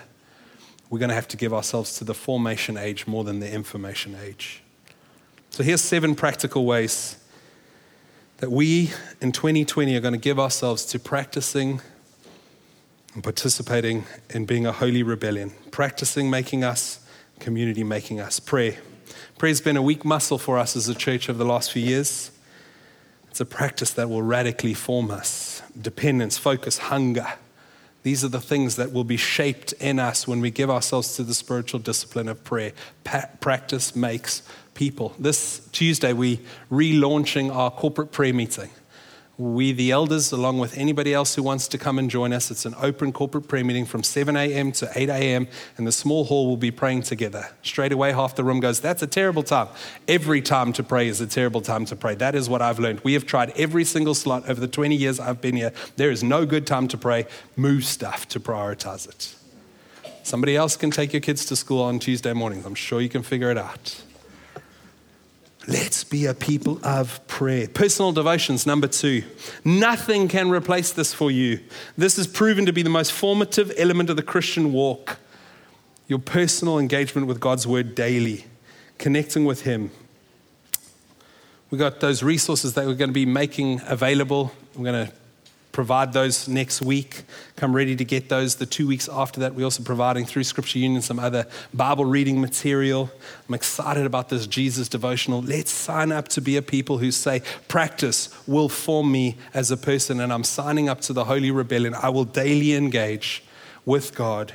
we're 0.88 0.98
going 0.98 1.10
to 1.10 1.14
have 1.14 1.28
to 1.28 1.36
give 1.36 1.52
ourselves 1.52 1.98
to 1.98 2.04
the 2.04 2.14
formation 2.14 2.76
age 2.76 3.06
more 3.06 3.24
than 3.24 3.40
the 3.40 3.52
information 3.52 4.16
age. 4.22 4.62
So 5.50 5.62
here's 5.62 5.80
seven 5.80 6.14
practical 6.14 6.64
ways 6.64 7.16
that 8.38 8.50
we 8.50 8.90
in 9.20 9.32
2020 9.32 9.96
are 9.96 10.00
going 10.00 10.12
to 10.12 10.20
give 10.20 10.38
ourselves 10.38 10.84
to 10.86 10.98
practicing 10.98 11.80
and 13.16 13.24
participating 13.24 14.04
in 14.28 14.44
being 14.44 14.66
a 14.66 14.72
holy 14.72 15.02
rebellion, 15.02 15.50
practicing 15.70 16.28
making 16.28 16.62
us, 16.62 17.00
community 17.40 17.82
making 17.82 18.20
us. 18.20 18.38
Prayer. 18.38 18.76
Prayer's 19.38 19.62
been 19.62 19.78
a 19.78 19.82
weak 19.82 20.04
muscle 20.04 20.36
for 20.36 20.58
us 20.58 20.76
as 20.76 20.86
a 20.90 20.94
church 20.94 21.30
over 21.30 21.38
the 21.38 21.46
last 21.46 21.72
few 21.72 21.82
years. 21.82 22.30
It's 23.30 23.40
a 23.40 23.46
practice 23.46 23.90
that 23.94 24.10
will 24.10 24.20
radically 24.20 24.74
form 24.74 25.10
us. 25.10 25.62
Dependence, 25.80 26.36
focus, 26.36 26.76
hunger. 26.76 27.26
These 28.02 28.22
are 28.22 28.28
the 28.28 28.40
things 28.40 28.76
that 28.76 28.92
will 28.92 29.02
be 29.02 29.16
shaped 29.16 29.72
in 29.72 29.98
us 29.98 30.28
when 30.28 30.40
we 30.40 30.50
give 30.50 30.68
ourselves 30.68 31.16
to 31.16 31.22
the 31.22 31.34
spiritual 31.34 31.80
discipline 31.80 32.28
of 32.28 32.44
prayer. 32.44 32.72
Pa- 33.04 33.30
practice 33.40 33.96
makes 33.96 34.42
people. 34.74 35.14
This 35.18 35.66
Tuesday, 35.72 36.12
we're 36.12 36.38
relaunching 36.70 37.50
our 37.50 37.70
corporate 37.70 38.12
prayer 38.12 38.34
meeting. 38.34 38.68
We, 39.38 39.72
the 39.72 39.90
elders, 39.90 40.32
along 40.32 40.60
with 40.60 40.78
anybody 40.78 41.12
else 41.12 41.34
who 41.34 41.42
wants 41.42 41.68
to 41.68 41.76
come 41.76 41.98
and 41.98 42.10
join 42.10 42.32
us, 42.32 42.50
it's 42.50 42.64
an 42.64 42.74
open 42.80 43.12
corporate 43.12 43.48
prayer 43.48 43.64
meeting 43.64 43.84
from 43.84 44.02
7 44.02 44.34
a.m. 44.34 44.72
to 44.72 44.90
8 44.94 45.10
a.m. 45.10 45.46
And 45.76 45.86
the 45.86 45.92
small 45.92 46.24
hall 46.24 46.46
will 46.46 46.56
be 46.56 46.70
praying 46.70 47.02
together. 47.02 47.50
Straight 47.62 47.92
away, 47.92 48.12
half 48.12 48.34
the 48.34 48.44
room 48.44 48.60
goes, 48.60 48.80
That's 48.80 49.02
a 49.02 49.06
terrible 49.06 49.42
time. 49.42 49.68
Every 50.08 50.40
time 50.40 50.72
to 50.72 50.82
pray 50.82 51.08
is 51.08 51.20
a 51.20 51.26
terrible 51.26 51.60
time 51.60 51.84
to 51.86 51.96
pray. 51.96 52.14
That 52.14 52.34
is 52.34 52.48
what 52.48 52.62
I've 52.62 52.78
learned. 52.78 53.00
We 53.00 53.12
have 53.12 53.26
tried 53.26 53.50
every 53.56 53.84
single 53.84 54.14
slot 54.14 54.48
over 54.48 54.58
the 54.58 54.68
20 54.68 54.96
years 54.96 55.20
I've 55.20 55.42
been 55.42 55.56
here. 55.56 55.72
There 55.96 56.10
is 56.10 56.22
no 56.22 56.46
good 56.46 56.66
time 56.66 56.88
to 56.88 56.96
pray. 56.96 57.26
Move 57.56 57.84
stuff 57.84 58.26
to 58.28 58.40
prioritize 58.40 59.06
it. 59.06 59.34
Somebody 60.22 60.56
else 60.56 60.76
can 60.76 60.90
take 60.90 61.12
your 61.12 61.20
kids 61.20 61.44
to 61.44 61.56
school 61.56 61.82
on 61.82 61.98
Tuesday 61.98 62.32
mornings. 62.32 62.64
I'm 62.64 62.74
sure 62.74 63.02
you 63.02 63.10
can 63.10 63.22
figure 63.22 63.50
it 63.50 63.58
out. 63.58 64.02
Let's 65.68 66.04
be 66.04 66.26
a 66.26 66.34
people 66.34 66.78
of 66.84 67.26
prayer. 67.26 67.66
Personal 67.66 68.12
devotions, 68.12 68.66
number 68.66 68.86
two. 68.86 69.24
Nothing 69.64 70.28
can 70.28 70.48
replace 70.48 70.92
this 70.92 71.12
for 71.12 71.30
you. 71.30 71.60
This 71.98 72.18
is 72.18 72.28
proven 72.28 72.66
to 72.66 72.72
be 72.72 72.82
the 72.82 72.90
most 72.90 73.10
formative 73.10 73.72
element 73.76 74.08
of 74.08 74.16
the 74.16 74.22
Christian 74.22 74.72
walk. 74.72 75.18
Your 76.06 76.20
personal 76.20 76.78
engagement 76.78 77.26
with 77.26 77.40
God's 77.40 77.66
word 77.66 77.96
daily, 77.96 78.44
connecting 78.98 79.44
with 79.44 79.62
Him. 79.62 79.90
We 81.70 81.78
got 81.78 81.98
those 81.98 82.22
resources 82.22 82.74
that 82.74 82.86
we're 82.86 82.94
going 82.94 83.10
to 83.10 83.14
be 83.14 83.26
making 83.26 83.80
available. 83.86 84.52
We're 84.76 84.92
going 84.92 85.06
to 85.08 85.12
provide 85.76 86.14
those 86.14 86.48
next 86.48 86.80
week. 86.80 87.24
Come 87.56 87.76
ready 87.76 87.94
to 87.96 88.04
get 88.04 88.30
those. 88.30 88.54
The 88.54 88.64
two 88.64 88.86
weeks 88.86 89.10
after 89.10 89.40
that, 89.40 89.54
we're 89.54 89.64
also 89.64 89.82
providing 89.82 90.24
through 90.24 90.44
Scripture 90.44 90.78
Union 90.78 91.02
some 91.02 91.18
other 91.18 91.44
Bible 91.74 92.06
reading 92.06 92.40
material. 92.40 93.10
I'm 93.46 93.54
excited 93.54 94.06
about 94.06 94.30
this 94.30 94.46
Jesus 94.46 94.88
devotional. 94.88 95.42
Let's 95.42 95.70
sign 95.70 96.12
up 96.12 96.28
to 96.28 96.40
be 96.40 96.56
a 96.56 96.62
people 96.62 96.96
who 96.96 97.10
say, 97.10 97.42
Practice 97.68 98.30
will 98.46 98.70
form 98.70 99.12
me 99.12 99.36
as 99.52 99.70
a 99.70 99.76
person, 99.76 100.18
and 100.18 100.32
I'm 100.32 100.44
signing 100.44 100.88
up 100.88 101.02
to 101.02 101.12
the 101.12 101.24
Holy 101.24 101.50
Rebellion. 101.50 101.94
I 101.94 102.08
will 102.08 102.24
daily 102.24 102.72
engage 102.72 103.44
with 103.84 104.14
God 104.14 104.54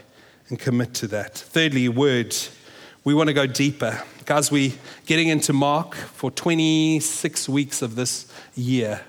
and 0.49 0.57
commit 0.57 0.95
to 0.95 1.07
that. 1.09 1.35
Thirdly, 1.35 1.87
word. 1.87 2.35
We 3.03 3.13
want 3.13 3.27
to 3.27 3.33
go 3.33 3.45
deeper. 3.45 4.01
Guys, 4.25 4.51
we're 4.51 4.73
getting 5.05 5.27
into 5.27 5.53
Mark 5.53 5.93
for 5.93 6.31
26 6.31 7.47
weeks 7.47 7.83
of 7.83 7.93
this 7.93 8.25
year 8.55 9.01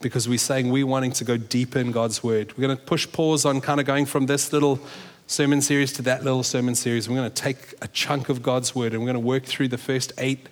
because 0.00 0.28
we're 0.28 0.38
saying 0.38 0.70
we're 0.70 0.86
wanting 0.86 1.12
to 1.12 1.24
go 1.24 1.36
deeper 1.36 1.78
in 1.78 1.90
God's 1.90 2.22
word. 2.22 2.56
We're 2.56 2.66
going 2.66 2.76
to 2.76 2.82
push 2.82 3.10
pause 3.10 3.44
on 3.44 3.60
kind 3.60 3.80
of 3.80 3.86
going 3.86 4.06
from 4.06 4.26
this 4.26 4.52
little 4.52 4.80
sermon 5.26 5.60
series 5.60 5.92
to 5.94 6.02
that 6.02 6.24
little 6.24 6.42
sermon 6.42 6.74
series. 6.74 7.08
We're 7.08 7.16
going 7.16 7.30
to 7.30 7.42
take 7.42 7.74
a 7.82 7.88
chunk 7.88 8.28
of 8.28 8.42
God's 8.42 8.74
word 8.74 8.92
and 8.92 9.02
we're 9.02 9.12
going 9.12 9.22
to 9.22 9.26
work 9.26 9.44
through 9.44 9.68
the 9.68 9.78
first 9.78 10.12
eight 10.18 10.48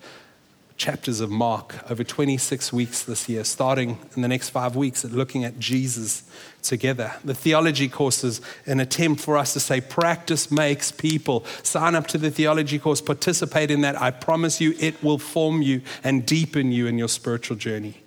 chapters 0.76 1.20
of 1.20 1.30
Mark 1.30 1.90
over 1.90 2.04
26 2.04 2.72
weeks 2.72 3.02
this 3.04 3.28
year, 3.28 3.44
starting 3.44 3.98
in 4.14 4.22
the 4.22 4.28
next 4.28 4.50
five 4.50 4.76
weeks 4.76 5.04
at 5.04 5.10
looking 5.10 5.44
at 5.44 5.58
Jesus 5.58 6.22
together. 6.62 7.14
The 7.24 7.34
theology 7.34 7.88
course 7.88 8.22
is 8.22 8.40
an 8.66 8.80
attempt 8.80 9.22
for 9.22 9.38
us 9.38 9.54
to 9.54 9.60
say, 9.60 9.80
practice 9.80 10.50
makes 10.50 10.92
people. 10.92 11.44
Sign 11.62 11.94
up 11.94 12.06
to 12.08 12.18
the 12.18 12.30
theology 12.30 12.78
course, 12.78 13.00
participate 13.00 13.70
in 13.70 13.80
that. 13.82 14.00
I 14.00 14.10
promise 14.10 14.60
you, 14.60 14.74
it 14.78 15.02
will 15.02 15.18
form 15.18 15.62
you 15.62 15.80
and 16.04 16.26
deepen 16.26 16.72
you 16.72 16.86
in 16.86 16.98
your 16.98 17.08
spiritual 17.08 17.56
journey. 17.56 18.02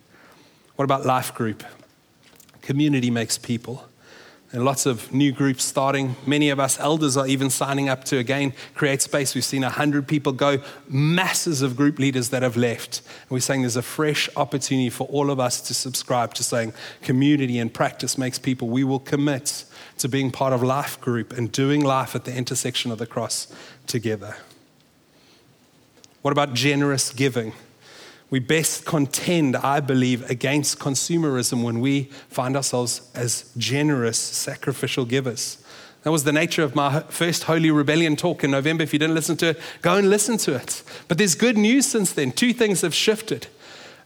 What 0.79 0.85
about 0.85 1.05
life 1.05 1.33
group? 1.33 1.65
Community 2.61 3.11
makes 3.11 3.37
people. 3.37 3.83
And 4.53 4.63
lots 4.63 4.85
of 4.85 5.11
new 5.13 5.33
groups 5.33 5.65
starting. 5.65 6.15
Many 6.25 6.51
of 6.51 6.59
us 6.61 6.79
elders 6.79 7.17
are 7.17 7.27
even 7.27 7.49
signing 7.49 7.89
up 7.89 8.05
to 8.05 8.17
again 8.17 8.53
create 8.75 9.01
space. 9.01 9.35
We've 9.35 9.43
seen 9.43 9.63
100 9.63 10.07
people 10.07 10.31
go, 10.31 10.59
masses 10.87 11.61
of 11.61 11.75
group 11.75 11.99
leaders 11.99 12.29
that 12.29 12.43
have 12.43 12.55
left. 12.55 13.01
And 13.23 13.31
we're 13.31 13.41
saying 13.41 13.63
there's 13.63 13.75
a 13.75 13.81
fresh 13.81 14.29
opportunity 14.37 14.89
for 14.89 15.05
all 15.07 15.29
of 15.29 15.37
us 15.37 15.59
to 15.63 15.73
subscribe 15.73 16.33
to 16.35 16.45
saying 16.45 16.71
community 17.01 17.59
and 17.59 17.73
practice 17.73 18.17
makes 18.17 18.39
people. 18.39 18.69
We 18.69 18.85
will 18.85 19.01
commit 19.01 19.65
to 19.97 20.07
being 20.07 20.31
part 20.31 20.53
of 20.53 20.63
life 20.63 21.01
group 21.01 21.37
and 21.37 21.51
doing 21.51 21.83
life 21.83 22.15
at 22.15 22.23
the 22.23 22.33
intersection 22.33 22.89
of 22.89 22.99
the 22.99 23.05
cross 23.05 23.53
together. 23.85 24.37
What 26.21 26.31
about 26.31 26.53
generous 26.53 27.11
giving? 27.11 27.51
We 28.29 28.39
best 28.39 28.85
contend, 28.85 29.55
I 29.55 29.79
believe, 29.79 30.29
against 30.29 30.79
consumerism 30.79 31.63
when 31.63 31.79
we 31.79 32.03
find 32.29 32.55
ourselves 32.55 33.09
as 33.15 33.51
generous, 33.57 34.19
sacrificial 34.19 35.05
givers. 35.05 35.63
That 36.03 36.11
was 36.11 36.23
the 36.23 36.31
nature 36.31 36.63
of 36.63 36.75
my 36.75 37.01
first 37.01 37.43
Holy 37.43 37.71
Rebellion 37.71 38.15
talk 38.15 38.43
in 38.43 38.51
November. 38.51 38.83
If 38.83 38.93
you 38.93 38.99
didn't 38.99 39.15
listen 39.15 39.35
to 39.37 39.49
it, 39.49 39.59
go 39.81 39.95
and 39.95 40.09
listen 40.09 40.37
to 40.39 40.55
it. 40.55 40.83
But 41.07 41.17
there's 41.17 41.35
good 41.35 41.57
news 41.57 41.87
since 41.87 42.13
then. 42.13 42.31
Two 42.31 42.53
things 42.53 42.81
have 42.81 42.93
shifted. 42.93 43.47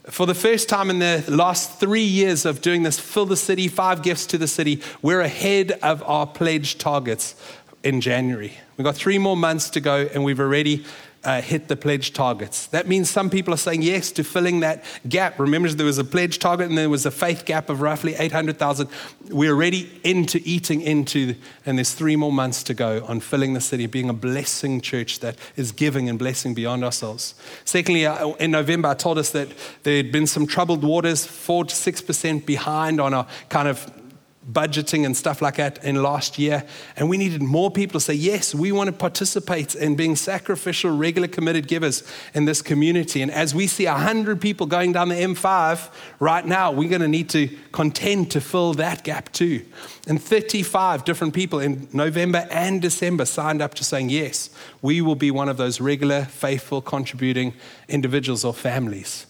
For 0.05 0.25
the 0.25 0.33
first 0.33 0.67
time 0.67 0.89
in 0.89 0.99
the 0.99 1.23
last 1.27 1.79
three 1.79 2.03
years 2.03 2.45
of 2.45 2.61
doing 2.61 2.83
this, 2.83 2.99
fill 2.99 3.25
the 3.25 3.37
city, 3.37 3.67
five 3.67 4.01
gifts 4.03 4.25
to 4.27 4.37
the 4.37 4.47
city, 4.47 4.81
we're 5.01 5.21
ahead 5.21 5.73
of 5.83 6.01
our 6.03 6.25
pledge 6.25 6.77
targets 6.77 7.35
in 7.83 8.01
January. 8.01 8.57
We've 8.75 8.85
got 8.85 8.95
three 8.95 9.17
more 9.17 9.37
months 9.37 9.69
to 9.71 9.79
go, 9.79 10.09
and 10.13 10.23
we've 10.23 10.39
already 10.39 10.83
uh, 11.23 11.41
hit 11.41 11.67
the 11.67 11.75
pledge 11.75 12.13
targets. 12.13 12.67
That 12.67 12.87
means 12.87 13.09
some 13.09 13.29
people 13.29 13.53
are 13.53 13.57
saying 13.57 13.81
yes 13.81 14.11
to 14.13 14.23
filling 14.23 14.59
that 14.59 14.83
gap. 15.07 15.39
Remember, 15.39 15.69
there 15.69 15.85
was 15.85 15.97
a 15.97 16.03
pledge 16.03 16.39
target 16.39 16.69
and 16.69 16.77
there 16.77 16.89
was 16.89 17.05
a 17.05 17.11
faith 17.11 17.45
gap 17.45 17.69
of 17.69 17.81
roughly 17.81 18.15
800,000. 18.15 18.89
We're 19.29 19.53
already 19.53 19.89
into 20.03 20.41
eating 20.43 20.81
into, 20.81 21.35
and 21.65 21.77
there's 21.77 21.93
three 21.93 22.15
more 22.15 22.31
months 22.31 22.63
to 22.63 22.73
go 22.73 23.05
on 23.07 23.21
filling 23.21 23.53
the 23.53 23.61
city, 23.61 23.85
being 23.85 24.09
a 24.09 24.13
blessing 24.13 24.81
church 24.81 25.19
that 25.19 25.37
is 25.55 25.71
giving 25.71 26.09
and 26.09 26.19
blessing 26.19 26.53
beyond 26.53 26.83
ourselves. 26.83 27.35
Secondly, 27.63 28.05
uh, 28.05 28.29
in 28.33 28.51
November, 28.51 28.89
I 28.89 28.93
told 28.93 29.17
us 29.17 29.31
that 29.31 29.47
there 29.83 29.97
had 29.97 30.11
been 30.11 30.27
some 30.27 30.45
troubled 30.45 30.83
waters, 30.83 31.25
4 31.25 31.65
to 31.65 31.73
6% 31.73 32.45
behind 32.45 32.99
on 32.99 33.13
our 33.13 33.27
kind 33.49 33.67
of 33.67 34.02
budgeting 34.51 35.05
and 35.05 35.15
stuff 35.15 35.41
like 35.41 35.55
that 35.55 35.83
in 35.83 36.01
last 36.01 36.37
year. 36.37 36.65
And 36.97 37.09
we 37.09 37.17
needed 37.17 37.41
more 37.41 37.71
people 37.71 37.99
to 37.99 38.05
say, 38.05 38.13
yes, 38.13 38.53
we 38.53 38.71
want 38.71 38.87
to 38.87 38.91
participate 38.91 39.75
in 39.75 39.95
being 39.95 40.15
sacrificial, 40.15 40.95
regular, 40.95 41.27
committed 41.27 41.67
givers 41.67 42.03
in 42.33 42.45
this 42.45 42.61
community. 42.61 43.21
And 43.21 43.31
as 43.31 43.55
we 43.55 43.67
see 43.67 43.85
100 43.85 44.41
people 44.41 44.67
going 44.67 44.91
down 44.91 45.09
the 45.09 45.15
M5 45.15 45.91
right 46.19 46.45
now, 46.45 46.71
we're 46.71 46.89
going 46.89 47.01
to 47.01 47.07
need 47.07 47.29
to 47.29 47.47
contend 47.71 48.31
to 48.31 48.41
fill 48.41 48.73
that 48.73 49.03
gap 49.03 49.31
too. 49.31 49.65
And 50.07 50.21
35 50.21 51.05
different 51.05 51.33
people 51.33 51.59
in 51.59 51.87
November 51.93 52.47
and 52.51 52.81
December 52.81 53.25
signed 53.25 53.61
up 53.61 53.73
to 53.75 53.83
saying, 53.83 54.09
yes, 54.09 54.49
we 54.81 55.01
will 55.01 55.15
be 55.15 55.31
one 55.31 55.47
of 55.47 55.57
those 55.57 55.79
regular, 55.79 56.25
faithful, 56.25 56.81
contributing 56.81 57.53
individuals 57.87 58.43
or 58.43 58.53
families. 58.53 59.27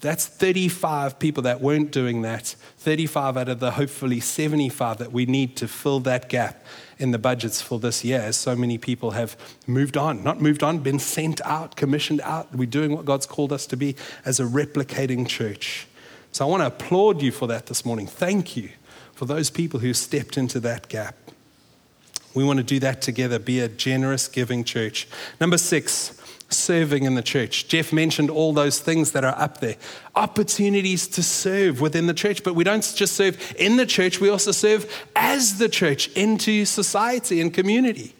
That's 0.00 0.26
35 0.26 1.18
people 1.18 1.42
that 1.42 1.60
weren't 1.60 1.90
doing 1.90 2.22
that. 2.22 2.54
35 2.88 3.36
out 3.36 3.50
of 3.50 3.60
the 3.60 3.72
hopefully 3.72 4.18
75 4.18 4.96
that 4.96 5.12
we 5.12 5.26
need 5.26 5.58
to 5.58 5.68
fill 5.68 6.00
that 6.00 6.30
gap 6.30 6.64
in 6.96 7.10
the 7.10 7.18
budgets 7.18 7.60
for 7.60 7.78
this 7.78 8.02
year, 8.02 8.18
as 8.18 8.34
so 8.34 8.56
many 8.56 8.78
people 8.78 9.10
have 9.10 9.36
moved 9.66 9.98
on. 9.98 10.24
Not 10.24 10.40
moved 10.40 10.62
on, 10.62 10.78
been 10.78 10.98
sent 10.98 11.42
out, 11.42 11.76
commissioned 11.76 12.22
out. 12.22 12.54
We're 12.54 12.64
doing 12.64 12.96
what 12.96 13.04
God's 13.04 13.26
called 13.26 13.52
us 13.52 13.66
to 13.66 13.76
be 13.76 13.94
as 14.24 14.40
a 14.40 14.44
replicating 14.44 15.28
church. 15.28 15.86
So 16.32 16.46
I 16.46 16.48
want 16.48 16.62
to 16.62 16.68
applaud 16.68 17.20
you 17.20 17.30
for 17.30 17.46
that 17.48 17.66
this 17.66 17.84
morning. 17.84 18.06
Thank 18.06 18.56
you 18.56 18.70
for 19.12 19.26
those 19.26 19.50
people 19.50 19.80
who 19.80 19.92
stepped 19.92 20.38
into 20.38 20.58
that 20.60 20.88
gap. 20.88 21.14
We 22.32 22.42
want 22.42 22.56
to 22.56 22.64
do 22.64 22.80
that 22.80 23.02
together, 23.02 23.38
be 23.38 23.60
a 23.60 23.68
generous, 23.68 24.28
giving 24.28 24.64
church. 24.64 25.06
Number 25.42 25.58
six, 25.58 26.18
serving 26.48 27.04
in 27.04 27.14
the 27.14 27.22
church. 27.22 27.68
Jeff 27.68 27.92
mentioned 27.92 28.30
all 28.30 28.52
those 28.52 28.78
things 28.78 29.12
that 29.12 29.24
are 29.24 29.38
up 29.38 29.60
there 29.60 29.76
opportunities 30.16 31.06
to 31.06 31.22
serve 31.22 31.80
within 31.80 32.06
the 32.06 32.14
church, 32.14 32.42
but 32.42 32.54
we 32.54 32.64
don't 32.64 32.92
just 32.96 33.14
serve 33.14 33.54
in 33.58 33.76
the 33.76 33.86
church, 33.86 34.20
we 34.20 34.28
also 34.28 34.50
serve 34.50 35.06
as 35.14 35.58
the 35.58 35.68
church 35.68 36.08
into 36.16 36.64
society 36.64 37.40
and 37.40 37.54
community. 37.54 38.14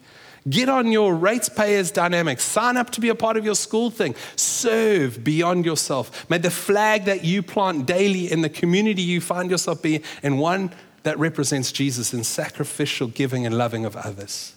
Get 0.49 0.69
on 0.69 0.91
your 0.91 1.13
ratepayers 1.13 1.91
dynamics. 1.91 2.43
Sign 2.43 2.77
up 2.77 2.91
to 2.91 3.01
be 3.01 3.09
a 3.09 3.15
part 3.15 3.35
of 3.35 3.43
your 3.43 3.55
school 3.55 3.89
thing. 3.89 4.15
Serve 4.37 5.23
beyond 5.23 5.65
yourself. 5.65 6.29
May 6.29 6.37
the 6.37 6.49
flag 6.49 7.05
that 7.05 7.25
you 7.25 7.43
plant 7.43 7.85
daily 7.85 8.31
in 8.31 8.41
the 8.41 8.49
community 8.49 9.01
you 9.01 9.19
find 9.19 9.51
yourself 9.51 9.81
be 9.81 10.01
in 10.23 10.37
one 10.37 10.71
that 11.03 11.19
represents 11.19 11.71
Jesus 11.71 12.13
in 12.13 12.23
sacrificial 12.23 13.07
giving 13.07 13.45
and 13.45 13.57
loving 13.57 13.83
of 13.85 13.95
others. 13.97 14.53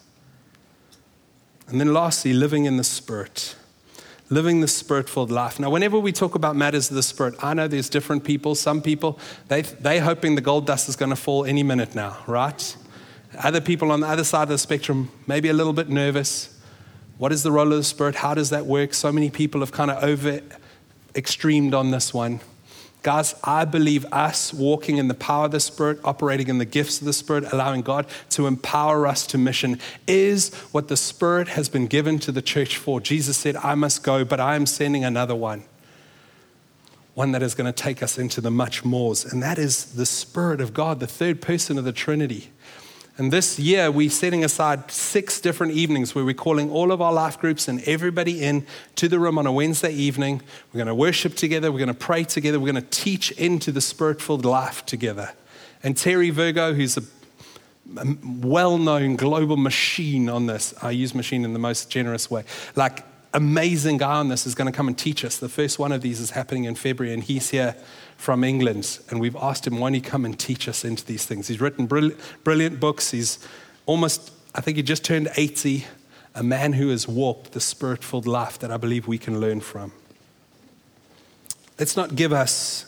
And 1.67 1.81
then 1.81 1.93
lastly, 1.93 2.33
living 2.33 2.65
in 2.65 2.77
the 2.77 2.85
Spirit 2.85 3.57
living 4.33 4.63
the 4.63 4.69
spirit 4.69 5.11
filled 5.11 5.31
life. 5.31 5.61
Now, 5.61 5.69
whenever 5.69 5.99
we 5.99 6.11
talk 6.11 6.35
about 6.35 6.57
matters 6.57 6.89
of 6.89 6.97
the 6.97 7.03
spirit, 7.03 7.35
I 7.43 7.53
know 7.53 7.69
there's 7.69 7.91
different 7.91 8.25
people. 8.25 8.55
Some 8.55 8.81
people, 8.81 9.19
they, 9.49 9.61
they 9.61 9.99
hoping 9.99 10.37
the 10.37 10.41
gold 10.41 10.67
dust 10.67 10.89
is 10.89 10.97
going 10.97 11.11
to 11.11 11.17
fall 11.17 11.45
any 11.45 11.63
minute 11.63 11.95
now, 11.95 12.17
right? 12.27 12.77
Other 13.39 13.61
people 13.61 13.93
on 13.93 14.01
the 14.01 14.09
other 14.09 14.25
side 14.25 14.45
of 14.45 14.49
the 14.49 14.59
spectrum, 14.59 15.11
maybe 15.27 15.51
a 15.51 15.53
little 15.53 15.75
bit 15.75 15.91
nervous. 15.91 16.59
What 17.19 17.31
is 17.31 17.43
the 17.43 17.53
role 17.53 17.71
of 17.71 17.77
the 17.77 17.85
spirit? 17.85 18.15
How 18.15 18.33
does 18.33 18.49
that 18.51 18.65
work? 18.65 18.95
So 18.95 19.13
many 19.13 19.29
people 19.29 19.61
have 19.61 19.71
kind 19.71 19.91
of 19.91 20.03
over 20.03 20.41
extremed 21.15 21.75
on 21.75 21.91
this 21.91 22.15
one. 22.15 22.41
Guys, 23.03 23.35
I 23.43 23.65
believe 23.65 24.07
us 24.13 24.55
walking 24.55 24.99
in 24.99 25.09
the 25.09 25.15
power 25.15 25.47
of 25.47 25.51
the 25.51 25.59
Spirit, 25.59 25.99
operating 26.05 26.47
in 26.47 26.59
the 26.59 26.65
gifts 26.65 27.01
of 27.01 27.05
the 27.05 27.13
Spirit, 27.13 27.53
allowing 27.53 27.83
God 27.83 28.07
to 28.31 28.47
empower 28.47 29.09
us 29.09 29.27
to 29.29 29.39
mission 29.39 29.81
is 30.07 30.55
what 30.71 30.87
the 30.87 30.97
Spirit 30.97 31.49
has 31.49 31.69
been 31.69 31.89
given 31.89 32.21
to 32.21 32.31
the 32.31 32.43
church 32.43 32.77
for. 32.77 33.01
Jesus 33.01 33.37
said, 33.37 33.57
I 33.57 33.75
must 33.75 34.05
go, 34.05 34.25
but 34.25 34.39
I 34.39 34.55
am 34.55 34.67
sending 34.67 35.05
another 35.05 35.35
one. 35.35 35.65
One 37.15 37.33
that 37.33 37.43
is 37.43 37.55
going 37.57 37.71
to 37.71 37.73
take 37.73 38.05
us 38.05 38.19
into 38.19 38.41
the 38.41 38.53
much 38.53 38.85
mores. 38.85 39.25
And 39.25 39.43
that 39.43 39.59
is 39.59 39.95
the 39.95 40.07
Spirit 40.07 40.61
of 40.61 40.73
God, 40.73 41.01
the 41.01 41.09
third 41.09 41.43
person 41.43 41.79
of 41.79 41.85
the 41.85 41.93
Trinity. 41.93 42.51
And 43.19 43.31
this 43.31 43.59
year, 43.59 43.91
we're 43.91 44.09
setting 44.09 44.43
aside 44.43 44.91
six 44.91 45.39
different 45.41 45.75
evenings 45.75 46.15
where 46.15 46.25
we're 46.25 46.33
calling 46.33 46.71
all 46.71 46.91
of 46.91 47.03
our 47.03 47.13
life 47.13 47.39
groups 47.39 47.69
and 47.69 47.83
everybody 47.83 48.43
in 48.43 48.67
to 48.97 49.07
the 49.07 49.19
room 49.19 49.39
on 49.39 49.47
a 49.47 49.53
Wednesday 49.53 49.93
evening. 49.93 50.41
We're 50.73 50.79
going 50.79 50.87
to 50.87 50.95
worship 50.95 51.35
together. 51.35 51.71
We're 51.71 51.79
going 51.79 51.89
to 51.89 51.95
pray 51.95 52.25
together. 52.25 52.59
We're 52.59 52.73
going 52.73 52.83
to 52.83 52.91
teach 52.91 53.31
into 53.33 53.71
the 53.71 53.83
spirit 53.83 54.23
filled 54.23 54.47
life 54.47 54.87
together. 54.87 55.33
And 55.83 55.95
Terry 55.95 56.31
Virgo, 56.31 56.73
who's 56.73 56.97
a 56.97 57.03
well 58.41 58.79
known 58.79 59.17
global 59.17 59.59
machine 59.59 60.31
on 60.31 60.47
this, 60.47 60.73
I 60.83 60.93
use 60.93 61.15
machine 61.15 61.45
in 61.45 61.53
the 61.53 61.59
most 61.59 61.91
generous 61.91 62.31
way, 62.31 62.45
like 62.77 63.05
amazing 63.35 63.99
guy 63.99 64.15
on 64.15 64.29
this, 64.29 64.47
is 64.47 64.55
going 64.55 64.71
to 64.71 64.77
come 64.77 64.89
and 64.89 64.97
teach 64.97 65.25
us. 65.25 65.39
The 65.39 65.49
first 65.49 65.79
one 65.79 65.93
of 65.93 66.03
these 66.03 66.21
is 66.21 66.31
happening 66.31 66.65
in 66.65 66.75
February, 66.75 67.15
and 67.15 67.23
he's 67.23 67.51
here 67.51 67.77
from 68.17 68.45
England, 68.45 69.01
and 69.11 69.21
we've 69.21 69.37
asked 69.37 69.67
him, 69.67 69.79
why 69.79 69.89
don't 69.89 69.95
you 69.95 70.01
come 70.01 70.25
and 70.25 70.39
teach 70.39 70.69
us 70.69 70.85
into 70.85 71.05
these 71.05 71.27
things? 71.27 71.49
He's 71.49 71.61
written 71.61 71.87
brilliant, 71.87 72.21
brilliant 72.45 72.79
books. 72.79 73.11
He's 73.11 73.39
almost, 73.87 74.33
I 74.55 74.61
think 74.61 74.77
he 74.77 74.83
just 74.83 75.05
turned 75.05 75.29
80, 75.37 75.87
a 76.35 76.43
man 76.43 76.75
who 76.75 76.89
has 76.91 77.09
walked 77.09 77.53
the 77.53 77.61
spirit 77.61 78.05
filled 78.05 78.27
life 78.27 78.59
that 78.61 78.71
I 78.71 78.77
believe 78.77 79.07
we 79.07 79.19
can 79.19 79.41
learn 79.41 79.61
from. 79.61 79.93
Let's 81.79 81.97
not 81.97 82.15
give 82.15 82.33
us 82.33 82.87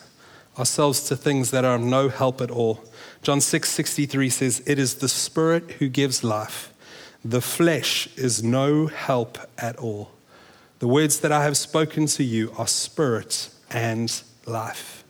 ourselves 0.58 1.02
to 1.08 1.16
things 1.16 1.50
that 1.50 1.64
are 1.64 1.78
no 1.78 2.08
help 2.08 2.40
at 2.40 2.50
all. 2.50 2.84
John 3.22 3.40
6 3.40 3.68
63 3.68 4.28
says, 4.28 4.62
It 4.66 4.78
is 4.78 4.96
the 4.96 5.08
Spirit 5.08 5.72
who 5.72 5.88
gives 5.88 6.22
life. 6.22 6.72
The 7.24 7.40
flesh 7.40 8.06
is 8.16 8.42
no 8.42 8.86
help 8.86 9.38
at 9.58 9.76
all. 9.78 10.13
The 10.80 10.88
words 10.88 11.20
that 11.20 11.32
I 11.32 11.44
have 11.44 11.56
spoken 11.56 12.06
to 12.06 12.24
you 12.24 12.52
are 12.58 12.66
spirit 12.66 13.48
and 13.70 14.22
life. 14.46 15.04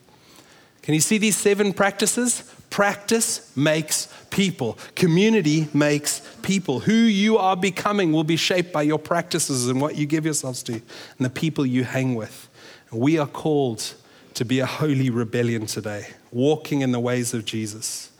Can 0.82 0.94
you 0.94 1.00
see 1.00 1.18
these 1.18 1.36
seven 1.36 1.72
practices? 1.72 2.50
Practice 2.68 3.56
makes 3.56 4.08
people. 4.30 4.78
Community 4.94 5.68
makes 5.72 6.20
people. 6.42 6.80
Who 6.80 6.92
you 6.92 7.38
are 7.38 7.56
becoming 7.56 8.12
will 8.12 8.24
be 8.24 8.36
shaped 8.36 8.72
by 8.72 8.82
your 8.82 8.98
practices 8.98 9.68
and 9.68 9.80
what 9.80 9.96
you 9.96 10.06
give 10.06 10.24
yourselves 10.24 10.62
to 10.64 10.72
and 10.72 10.82
the 11.20 11.30
people 11.30 11.64
you 11.64 11.84
hang 11.84 12.14
with. 12.14 12.48
We 12.92 13.18
are 13.18 13.26
called 13.26 13.94
to 14.34 14.44
be 14.44 14.58
a 14.60 14.66
holy 14.66 15.08
rebellion 15.08 15.66
today, 15.66 16.08
walking 16.32 16.80
in 16.80 16.92
the 16.92 17.00
ways 17.00 17.32
of 17.32 17.44
Jesus. 17.44 18.10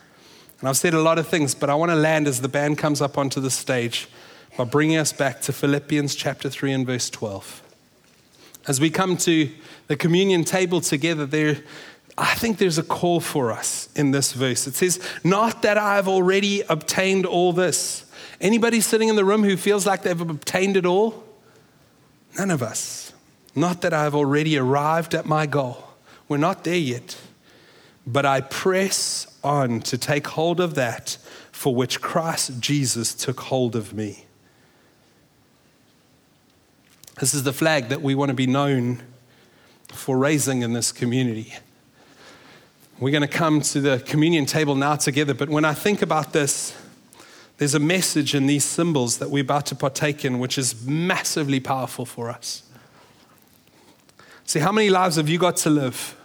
And 0.61 0.69
I've 0.69 0.77
said 0.77 0.95
a 0.95 1.03
lot 1.03 1.19
of 1.19 1.29
things, 1.29 1.55
but 1.55 1.69
I 1.69 1.75
want 1.75 1.91
to 1.91 1.97
land 1.97 2.27
as 2.27 2.41
the 2.41 2.49
band 2.49 2.79
comes 2.79 3.03
up 3.03 3.19
onto 3.19 3.41
the 3.41 3.51
stage 3.51 4.09
by 4.57 4.65
bringing 4.65 4.97
us 4.97 5.13
back 5.13 5.41
to 5.43 5.53
Philippians 5.53 6.15
chapter 6.15 6.49
3 6.49 6.73
and 6.73 6.87
verse 6.87 7.11
12. 7.11 7.63
As 8.67 8.81
we 8.81 8.89
come 8.89 9.17
to 9.19 9.51
the 9.89 9.97
communion 9.97 10.45
table 10.45 10.81
together, 10.81 11.27
there, 11.27 11.59
I 12.17 12.35
think 12.35 12.59
there's 12.59 12.79
a 12.79 12.85
call 12.85 13.21
for 13.21 13.51
us 13.51 13.89
in 13.97 14.13
this 14.13 14.33
verse. 14.33 14.67
It 14.67 14.75
says, 14.75 15.01
Not 15.25 15.63
that 15.63 15.77
I've 15.77 16.09
already 16.09 16.63
obtained 16.69 17.27
all 17.27 17.53
this. 17.53 18.05
Anybody 18.41 18.81
sitting 18.81 19.09
in 19.09 19.17
the 19.17 19.25
room 19.25 19.43
who 19.43 19.57
feels 19.57 19.87
like 19.87 20.03
they've 20.03 20.21
obtained 20.21 20.77
it 20.77 20.87
all? 20.87 21.25
None 22.39 22.51
of 22.51 22.63
us. 22.63 23.13
Not 23.57 23.83
that 23.83 23.93
I've 23.93 24.15
already 24.15 24.57
arrived 24.57 25.15
at 25.15 25.27
my 25.27 25.47
goal. 25.47 25.85
We're 26.29 26.37
not 26.39 26.65
there 26.65 26.75
yet. 26.75 27.17
But 28.07 28.25
I 28.25 28.41
press 28.41 29.27
on 29.43 29.81
to 29.81 29.99
take 29.99 30.27
hold 30.29 30.61
of 30.61 30.75
that 30.75 31.19
for 31.53 31.75
which 31.75 32.01
Christ 32.01 32.61
Jesus 32.61 33.15
took 33.15 33.41
hold 33.41 33.77
of 33.77 33.93
me. 33.93 34.24
This 37.21 37.33
is 37.33 37.45
the 37.45 37.53
flag 37.53 37.89
that 37.91 38.03
we 38.03 38.15
want 38.15 38.31
to 38.31 38.35
be 38.35 38.47
known 38.47 39.03
for 39.89 40.19
raising 40.19 40.63
in 40.63 40.73
this 40.73 40.91
community. 40.91 41.55
We're 42.99 43.13
going 43.13 43.23
to 43.23 43.29
come 43.29 43.61
to 43.61 43.81
the 43.81 43.99
communion 44.05 44.47
table 44.47 44.75
now 44.75 44.97
together, 44.97 45.35
but 45.35 45.49
when 45.49 45.65
I 45.65 45.75
think 45.75 46.03
about 46.03 46.33
this, 46.33 46.77
there's 47.59 47.75
a 47.75 47.81
message 47.81 48.35
in 48.35 48.47
these 48.47 48.65
symbols 48.65 49.19
that 49.19 49.31
we're 49.31 49.43
about 49.43 49.67
to 49.67 49.77
partake 49.77 50.25
in, 50.25 50.41
which 50.41 50.59
is 50.59 50.85
massively 50.85 51.61
powerful 51.61 52.05
for 52.05 52.31
us. 52.31 52.65
See, 54.45 54.59
how 54.59 54.73
many 54.73 54.91
lives 54.91 55.17
have 55.17 55.29
you 55.29 55.39
got 55.39 55.57
to 55.59 55.71
live? 55.71 56.17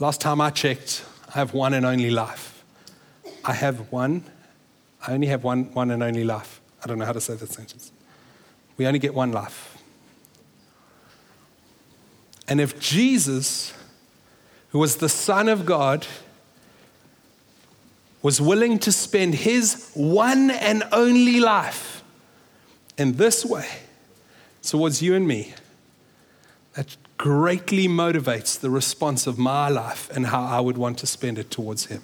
Last 0.00 0.20
time 0.20 0.40
I 0.40 0.50
checked, 0.50 1.04
I 1.28 1.38
have 1.38 1.54
one 1.54 1.74
and 1.74 1.86
only 1.86 2.10
life. 2.10 2.64
I 3.44 3.52
have 3.52 3.92
one, 3.92 4.24
I 5.06 5.12
only 5.12 5.28
have 5.28 5.44
one, 5.44 5.72
one 5.72 5.90
and 5.92 6.02
only 6.02 6.24
life. 6.24 6.60
I 6.82 6.86
don't 6.88 6.98
know 6.98 7.04
how 7.04 7.12
to 7.12 7.20
say 7.20 7.34
that 7.34 7.50
sentence. 7.50 7.92
We 8.78 8.86
only 8.86 8.98
get 8.98 9.12
one 9.12 9.32
life. 9.32 9.76
And 12.48 12.60
if 12.60 12.80
Jesus, 12.80 13.74
who 14.70 14.78
was 14.78 14.96
the 14.96 15.08
Son 15.08 15.48
of 15.50 15.66
God, 15.66 16.06
was 18.22 18.40
willing 18.40 18.78
to 18.78 18.90
spend 18.90 19.34
his 19.34 19.90
one 19.94 20.50
and 20.50 20.82
only 20.92 21.40
life 21.40 22.02
in 22.96 23.12
this 23.12 23.44
way 23.44 23.68
towards 24.62 25.02
you 25.02 25.14
and 25.14 25.28
me, 25.28 25.52
that 26.74 26.96
greatly 27.16 27.88
motivates 27.88 28.58
the 28.58 28.70
response 28.70 29.26
of 29.26 29.38
my 29.38 29.68
life 29.68 30.08
and 30.14 30.26
how 30.26 30.44
I 30.44 30.60
would 30.60 30.78
want 30.78 30.98
to 30.98 31.06
spend 31.06 31.38
it 31.38 31.50
towards 31.50 31.86
him. 31.86 32.02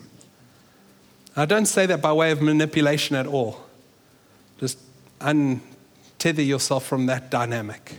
I 1.36 1.46
don't 1.46 1.66
say 1.66 1.86
that 1.86 2.02
by 2.02 2.12
way 2.12 2.30
of 2.30 2.42
manipulation 2.42 3.16
at 3.16 3.26
all. 3.26 3.64
Just 4.58 4.78
un, 5.20 5.60
tether 6.24 6.40
yourself 6.40 6.86
from 6.86 7.04
that 7.04 7.30
dynamic. 7.30 7.98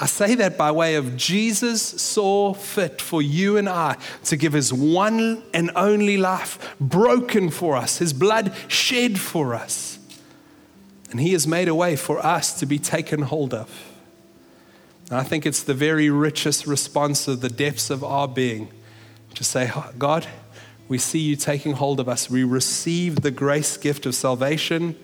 I 0.00 0.06
say 0.06 0.34
that 0.36 0.56
by 0.56 0.72
way 0.72 0.94
of 0.94 1.14
Jesus 1.14 1.82
saw 1.82 2.54
fit 2.54 3.02
for 3.02 3.20
you 3.20 3.58
and 3.58 3.68
I 3.68 3.98
to 4.24 4.38
give 4.38 4.54
his 4.54 4.72
one 4.72 5.42
and 5.52 5.70
only 5.76 6.16
life 6.16 6.74
broken 6.80 7.50
for 7.50 7.76
us, 7.76 7.98
his 7.98 8.14
blood 8.14 8.54
shed 8.66 9.20
for 9.20 9.54
us. 9.54 9.98
And 11.10 11.20
he 11.20 11.32
has 11.32 11.46
made 11.46 11.68
a 11.68 11.74
way 11.74 11.96
for 11.96 12.24
us 12.24 12.58
to 12.60 12.64
be 12.64 12.78
taken 12.78 13.20
hold 13.20 13.52
of. 13.52 13.92
And 15.10 15.18
I 15.18 15.22
think 15.22 15.44
it's 15.44 15.62
the 15.62 15.74
very 15.74 16.08
richest 16.08 16.66
response 16.66 17.28
of 17.28 17.42
the 17.42 17.50
depths 17.50 17.90
of 17.90 18.02
our 18.02 18.26
being 18.26 18.70
to 19.34 19.44
say, 19.44 19.70
God, 19.98 20.26
we 20.88 20.96
see 20.96 21.18
you 21.18 21.36
taking 21.36 21.74
hold 21.74 22.00
of 22.00 22.08
us. 22.08 22.30
We 22.30 22.42
receive 22.42 23.16
the 23.16 23.30
grace 23.30 23.76
gift 23.76 24.06
of 24.06 24.14
salvation 24.14 24.96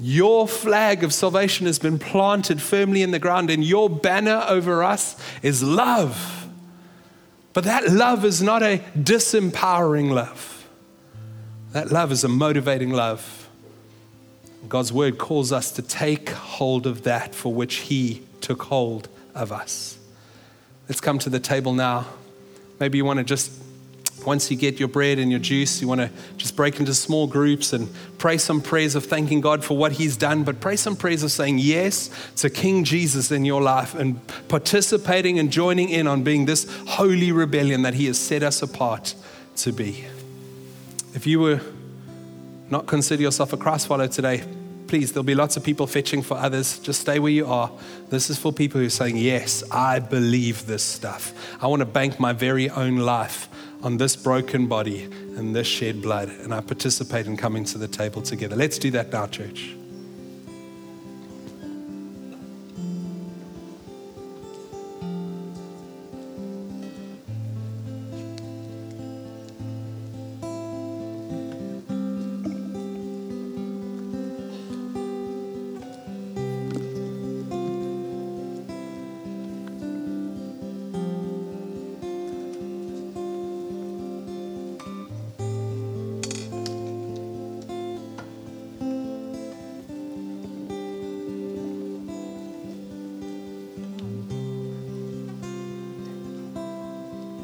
your 0.00 0.48
flag 0.48 1.04
of 1.04 1.12
salvation 1.14 1.66
has 1.66 1.78
been 1.78 1.98
planted 1.98 2.60
firmly 2.60 3.02
in 3.02 3.10
the 3.10 3.18
ground, 3.18 3.50
and 3.50 3.64
your 3.64 3.88
banner 3.88 4.44
over 4.48 4.82
us 4.82 5.16
is 5.42 5.62
love. 5.62 6.48
But 7.52 7.64
that 7.64 7.90
love 7.90 8.24
is 8.24 8.42
not 8.42 8.62
a 8.62 8.82
disempowering 8.98 10.10
love, 10.10 10.68
that 11.72 11.90
love 11.92 12.12
is 12.12 12.24
a 12.24 12.28
motivating 12.28 12.90
love. 12.90 13.48
God's 14.68 14.92
word 14.92 15.18
calls 15.18 15.52
us 15.52 15.70
to 15.72 15.82
take 15.82 16.30
hold 16.30 16.86
of 16.86 17.02
that 17.02 17.34
for 17.34 17.52
which 17.52 17.76
He 17.76 18.22
took 18.40 18.62
hold 18.62 19.08
of 19.34 19.52
us. 19.52 19.98
Let's 20.88 21.00
come 21.00 21.18
to 21.20 21.30
the 21.30 21.40
table 21.40 21.74
now. 21.74 22.06
Maybe 22.80 22.98
you 22.98 23.04
want 23.04 23.18
to 23.18 23.24
just 23.24 23.52
once 24.26 24.50
you 24.50 24.56
get 24.56 24.78
your 24.78 24.88
bread 24.88 25.18
and 25.18 25.30
your 25.30 25.40
juice, 25.40 25.80
you 25.80 25.88
want 25.88 26.00
to 26.00 26.10
just 26.36 26.56
break 26.56 26.80
into 26.80 26.94
small 26.94 27.26
groups 27.26 27.72
and 27.72 27.88
pray 28.18 28.38
some 28.38 28.60
prayers 28.60 28.94
of 28.94 29.04
thanking 29.04 29.40
God 29.40 29.64
for 29.64 29.76
what 29.76 29.92
He's 29.92 30.16
done, 30.16 30.44
but 30.44 30.60
pray 30.60 30.76
some 30.76 30.96
prayers 30.96 31.22
of 31.22 31.30
saying 31.30 31.58
yes 31.58 32.10
to 32.36 32.50
King 32.50 32.84
Jesus 32.84 33.30
in 33.30 33.44
your 33.44 33.62
life 33.62 33.94
and 33.94 34.20
participating 34.48 35.38
and 35.38 35.50
joining 35.50 35.88
in 35.88 36.06
on 36.06 36.22
being 36.22 36.46
this 36.46 36.66
holy 36.86 37.32
rebellion 37.32 37.82
that 37.82 37.94
He 37.94 38.06
has 38.06 38.18
set 38.18 38.42
us 38.42 38.62
apart 38.62 39.14
to 39.56 39.72
be. 39.72 40.04
If 41.14 41.26
you 41.26 41.40
were 41.40 41.60
not 42.70 42.86
consider 42.86 43.22
yourself 43.22 43.52
a 43.52 43.56
Christ 43.56 43.86
follower 43.86 44.08
today, 44.08 44.42
please, 44.86 45.12
there'll 45.12 45.24
be 45.24 45.34
lots 45.34 45.56
of 45.56 45.64
people 45.64 45.86
fetching 45.86 46.22
for 46.22 46.36
others. 46.36 46.78
Just 46.78 47.00
stay 47.00 47.18
where 47.18 47.32
you 47.32 47.46
are. 47.46 47.70
This 48.10 48.30
is 48.30 48.38
for 48.38 48.52
people 48.52 48.80
who 48.80 48.86
are 48.86 48.90
saying, 48.90 49.16
Yes, 49.16 49.62
I 49.70 49.98
believe 49.98 50.66
this 50.66 50.82
stuff. 50.82 51.32
I 51.62 51.66
want 51.66 51.80
to 51.80 51.86
bank 51.86 52.20
my 52.20 52.32
very 52.32 52.70
own 52.70 52.96
life 52.98 53.48
on 53.84 53.98
this 53.98 54.16
broken 54.16 54.66
body 54.66 55.04
and 55.36 55.54
this 55.54 55.66
shed 55.66 56.00
blood, 56.00 56.28
and 56.28 56.54
I 56.54 56.62
participate 56.62 57.26
in 57.26 57.36
coming 57.36 57.64
to 57.66 57.78
the 57.78 57.86
table 57.86 58.22
together. 58.22 58.56
Let's 58.56 58.78
do 58.78 58.90
that 58.92 59.12
now, 59.12 59.26
church. 59.26 59.76